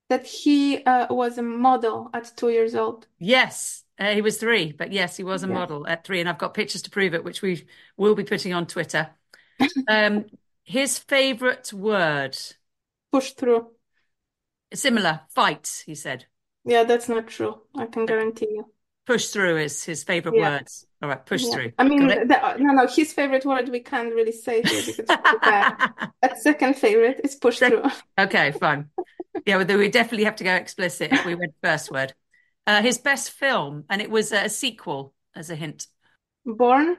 that 0.08 0.26
he 0.26 0.84
uh, 0.84 1.12
was 1.12 1.38
a 1.38 1.42
model 1.42 2.10
at 2.14 2.32
two 2.36 2.50
years 2.50 2.74
old. 2.74 3.06
Yes, 3.18 3.84
uh, 3.98 4.14
he 4.14 4.22
was 4.22 4.38
three, 4.38 4.72
but 4.72 4.92
yes, 4.92 5.16
he 5.16 5.24
was 5.24 5.42
a 5.42 5.48
Yeah. 5.48 5.54
model 5.54 5.86
at 5.86 6.04
three, 6.04 6.20
and 6.20 6.28
I've 6.28 6.38
got 6.38 6.54
pictures 6.54 6.82
to 6.82 6.90
prove 6.90 7.14
it, 7.14 7.24
which 7.24 7.42
we 7.42 7.66
will 7.96 8.14
be 8.14 8.24
putting 8.24 8.54
on 8.54 8.66
Twitter. 8.66 9.10
Um, 9.88 10.26
his 10.64 10.98
favorite 10.98 11.72
word, 11.72 12.38
Push 13.12 13.32
through. 13.34 13.70
similar, 14.74 15.22
fight, 15.34 15.82
he 15.86 15.94
said. 15.94 16.26
Yeah, 16.64 16.84
that's 16.84 17.08
not 17.08 17.26
true. 17.26 17.62
I 17.76 17.86
can 17.86 18.06
guarantee 18.06 18.48
you. 18.50 18.72
Push 19.08 19.28
through 19.28 19.56
is 19.56 19.82
his 19.82 20.04
favorite 20.04 20.34
Yeah. 20.34 20.50
words. 20.50 20.86
All 21.02 21.08
right, 21.08 21.24
push 21.24 21.42
Yeah. 21.42 21.54
through. 21.54 21.72
I 21.78 21.84
mean, 21.88 22.06
the, 22.08 22.26
no, 22.58 22.72
no, 22.74 22.86
his 22.86 23.14
favorite 23.14 23.46
word 23.46 23.70
we 23.70 23.80
can't 23.80 24.12
really 24.12 24.32
say 24.32 24.60
here 24.60 24.82
because 24.86 24.98
it's 24.98 25.08
too. 25.08 25.38
That 26.20 26.38
second 26.42 26.76
favorite 26.76 27.22
is 27.24 27.34
push 27.34 27.58
through. 27.58 27.84
Okay, 28.18 28.52
fine. 28.52 28.90
Yeah, 29.46 29.56
well, 29.56 29.78
we 29.78 29.88
definitely 29.88 30.24
have 30.24 30.36
to 30.36 30.44
go 30.44 30.54
explicit 30.54 31.10
if 31.10 31.24
we 31.24 31.34
went 31.34 31.54
first 31.62 31.90
word. 31.90 32.12
Uh, 32.66 32.82
his 32.82 32.98
best 32.98 33.30
film, 33.30 33.84
and 33.88 34.02
it 34.02 34.10
was 34.10 34.30
a 34.30 34.50
sequel 34.50 35.14
as 35.34 35.48
a 35.48 35.54
hint. 35.54 35.86
Bourne 36.44 36.98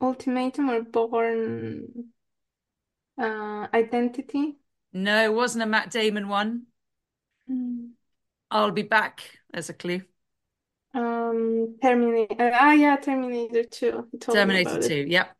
Ultimatum 0.00 0.70
or 0.70 0.82
Bourne 0.82 2.12
uh, 3.18 3.66
Identity. 3.74 4.56
No, 4.92 5.24
it 5.24 5.34
wasn't 5.34 5.64
a 5.64 5.66
Matt 5.66 5.90
Damon 5.90 6.28
one. 6.28 6.66
Mm. 7.50 7.90
I'll 8.52 8.70
be 8.70 8.82
back 8.82 9.40
as 9.52 9.68
a 9.68 9.74
clue. 9.74 10.02
Um, 10.94 11.76
Terminator. 11.82 12.52
Ah, 12.54 12.72
yeah, 12.72 12.96
Terminator 12.96 13.64
2. 13.64 13.90
Told 14.20 14.36
Terminator 14.36 14.70
about 14.70 14.84
it. 14.84 14.88
2, 14.88 15.10
yep. 15.10 15.36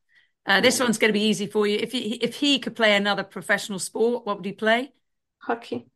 Uh, 0.47 0.61
this 0.61 0.79
one's 0.79 0.99
going 0.99 1.09
to 1.09 1.19
be 1.19 1.25
easy 1.25 1.47
for 1.47 1.67
you. 1.67 1.79
If 1.79 1.93
he 1.93 2.15
if 2.17 2.37
he 2.37 2.59
could 2.59 2.77
play 2.77 2.95
another 2.95 3.25
professional 3.25 3.79
sport, 3.79 4.27
what 4.27 4.37
would 4.37 4.45
he 4.45 4.53
play? 4.53 4.93
Hockey. 5.39 5.87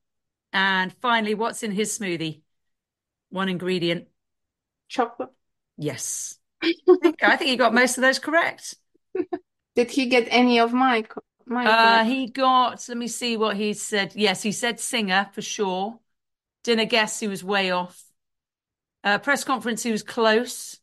And 0.53 0.93
finally, 1.03 1.35
what's 1.35 1.63
in 1.63 1.73
his 1.73 1.99
smoothie? 1.99 2.41
One 3.31 3.49
ingredient. 3.51 4.09
Chocolate. 4.89 5.31
Yes. 5.77 6.39
I 6.63 6.73
think, 7.03 7.23
I 7.23 7.37
think 7.37 7.51
he 7.51 7.57
got 7.57 7.75
most 7.75 7.99
of 7.99 8.03
those 8.03 8.19
correct. 8.19 8.75
Did 9.75 9.91
he 9.91 10.07
get 10.07 10.27
any 10.31 10.59
of 10.61 10.73
my 10.73 11.05
my 11.47 11.67
Uh, 11.67 12.05
he 12.05 12.29
got, 12.29 12.85
let 12.89 12.99
me 12.99 13.07
see 13.07 13.37
what 13.37 13.57
he 13.57 13.75
said. 13.75 14.13
Yes, 14.15 14.43
he 14.43 14.53
said 14.53 14.81
singer 14.81 15.29
for 15.33 15.43
sure. 15.43 15.99
Dinner 16.65 16.85
guest, 16.85 17.21
he 17.21 17.29
was 17.29 17.45
way 17.45 17.71
off. 17.71 18.03
Uh, 19.05 19.19
press 19.19 19.45
conference, 19.45 19.83
he 19.83 19.93
was 19.93 20.03
close. 20.03 20.79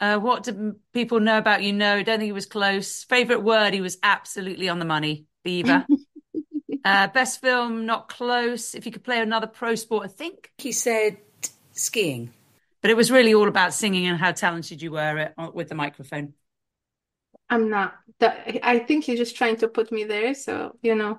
Uh, 0.00 0.18
what 0.18 0.44
do 0.44 0.76
people 0.92 1.20
know 1.20 1.38
about 1.38 1.62
you? 1.62 1.72
No, 1.72 2.02
don't 2.02 2.18
think 2.18 2.28
he 2.28 2.32
was 2.32 2.46
close. 2.46 3.04
Favorite 3.04 3.42
word, 3.42 3.74
he 3.74 3.80
was 3.80 3.98
absolutely 4.02 4.68
on 4.68 4.78
the 4.78 4.84
money. 4.84 5.26
Beaver. 5.44 5.86
Uh, 6.84 7.06
best 7.08 7.42
film, 7.42 7.84
not 7.84 8.08
close. 8.08 8.74
If 8.74 8.86
you 8.86 8.92
could 8.92 9.04
play 9.04 9.20
another 9.20 9.46
pro 9.46 9.74
sport, 9.74 10.06
I 10.06 10.08
think 10.08 10.50
he 10.56 10.72
said 10.72 11.18
skiing. 11.72 12.32
But 12.80 12.90
it 12.90 12.96
was 12.96 13.10
really 13.10 13.34
all 13.34 13.48
about 13.48 13.74
singing 13.74 14.06
and 14.06 14.16
how 14.16 14.32
talented 14.32 14.80
you 14.80 14.92
were 14.92 15.18
at, 15.36 15.54
with 15.54 15.68
the 15.68 15.74
microphone. 15.74 16.32
I'm 17.50 17.70
not. 17.70 17.94
I 18.20 18.80
think 18.80 19.04
he's 19.04 19.18
just 19.18 19.36
trying 19.36 19.56
to 19.58 19.68
put 19.68 19.92
me 19.92 20.04
there. 20.04 20.34
So, 20.34 20.76
you 20.82 20.94
know, 20.94 21.18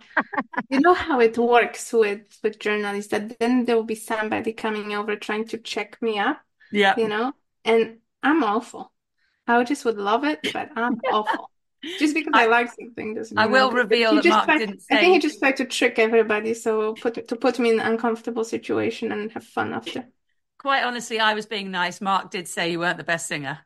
you 0.69 0.79
know 0.79 0.93
how 0.93 1.19
it 1.21 1.37
works 1.37 1.93
with 1.93 2.21
with 2.43 2.59
journalists 2.59 3.11
that 3.11 3.39
then 3.39 3.65
there 3.65 3.75
will 3.75 3.83
be 3.85 3.95
somebody 3.95 4.53
coming 4.53 4.93
over 4.93 5.15
trying 5.15 5.47
to 5.49 5.57
check 5.57 6.01
me 6.01 6.19
up, 6.19 6.41
Yeah. 6.71 6.95
you 6.97 7.07
know, 7.07 7.33
and 7.65 7.99
I'm 8.23 8.43
awful. 8.43 8.91
I 9.47 9.63
just 9.63 9.85
would 9.85 9.97
love 9.97 10.23
it, 10.25 10.41
but 10.53 10.71
I'm 10.75 10.99
awful. 11.11 11.51
Just 11.97 12.13
because 12.15 12.33
I, 12.35 12.43
I, 12.43 12.47
like 12.47 12.71
something 12.73 13.15
doesn't 13.15 13.37
I 13.37 13.45
will 13.47 13.71
reveal 13.71 14.15
that 14.15 14.25
Mark 14.25 14.45
tried, 14.45 14.59
didn't 14.59 14.81
Say. 14.81 14.95
I 14.95 14.97
think 14.97 15.13
he 15.13 15.19
just 15.19 15.39
tried 15.39 15.57
to 15.57 15.65
trick 15.65 15.99
everybody, 15.99 16.53
so 16.53 16.95
put 16.95 17.27
to 17.27 17.35
put 17.35 17.59
me 17.59 17.71
in 17.71 17.79
an 17.79 17.87
uncomfortable 17.93 18.43
situation 18.43 19.11
and 19.11 19.31
have 19.31 19.45
fun 19.45 19.73
after. 19.73 20.07
quite 20.57 20.83
honestly, 20.83 21.19
I 21.19 21.33
was 21.33 21.45
being 21.45 21.71
nice. 21.71 22.01
Mark 22.01 22.31
did 22.31 22.47
say 22.47 22.71
you 22.71 22.79
weren't 22.79 22.97
the 22.97 23.03
best 23.03 23.27
singer. 23.27 23.59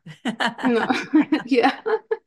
No, 0.64 0.86
yeah, 1.44 1.80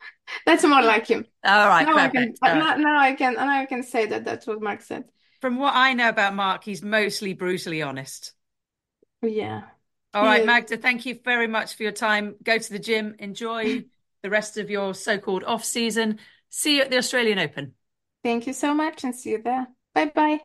that's 0.47 0.63
more 0.63 0.81
like 0.81 1.05
him. 1.07 1.25
All 1.43 1.67
right, 1.67 1.85
Now 1.85 1.97
I 1.97 2.07
can 2.07 2.33
perfect. 2.41 2.41
Now, 2.41 2.75
now 2.77 2.99
I 2.99 3.13
can 3.13 3.33
now 3.33 3.59
I 3.59 3.65
can 3.65 3.83
say 3.83 4.07
that 4.07 4.25
that's 4.25 4.47
what 4.47 4.61
Mark 4.61 4.81
said. 4.81 5.03
From 5.41 5.57
what 5.57 5.75
I 5.75 5.93
know 5.93 6.09
about 6.09 6.33
Mark, 6.33 6.63
he's 6.63 6.81
mostly 6.81 7.33
brutally 7.33 7.81
honest. 7.83 8.33
Yeah, 9.21 9.63
All 10.13 10.23
right, 10.23 10.23
he 10.23 10.27
right, 10.29 10.39
is. 10.41 10.45
Magda, 10.47 10.77
thank 10.77 11.05
you 11.05 11.19
very 11.23 11.47
much 11.47 11.75
for 11.75 11.83
your 11.83 11.91
time. 11.91 12.35
Go 12.41 12.57
to 12.57 12.69
the 12.73 12.79
gym, 12.79 13.15
enjoy 13.19 13.83
the 14.23 14.29
rest 14.29 14.57
of 14.57 14.69
your 14.69 14.93
so-called 14.93 15.43
off 15.43 15.63
season. 15.63 16.19
See 16.49 16.77
you 16.77 16.83
at 16.83 16.89
the 16.89 16.97
Australian 16.97 17.39
Open. 17.39 17.73
Thank 18.23 18.47
you 18.47 18.53
so 18.53 18.73
much 18.73 19.03
and 19.03 19.13
see 19.13 19.31
you 19.31 19.41
there. 19.43 19.67
Bye 19.93 20.11
bye. 20.15 20.39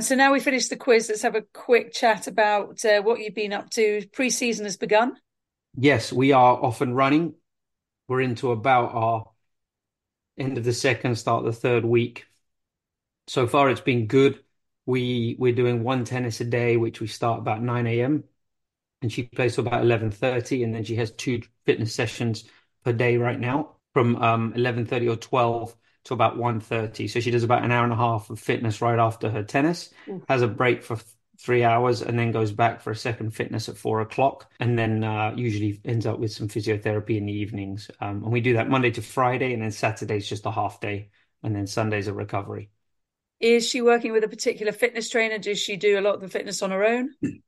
So 0.00 0.14
now 0.14 0.32
we 0.32 0.40
finished 0.40 0.70
the 0.70 0.76
quiz. 0.76 1.08
Let's 1.08 1.22
have 1.22 1.34
a 1.36 1.42
quick 1.42 1.92
chat 1.92 2.26
about 2.26 2.84
uh, 2.84 3.02
what 3.02 3.20
you've 3.20 3.34
been 3.34 3.52
up 3.52 3.70
to. 3.70 4.06
Pre-season 4.12 4.64
has 4.64 4.76
begun. 4.76 5.16
Yes, 5.76 6.12
we 6.12 6.32
are 6.32 6.54
off 6.54 6.80
and 6.80 6.96
running. 6.96 7.34
We're 8.12 8.20
into 8.20 8.50
about 8.52 8.94
our 8.94 9.30
end 10.36 10.58
of 10.58 10.64
the 10.64 10.74
second, 10.74 11.16
start 11.16 11.46
of 11.46 11.54
the 11.54 11.58
third 11.58 11.82
week. 11.82 12.26
So 13.26 13.46
far, 13.46 13.70
it's 13.70 13.80
been 13.80 14.06
good. 14.06 14.44
We 14.84 15.34
we're 15.38 15.54
doing 15.54 15.82
one 15.82 16.04
tennis 16.04 16.38
a 16.42 16.44
day, 16.44 16.76
which 16.76 17.00
we 17.00 17.06
start 17.06 17.38
about 17.38 17.62
9 17.62 18.02
a.m. 18.02 18.24
and 19.00 19.10
she 19.10 19.22
plays 19.22 19.54
till 19.54 19.66
about 19.66 19.80
11:30, 19.80 20.62
and 20.62 20.74
then 20.74 20.84
she 20.84 20.96
has 20.96 21.10
two 21.12 21.40
fitness 21.64 21.94
sessions 21.94 22.44
per 22.84 22.92
day 22.92 23.16
right 23.16 23.40
now 23.40 23.76
from 23.94 24.16
um 24.16 24.52
11:30 24.56 25.08
or 25.08 25.16
12 25.16 25.74
to 26.04 26.12
about 26.12 26.36
1:30. 26.36 27.08
So 27.08 27.18
she 27.18 27.30
does 27.30 27.44
about 27.44 27.64
an 27.64 27.72
hour 27.72 27.84
and 27.84 27.94
a 27.94 27.96
half 27.96 28.28
of 28.28 28.38
fitness 28.38 28.82
right 28.82 28.98
after 28.98 29.30
her 29.30 29.42
tennis, 29.42 29.88
Ooh. 30.06 30.22
has 30.28 30.42
a 30.42 30.48
break 30.48 30.82
for 30.82 30.98
three 31.42 31.64
hours, 31.64 32.02
and 32.02 32.18
then 32.18 32.30
goes 32.30 32.52
back 32.52 32.80
for 32.80 32.90
a 32.92 32.96
second 32.96 33.30
fitness 33.30 33.68
at 33.68 33.76
four 33.76 34.00
o'clock, 34.00 34.50
and 34.60 34.78
then 34.78 35.02
uh, 35.02 35.34
usually 35.36 35.80
ends 35.84 36.06
up 36.06 36.18
with 36.18 36.32
some 36.32 36.48
physiotherapy 36.48 37.16
in 37.16 37.26
the 37.26 37.32
evenings. 37.32 37.90
Um, 38.00 38.22
and 38.22 38.32
we 38.32 38.40
do 38.40 38.54
that 38.54 38.70
Monday 38.70 38.90
to 38.92 39.02
Friday, 39.02 39.52
and 39.52 39.62
then 39.62 39.72
Saturday's 39.72 40.28
just 40.28 40.46
a 40.46 40.50
half 40.50 40.80
day, 40.80 41.10
and 41.42 41.54
then 41.54 41.66
Sunday's 41.66 42.06
a 42.06 42.12
recovery. 42.12 42.70
Is 43.40 43.68
she 43.68 43.82
working 43.82 44.12
with 44.12 44.22
a 44.22 44.28
particular 44.28 44.70
fitness 44.70 45.08
trainer? 45.08 45.38
Does 45.38 45.58
she 45.58 45.76
do 45.76 45.98
a 45.98 46.00
lot 46.00 46.14
of 46.14 46.20
the 46.20 46.28
fitness 46.28 46.62
on 46.62 46.70
her 46.70 46.84
own? 46.84 47.10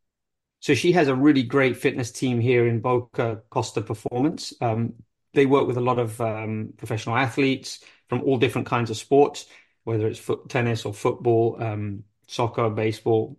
So 0.61 0.73
she 0.73 0.93
has 0.93 1.09
a 1.09 1.15
really 1.15 1.43
great 1.43 1.77
fitness 1.77 2.11
team 2.11 2.41
here 2.41 2.67
in 2.67 2.81
Boca 2.81 3.43
Costa 3.51 3.83
Performance. 3.83 4.55
Um, 4.63 4.95
they 5.35 5.45
work 5.45 5.67
with 5.67 5.77
a 5.77 5.83
lot 5.83 5.99
of 5.99 6.19
um, 6.23 6.73
professional 6.79 7.17
athletes 7.17 7.81
from 8.09 8.23
all 8.23 8.39
different 8.39 8.67
kinds 8.67 8.89
of 8.89 8.97
sports, 8.97 9.45
whether 9.83 10.07
it's 10.07 10.19
foot 10.19 10.49
tennis 10.49 10.87
or 10.87 10.95
football, 10.95 11.63
um, 11.63 12.05
soccer, 12.29 12.71
baseball. 12.71 13.37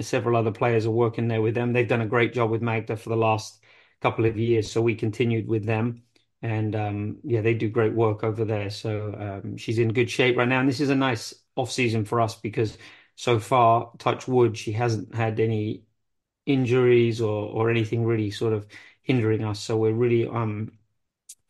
Several 0.00 0.36
other 0.36 0.52
players 0.52 0.84
are 0.86 0.90
working 0.90 1.26
there 1.28 1.40
with 1.40 1.54
them. 1.54 1.72
They've 1.72 1.88
done 1.88 2.02
a 2.02 2.06
great 2.06 2.34
job 2.34 2.50
with 2.50 2.60
Magda 2.62 2.96
for 2.96 3.08
the 3.08 3.16
last 3.16 3.62
couple 4.02 4.26
of 4.26 4.36
years, 4.36 4.70
so 4.70 4.82
we 4.82 4.94
continued 4.94 5.48
with 5.48 5.64
them. 5.64 6.02
And 6.42 6.76
um, 6.76 7.18
yeah, 7.24 7.40
they 7.40 7.54
do 7.54 7.70
great 7.70 7.94
work 7.94 8.22
over 8.22 8.44
there. 8.44 8.68
So 8.68 9.14
um, 9.44 9.56
she's 9.56 9.78
in 9.78 9.92
good 9.94 10.10
shape 10.10 10.36
right 10.36 10.46
now. 10.48 10.60
And 10.60 10.68
this 10.68 10.80
is 10.80 10.90
a 10.90 10.94
nice 10.94 11.32
off 11.56 11.72
season 11.72 12.04
for 12.04 12.20
us 12.20 12.34
because 12.36 12.76
so 13.16 13.38
far, 13.40 13.90
touch 13.98 14.28
wood, 14.28 14.56
she 14.58 14.72
hasn't 14.72 15.14
had 15.14 15.40
any 15.40 15.84
injuries 16.46 17.20
or 17.20 17.48
or 17.50 17.70
anything 17.70 18.04
really 18.04 18.30
sort 18.30 18.52
of 18.54 18.66
hindering 19.02 19.44
us. 19.44 19.60
So 19.60 19.76
we're 19.78 19.92
really 19.92 20.26
um 20.28 20.72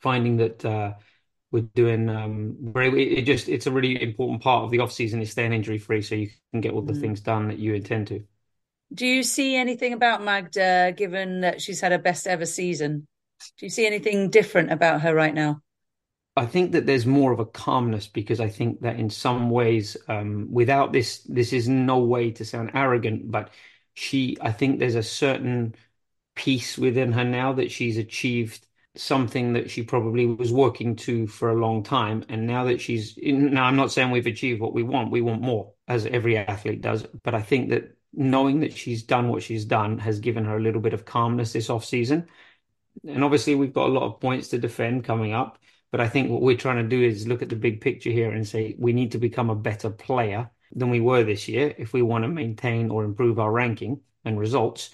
finding 0.01 0.37
that 0.39 0.65
uh 0.65 0.95
we're 1.53 1.63
doing 1.75 2.09
um 2.11 2.57
very 2.61 3.19
it, 3.19 3.23
just 3.25 3.49
it's 3.49 3.67
a 3.67 3.73
really 3.73 4.01
important 4.03 4.43
part 4.43 4.65
of 4.65 4.71
the 4.73 4.81
off 4.81 4.93
season 4.93 5.23
is 5.23 5.33
staying 5.33 5.53
injury 5.55 5.79
free 5.79 6.03
so 6.03 6.15
you 6.17 6.31
can 6.53 6.61
get 6.63 6.73
all 6.75 6.83
the 6.83 6.95
Mm. 6.95 7.01
things 7.01 7.21
done 7.21 7.49
that 7.49 7.59
you 7.59 7.75
intend 7.75 8.09
to. 8.09 8.25
Do 8.95 9.07
you 9.07 9.23
see 9.23 9.57
anything 9.57 9.93
about 9.93 10.23
Magda, 10.23 10.95
given 10.97 11.41
that 11.41 11.61
she's 11.61 11.81
had 11.81 11.93
her 11.93 11.99
best 11.99 12.27
ever 12.27 12.47
season? 12.47 13.07
Do 13.59 13.67
you 13.67 13.71
see 13.71 13.87
anything 13.87 14.31
different 14.31 14.73
about 14.73 15.03
her 15.03 15.15
right 15.15 15.35
now? 15.35 15.61
I 16.37 16.47
think 16.47 16.73
that 16.73 16.85
there's 16.87 17.07
more 17.07 17.33
of 17.33 17.41
a 17.41 17.47
calmness 17.47 18.07
because 18.07 18.41
I 18.41 18.49
think 18.49 18.83
that 18.83 18.99
in 18.99 19.09
some 19.09 19.51
ways, 19.51 19.97
um, 20.07 20.49
without 20.53 20.93
this, 20.93 21.21
this 21.23 21.53
is 21.53 21.69
no 21.69 21.99
way 21.99 22.31
to 22.33 22.45
sound 22.45 22.73
arrogant, 22.75 23.31
but 23.31 23.51
she, 23.95 24.37
I 24.41 24.53
think 24.53 24.79
there's 24.79 24.97
a 24.97 25.03
certain 25.03 25.75
peace 26.35 26.77
within 26.77 27.13
her 27.13 27.25
now 27.25 27.55
that 27.55 27.71
she's 27.71 27.97
achieved 27.99 28.67
something 28.97 29.55
that 29.55 29.71
she 29.71 29.83
probably 29.83 30.27
was 30.27 30.53
working 30.53 30.97
to 30.97 31.27
for 31.27 31.51
a 31.51 31.55
long 31.55 31.83
time. 31.83 32.25
And 32.29 32.47
now 32.47 32.65
that 32.65 32.81
she's 32.81 33.17
in, 33.17 33.55
now 33.55 33.65
I'm 33.65 33.77
not 33.77 33.93
saying 33.93 34.11
we've 34.11 34.27
achieved 34.27 34.61
what 34.61 34.75
we 34.75 34.83
want, 34.83 35.11
we 35.11 35.23
want 35.23 35.43
more, 35.43 35.73
as 35.89 36.07
every 36.07 36.37
athlete 36.37 36.83
does. 36.83 37.05
But 37.23 37.35
I 37.35 37.43
think 37.43 37.71
that 37.71 37.97
knowing 38.17 38.61
that 38.61 38.73
she's 38.73 39.03
done 39.03 39.29
what 39.29 39.43
she's 39.43 39.65
done 39.65 39.99
has 39.99 40.21
given 40.21 40.45
her 40.47 40.57
a 40.57 40.61
little 40.61 40.81
bit 40.81 40.95
of 40.95 41.05
calmness 41.05 41.53
this 41.53 41.71
off 41.71 41.85
season. 41.85 42.27
And 43.07 43.23
obviously, 43.23 43.55
we've 43.55 43.75
got 43.75 43.89
a 43.89 43.93
lot 43.93 44.05
of 44.05 44.21
points 44.21 44.49
to 44.49 44.59
defend 44.59 45.05
coming 45.05 45.33
up. 45.35 45.59
But 45.93 46.01
I 46.01 46.09
think 46.09 46.31
what 46.31 46.43
we're 46.43 46.57
trying 46.57 46.83
to 46.83 46.89
do 46.89 47.03
is 47.03 47.29
look 47.29 47.43
at 47.43 47.49
the 47.49 47.57
big 47.57 47.81
picture 47.81 48.11
here 48.11 48.33
and 48.33 48.47
say 48.47 48.75
we 48.79 48.93
need 48.93 49.13
to 49.13 49.19
become 49.19 49.51
a 49.51 49.55
better 49.55 49.91
player 49.91 50.51
than 50.75 50.91
we 50.91 51.01
were 51.01 51.23
this 51.23 51.47
year 51.47 51.75
if 51.79 51.93
we 51.93 52.03
want 52.03 52.25
to 52.25 52.29
maintain 52.29 52.91
or 52.91 53.05
improve 53.05 53.39
our 53.39 53.53
ranking 53.53 54.01
and 54.25 54.39
results. 54.39 54.91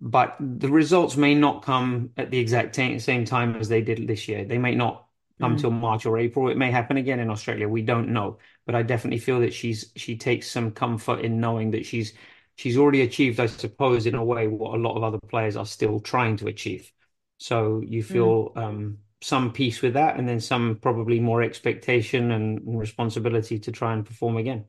But 0.00 0.36
the 0.40 0.68
results 0.68 1.16
may 1.16 1.34
not 1.34 1.62
come 1.64 2.10
at 2.16 2.30
the 2.30 2.38
exact 2.38 2.74
ta- 2.74 2.98
same 2.98 3.24
time 3.24 3.56
as 3.56 3.68
they 3.68 3.80
did 3.80 4.06
this 4.06 4.28
year. 4.28 4.44
They 4.44 4.58
may 4.58 4.74
not 4.74 5.06
come 5.40 5.56
Mm. 5.56 5.60
till 5.60 5.70
March 5.70 6.04
or 6.04 6.18
April. 6.18 6.48
It 6.50 6.56
may 6.58 6.70
happen 6.70 6.96
again 6.98 7.18
in 7.20 7.30
Australia. 7.30 7.68
We 7.68 7.82
don't 7.82 8.10
know. 8.10 8.38
But 8.66 8.74
I 8.74 8.82
definitely 8.82 9.18
feel 9.20 9.40
that 9.40 9.54
she's 9.54 9.92
she 9.96 10.16
takes 10.16 10.50
some 10.50 10.70
comfort 10.72 11.20
in 11.20 11.40
knowing 11.40 11.70
that 11.70 11.86
she's 11.86 12.12
she's 12.56 12.76
already 12.76 13.02
achieved, 13.02 13.38
I 13.40 13.46
suppose, 13.46 14.06
in 14.06 14.14
a 14.14 14.24
way, 14.24 14.48
what 14.48 14.74
a 14.74 14.80
lot 14.80 14.96
of 14.96 15.02
other 15.04 15.18
players 15.28 15.56
are 15.56 15.66
still 15.66 16.00
trying 16.00 16.36
to 16.38 16.48
achieve. 16.48 16.90
So 17.38 17.82
you 17.86 18.02
feel 18.02 18.52
um, 18.56 18.98
some 19.20 19.52
peace 19.52 19.82
with 19.82 19.94
that, 19.94 20.16
and 20.18 20.28
then 20.28 20.40
some 20.40 20.78
probably 20.80 21.20
more 21.20 21.42
expectation 21.42 22.30
and, 22.30 22.60
and 22.60 22.78
responsibility 22.78 23.58
to 23.60 23.72
try 23.72 23.92
and 23.92 24.04
perform 24.04 24.36
again. 24.36 24.64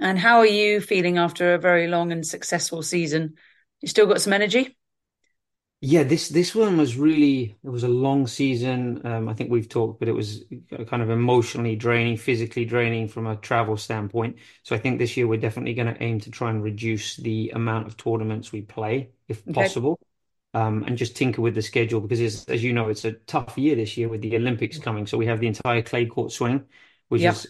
And 0.00 0.18
how 0.18 0.38
are 0.38 0.46
you 0.46 0.80
feeling 0.80 1.18
after 1.18 1.54
a 1.54 1.58
very 1.58 1.86
long 1.86 2.12
and 2.12 2.26
successful 2.26 2.82
season? 2.82 3.34
You 3.80 3.88
still 3.88 4.06
got 4.06 4.20
some 4.20 4.32
energy? 4.32 4.76
Yeah, 5.86 6.02
this 6.02 6.30
this 6.30 6.54
one 6.54 6.78
was 6.78 6.96
really 6.96 7.56
it 7.62 7.68
was 7.68 7.82
a 7.84 7.88
long 7.88 8.26
season. 8.26 9.04
Um, 9.06 9.28
I 9.28 9.34
think 9.34 9.50
we've 9.50 9.68
talked, 9.68 9.98
but 9.98 10.08
it 10.08 10.12
was 10.12 10.44
kind 10.86 11.02
of 11.02 11.10
emotionally 11.10 11.76
draining, 11.76 12.16
physically 12.16 12.64
draining 12.64 13.06
from 13.06 13.26
a 13.26 13.36
travel 13.36 13.76
standpoint. 13.76 14.38
So 14.62 14.74
I 14.74 14.78
think 14.78 14.98
this 14.98 15.14
year 15.16 15.26
we're 15.26 15.40
definitely 15.40 15.74
going 15.74 15.92
to 15.92 16.02
aim 16.02 16.20
to 16.20 16.30
try 16.30 16.48
and 16.50 16.62
reduce 16.62 17.16
the 17.16 17.50
amount 17.54 17.86
of 17.86 17.98
tournaments 17.98 18.50
we 18.50 18.62
play, 18.62 19.10
if 19.28 19.44
Okay. 19.48 19.74
possible, 19.74 19.98
um, 20.54 20.84
and 20.84 20.96
just 20.96 21.16
tinker 21.16 21.42
with 21.42 21.54
the 21.54 21.62
schedule 21.62 22.00
because, 22.00 22.20
it's, 22.20 22.44
as 22.46 22.64
you 22.64 22.72
know, 22.72 22.88
it's 22.88 23.04
a 23.04 23.12
tough 23.12 23.58
year 23.58 23.76
this 23.76 23.96
year 23.98 24.08
with 24.08 24.22
the 24.22 24.36
Olympics 24.36 24.78
coming. 24.78 25.06
So 25.06 25.18
we 25.18 25.26
have 25.26 25.40
the 25.40 25.48
entire 25.48 25.82
clay 25.82 26.06
court 26.06 26.32
swing, 26.32 26.64
which 27.08 27.24
Yep. 27.24 27.26
is, 27.26 27.48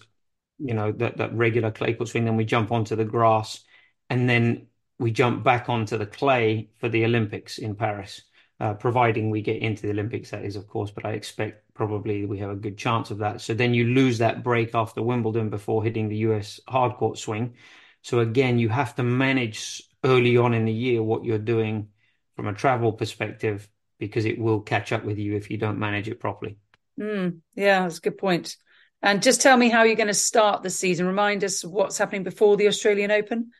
you 0.58 0.74
know, 0.74 0.92
that 0.92 1.18
that 1.18 1.34
regular 1.34 1.70
clay 1.70 1.94
court 1.94 2.08
swing. 2.08 2.24
Then 2.24 2.36
we 2.36 2.44
jump 2.44 2.72
onto 2.72 2.96
the 2.96 3.04
grass, 3.04 3.64
and 4.10 4.28
then 4.28 4.68
we 4.98 5.10
jump 5.10 5.42
back 5.42 5.68
onto 5.68 5.98
the 5.98 6.06
clay 6.06 6.70
for 6.78 6.88
the 6.88 7.04
Olympics 7.04 7.58
in 7.58 7.74
Paris, 7.74 8.22
uh, 8.60 8.74
providing 8.74 9.30
we 9.30 9.42
get 9.42 9.62
into 9.62 9.82
the 9.82 9.90
Olympics, 9.90 10.30
that 10.30 10.44
is, 10.44 10.56
of 10.56 10.68
course. 10.68 10.90
But 10.90 11.04
I 11.04 11.12
expect 11.12 11.74
probably 11.74 12.24
we 12.26 12.38
have 12.38 12.50
a 12.50 12.56
good 12.56 12.78
chance 12.78 13.10
of 13.10 13.18
that. 13.18 13.40
So 13.40 13.54
then 13.54 13.74
you 13.74 13.86
lose 13.86 14.18
that 14.18 14.44
break 14.44 14.74
after 14.74 15.02
Wimbledon 15.02 15.50
before 15.50 15.82
hitting 15.82 16.08
the 16.08 16.18
US 16.18 16.60
hard 16.68 16.96
court 16.96 17.18
swing. 17.18 17.54
So 18.02 18.20
again, 18.20 18.58
you 18.58 18.68
have 18.68 18.94
to 18.96 19.02
manage 19.02 19.82
early 20.04 20.36
on 20.36 20.54
in 20.54 20.64
the 20.64 20.72
year 20.72 21.02
what 21.02 21.24
you're 21.24 21.38
doing 21.38 21.88
from 22.36 22.46
a 22.46 22.52
travel 22.52 22.92
perspective 22.92 23.68
because 23.98 24.24
it 24.24 24.38
will 24.38 24.60
catch 24.60 24.92
up 24.92 25.04
with 25.04 25.18
you 25.18 25.36
if 25.36 25.50
you 25.50 25.56
don't 25.56 25.78
manage 25.78 26.08
it 26.08 26.20
properly. 26.20 26.58
Mm, 27.00 27.40
yeah, 27.54 27.82
that's 27.82 27.98
a 27.98 28.02
good 28.02 28.18
point. 28.18 28.56
And 29.02 29.22
just 29.22 29.40
tell 29.40 29.56
me 29.56 29.68
how 29.68 29.82
you're 29.82 29.96
going 29.96 30.06
to 30.06 30.14
start 30.14 30.62
the 30.62 30.70
season. 30.70 31.06
Remind 31.06 31.44
us 31.44 31.64
what's 31.64 31.98
happening 31.98 32.22
before 32.22 32.56
the 32.56 32.68
Australian 32.68 33.10
Open. 33.10 33.50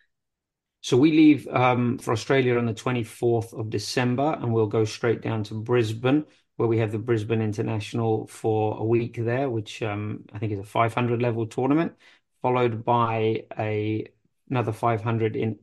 So 0.84 0.98
we 0.98 1.12
leave 1.12 1.48
um, 1.48 1.96
for 1.96 2.12
Australia 2.12 2.58
on 2.58 2.66
the 2.66 2.74
24th 2.74 3.58
of 3.58 3.70
December, 3.70 4.36
and 4.38 4.52
we'll 4.52 4.66
go 4.66 4.84
straight 4.84 5.22
down 5.22 5.42
to 5.44 5.54
Brisbane, 5.54 6.26
where 6.56 6.68
we 6.68 6.76
have 6.76 6.92
the 6.92 6.98
Brisbane 6.98 7.40
International 7.40 8.26
for 8.26 8.76
a 8.76 8.84
week 8.84 9.16
there, 9.16 9.48
which 9.48 9.82
um, 9.82 10.26
I 10.34 10.38
think 10.38 10.52
is 10.52 10.58
a 10.58 10.62
500 10.62 11.22
level 11.22 11.46
tournament, 11.46 11.94
followed 12.42 12.84
by 12.84 13.46
a 13.58 14.06
another 14.50 14.72
500 14.72 15.36
in 15.36 15.58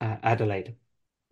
uh, 0.00 0.18
Adelaide, 0.22 0.76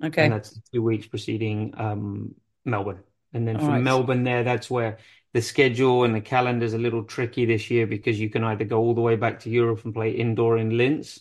Okay. 0.02 0.24
and 0.24 0.32
that's 0.32 0.60
two 0.72 0.82
weeks 0.82 1.06
preceding 1.06 1.74
um, 1.76 2.34
Melbourne. 2.64 3.04
And 3.34 3.46
then 3.46 3.60
All 3.60 3.66
from 3.66 3.74
right. 3.74 3.82
Melbourne 3.84 4.24
there, 4.24 4.42
that's 4.42 4.68
where 4.68 4.98
the 5.32 5.42
schedule 5.42 6.02
and 6.02 6.12
the 6.12 6.20
calendar 6.20 6.66
is 6.66 6.74
a 6.74 6.78
little 6.78 7.04
tricky 7.04 7.44
this 7.44 7.70
year 7.70 7.86
because 7.86 8.18
you 8.18 8.30
can 8.30 8.42
either 8.42 8.64
go 8.64 8.78
all 8.80 8.94
the 8.94 9.00
way 9.00 9.14
back 9.14 9.38
to 9.40 9.48
Europe 9.50 9.84
and 9.84 9.94
play 9.94 10.10
indoor 10.10 10.58
in 10.58 10.76
Linz, 10.76 11.20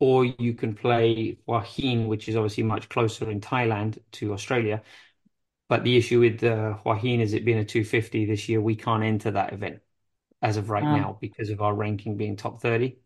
or 0.00 0.24
you 0.26 0.54
can 0.54 0.74
play 0.74 1.38
Hua 1.46 1.62
Hin, 1.62 2.08
which 2.08 2.28
is 2.28 2.36
obviously 2.36 2.64
much 2.64 2.90
closer 2.90 3.30
in 3.30 3.40
Thailand 3.42 3.98
to 4.12 4.34
Australia. 4.34 4.82
But 5.68 5.84
the 5.84 5.96
issue 5.96 6.20
with 6.20 6.42
uh, 6.44 6.74
Hua 6.74 6.96
Hin 6.96 7.20
is 7.20 7.32
it 7.34 7.44
being 7.44 7.58
a 7.58 7.64
250 7.64 8.26
this 8.26 8.48
year, 8.48 8.60
we 8.60 8.76
can't 8.76 9.04
enter 9.04 9.30
that 9.32 9.52
event 9.52 9.80
as 10.42 10.56
of 10.56 10.70
right 10.70 10.90
now 10.90 11.18
because 11.20 11.50
of 11.50 11.60
our 11.62 11.74
ranking 11.74 12.16
being 12.16 12.36
top 12.36 12.60
30. 12.62 12.98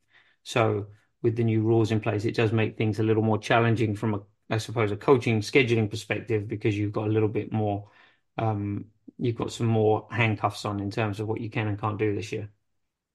So 0.45 0.89
with 1.23 1.37
the 1.37 1.45
new 1.45 1.63
rules 1.63 1.91
in 1.91 2.01
place, 2.01 2.25
it 2.25 2.35
does 2.37 2.53
make 2.53 2.77
things 2.79 2.99
a 3.01 3.03
little 3.03 3.23
more 3.23 3.39
challenging 3.39 3.97
from 3.97 4.15
a, 4.15 4.21
I 4.51 4.59
suppose, 4.59 4.93
a 4.93 4.97
coaching 4.97 5.41
scheduling 5.41 5.91
perspective 5.91 6.49
because 6.49 6.77
you've 6.79 6.93
got 6.93 7.09
a 7.09 7.13
little 7.13 7.29
bit 7.29 7.53
more, 7.53 7.91
um, 8.39 8.87
you've 9.19 9.37
got 9.37 9.53
some 9.53 9.67
more 9.67 10.07
handcuffs 10.11 10.65
on 10.65 10.81
in 10.81 10.91
terms 10.91 11.21
of 11.21 11.29
what 11.29 11.41
you 11.41 11.51
can 11.51 11.69
and 11.69 11.81
can't 11.81 11.99
do 11.99 12.15
this 12.15 12.33
year. 12.33 12.51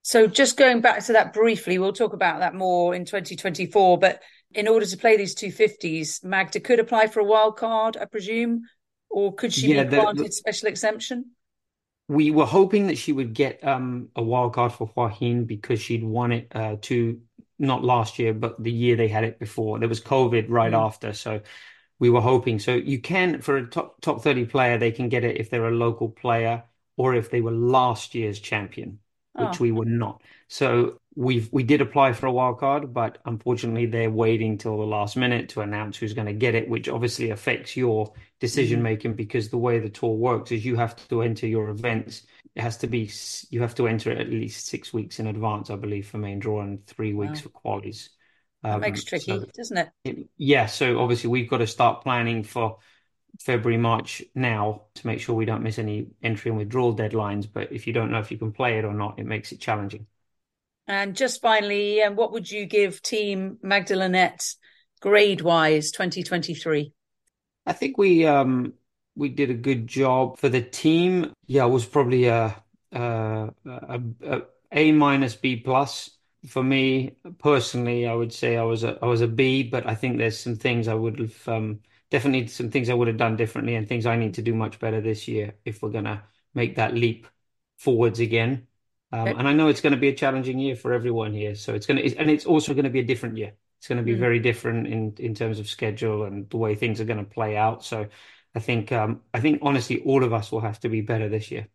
So 0.09 0.25
just 0.25 0.57
going 0.57 0.81
back 0.81 1.03
to 1.03 1.13
that 1.13 1.33
briefly, 1.33 1.77
we'll 1.77 1.93
talk 1.93 2.13
about 2.13 2.39
that 2.39 2.55
more 2.55 2.95
in 2.95 3.05
2024. 3.05 3.99
But 3.99 4.23
in 4.55 4.67
order 4.67 4.87
to 4.87 4.97
play 4.97 5.17
these 5.17 5.35
250s, 5.35 6.23
Magda 6.23 6.59
could 6.59 6.79
apply 6.79 7.05
for 7.05 7.19
a 7.19 7.23
wild 7.23 7.57
card, 7.57 7.95
I 7.95 8.05
presume, 8.05 8.63
or 9.11 9.35
could 9.35 9.53
she 9.53 9.75
yeah, 9.75 9.83
be 9.83 9.89
granted 9.91 10.25
the, 10.25 10.31
special 10.31 10.67
exemption? 10.67 11.25
We 12.07 12.31
were 12.31 12.47
hoping 12.47 12.87
that 12.87 12.97
she 12.97 13.13
would 13.13 13.35
get 13.35 13.63
um, 13.63 14.09
a 14.15 14.23
wild 14.23 14.53
card 14.53 14.71
for 14.71 15.11
Hin 15.11 15.45
because 15.45 15.79
she'd 15.79 16.03
won 16.03 16.31
it 16.31 16.47
uh, 16.55 16.77
to 16.81 17.21
not 17.59 17.83
last 17.83 18.17
year, 18.17 18.33
but 18.33 18.63
the 18.63 18.71
year 18.71 18.95
they 18.95 19.09
had 19.09 19.25
it 19.25 19.37
before. 19.37 19.77
There 19.77 19.87
was 19.87 20.01
COVID 20.01 20.47
right 20.49 20.73
mm. 20.73 20.85
after, 20.87 21.13
so 21.13 21.41
we 21.99 22.09
were 22.09 22.21
hoping. 22.21 22.57
So 22.57 22.73
you 22.73 22.99
can 22.99 23.41
for 23.41 23.57
a 23.57 23.67
top 23.67 24.01
top 24.01 24.23
30 24.23 24.45
player, 24.45 24.79
they 24.79 24.91
can 24.91 25.07
get 25.07 25.23
it 25.23 25.37
if 25.39 25.51
they're 25.51 25.67
a 25.67 25.71
local 25.71 26.09
player 26.09 26.63
or 26.97 27.13
if 27.13 27.29
they 27.29 27.41
were 27.41 27.51
last 27.51 28.15
year's 28.15 28.39
champion 28.39 28.97
which 29.33 29.59
oh. 29.59 29.63
we 29.63 29.71
were 29.71 29.85
not. 29.85 30.21
So 30.47 30.99
we've 31.15 31.49
we 31.51 31.63
did 31.63 31.81
apply 31.81 32.13
for 32.13 32.25
a 32.27 32.31
wild 32.31 32.59
card, 32.59 32.93
but 32.93 33.19
unfortunately 33.25 33.85
they're 33.85 34.09
waiting 34.09 34.57
till 34.57 34.77
the 34.77 34.85
last 34.85 35.17
minute 35.17 35.49
to 35.49 35.61
announce 35.61 35.97
who's 35.97 36.13
going 36.13 36.27
to 36.27 36.33
get 36.33 36.55
it, 36.55 36.69
which 36.69 36.89
obviously 36.89 37.29
affects 37.29 37.75
your 37.75 38.13
decision 38.39 38.81
making 38.81 39.11
mm-hmm. 39.11 39.17
because 39.17 39.49
the 39.49 39.57
way 39.57 39.79
the 39.79 39.89
tour 39.89 40.15
works 40.15 40.51
is 40.51 40.65
you 40.65 40.75
have 40.75 40.95
to 41.09 41.21
enter 41.21 41.47
your 41.47 41.69
events. 41.69 42.23
It 42.55 42.61
has 42.61 42.77
to 42.77 42.87
be 42.87 43.11
you 43.49 43.61
have 43.61 43.75
to 43.75 43.87
enter 43.87 44.11
it 44.11 44.19
at 44.19 44.29
least 44.29 44.67
six 44.67 44.93
weeks 44.93 45.19
in 45.19 45.27
advance, 45.27 45.69
I 45.69 45.75
believe, 45.75 46.07
for 46.07 46.17
main 46.17 46.39
draw 46.39 46.61
and 46.61 46.85
three 46.85 47.13
weeks 47.13 47.43
wow. 47.45 47.51
for 47.51 47.81
qualies. 47.81 48.09
Um, 48.63 48.81
that 48.81 48.81
makes 48.81 49.03
tricky, 49.03 49.25
so 49.25 49.45
doesn't 49.55 49.77
it? 49.77 49.89
it? 50.03 50.29
Yeah. 50.37 50.65
So 50.65 50.99
obviously 50.99 51.29
we've 51.29 51.49
got 51.49 51.59
to 51.59 51.67
start 51.67 52.01
planning 52.01 52.43
for 52.43 52.77
February, 53.39 53.77
March 53.77 54.23
now 54.35 54.83
to 54.95 55.07
make 55.07 55.19
sure 55.19 55.35
we 55.35 55.45
don't 55.45 55.63
miss 55.63 55.79
any 55.79 56.07
entry 56.23 56.49
and 56.49 56.57
withdrawal 56.57 56.95
deadlines. 56.95 57.47
But 57.51 57.71
if 57.71 57.87
you 57.87 57.93
don't 57.93 58.11
know 58.11 58.19
if 58.19 58.31
you 58.31 58.37
can 58.37 58.51
play 58.51 58.77
it 58.77 58.85
or 58.85 58.93
not, 58.93 59.19
it 59.19 59.25
makes 59.25 59.51
it 59.51 59.59
challenging. 59.59 60.07
And 60.87 61.15
just 61.15 61.41
finally, 61.41 62.01
um, 62.01 62.15
what 62.15 62.31
would 62.31 62.49
you 62.49 62.65
give 62.65 63.01
Team 63.01 63.59
Magda 63.61 63.95
Linette 63.95 64.55
grade 64.99 65.41
wise 65.41 65.91
2023? 65.91 66.91
I 67.65 67.73
think 67.73 67.97
we 67.97 68.25
um, 68.25 68.73
we 69.15 69.29
did 69.29 69.49
a 69.49 69.53
good 69.53 69.87
job 69.87 70.37
for 70.39 70.49
the 70.49 70.61
team. 70.61 71.33
Yeah, 71.45 71.65
it 71.65 71.69
was 71.69 71.85
probably 71.85 72.25
a 72.25 72.55
a, 72.91 73.49
a, 73.65 74.01
a, 74.23 74.41
a 74.71 74.91
minus 74.91 75.35
B 75.35 75.57
plus 75.57 76.09
for 76.47 76.63
me 76.63 77.15
personally. 77.37 78.07
I 78.07 78.13
would 78.13 78.33
say 78.33 78.57
I 78.57 78.63
was 78.63 78.83
a 78.83 78.97
I 79.01 79.05
was 79.05 79.21
a 79.21 79.27
B, 79.27 79.63
but 79.63 79.85
I 79.87 79.95
think 79.95 80.17
there's 80.17 80.39
some 80.39 80.55
things 80.55 80.87
I 80.87 80.95
would 80.95 81.19
have 81.19 81.47
um, 81.47 81.81
definitely 82.11 82.47
some 82.47 82.71
things 82.71 82.89
I 82.89 82.93
would 82.93 83.07
have 83.07 83.17
done 83.17 83.35
differently 83.35 83.75
and 83.75 83.87
things 83.87 84.05
I 84.05 84.15
need 84.15 84.35
to 84.35 84.41
do 84.41 84.53
much 84.53 84.79
better 84.79 85.01
this 85.01 85.27
year 85.27 85.53
if 85.65 85.81
we're 85.81 85.89
going 85.89 86.05
to 86.05 86.23
make 86.53 86.75
that 86.75 86.93
leap 86.93 87.27
forwards 87.77 88.19
again. 88.19 88.67
Um, 89.11 89.27
and 89.27 89.47
I 89.47 89.53
know 89.53 89.69
it's 89.69 89.81
going 89.81 89.93
to 89.93 89.99
be 89.99 90.09
a 90.09 90.15
challenging 90.15 90.59
year 90.59 90.75
for 90.75 90.93
everyone 90.93 91.33
here. 91.33 91.55
So 91.55 91.73
it's 91.73 91.85
going 91.85 91.97
to, 91.97 92.17
and 92.17 92.29
it's 92.29 92.45
also 92.45 92.73
going 92.73 92.83
to 92.83 92.91
be 92.91 92.99
a 92.99 93.05
different 93.05 93.37
year. 93.37 93.53
It's 93.79 93.87
going 93.87 93.97
to 93.97 94.03
be 94.03 94.15
mm. 94.15 94.19
very 94.19 94.39
different 94.39 94.87
in, 94.87 95.15
in 95.17 95.33
terms 95.33 95.59
of 95.59 95.69
schedule 95.69 96.25
and 96.25 96.49
the 96.49 96.57
way 96.57 96.75
things 96.75 96.99
are 96.99 97.05
going 97.05 97.23
to 97.23 97.29
play 97.29 97.57
out. 97.57 97.83
So 97.83 98.07
I 98.53 98.59
think, 98.59 98.91
um, 98.91 99.21
I 99.33 99.39
think 99.39 99.59
honestly, 99.61 100.01
all 100.01 100.23
of 100.23 100.33
us 100.33 100.51
will 100.51 100.61
have 100.61 100.79
to 100.81 100.89
be 100.89 101.01
better 101.01 101.29
this 101.29 101.49
year. 101.49 101.67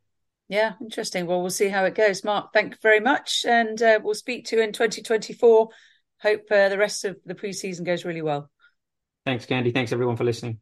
Yeah, 0.48 0.74
interesting. 0.80 1.26
Well, 1.26 1.40
we'll 1.40 1.50
see 1.50 1.68
how 1.68 1.84
it 1.84 1.94
goes. 1.94 2.22
Mark, 2.22 2.52
thank 2.52 2.72
you 2.72 2.78
very 2.82 3.00
much. 3.00 3.44
And 3.48 3.80
uh, 3.80 4.00
we'll 4.02 4.14
speak 4.14 4.46
to 4.46 4.56
you 4.56 4.62
in 4.62 4.72
2024. 4.72 5.70
Hope 6.20 6.42
uh, 6.50 6.68
the 6.68 6.78
rest 6.78 7.04
of 7.04 7.16
the 7.24 7.34
preseason 7.34 7.84
goes 7.84 8.04
really 8.04 8.22
well. 8.22 8.50
Thanks, 9.24 9.46
Candy. 9.46 9.72
Thanks, 9.72 9.92
everyone, 9.92 10.16
for 10.16 10.24
listening. 10.24 10.60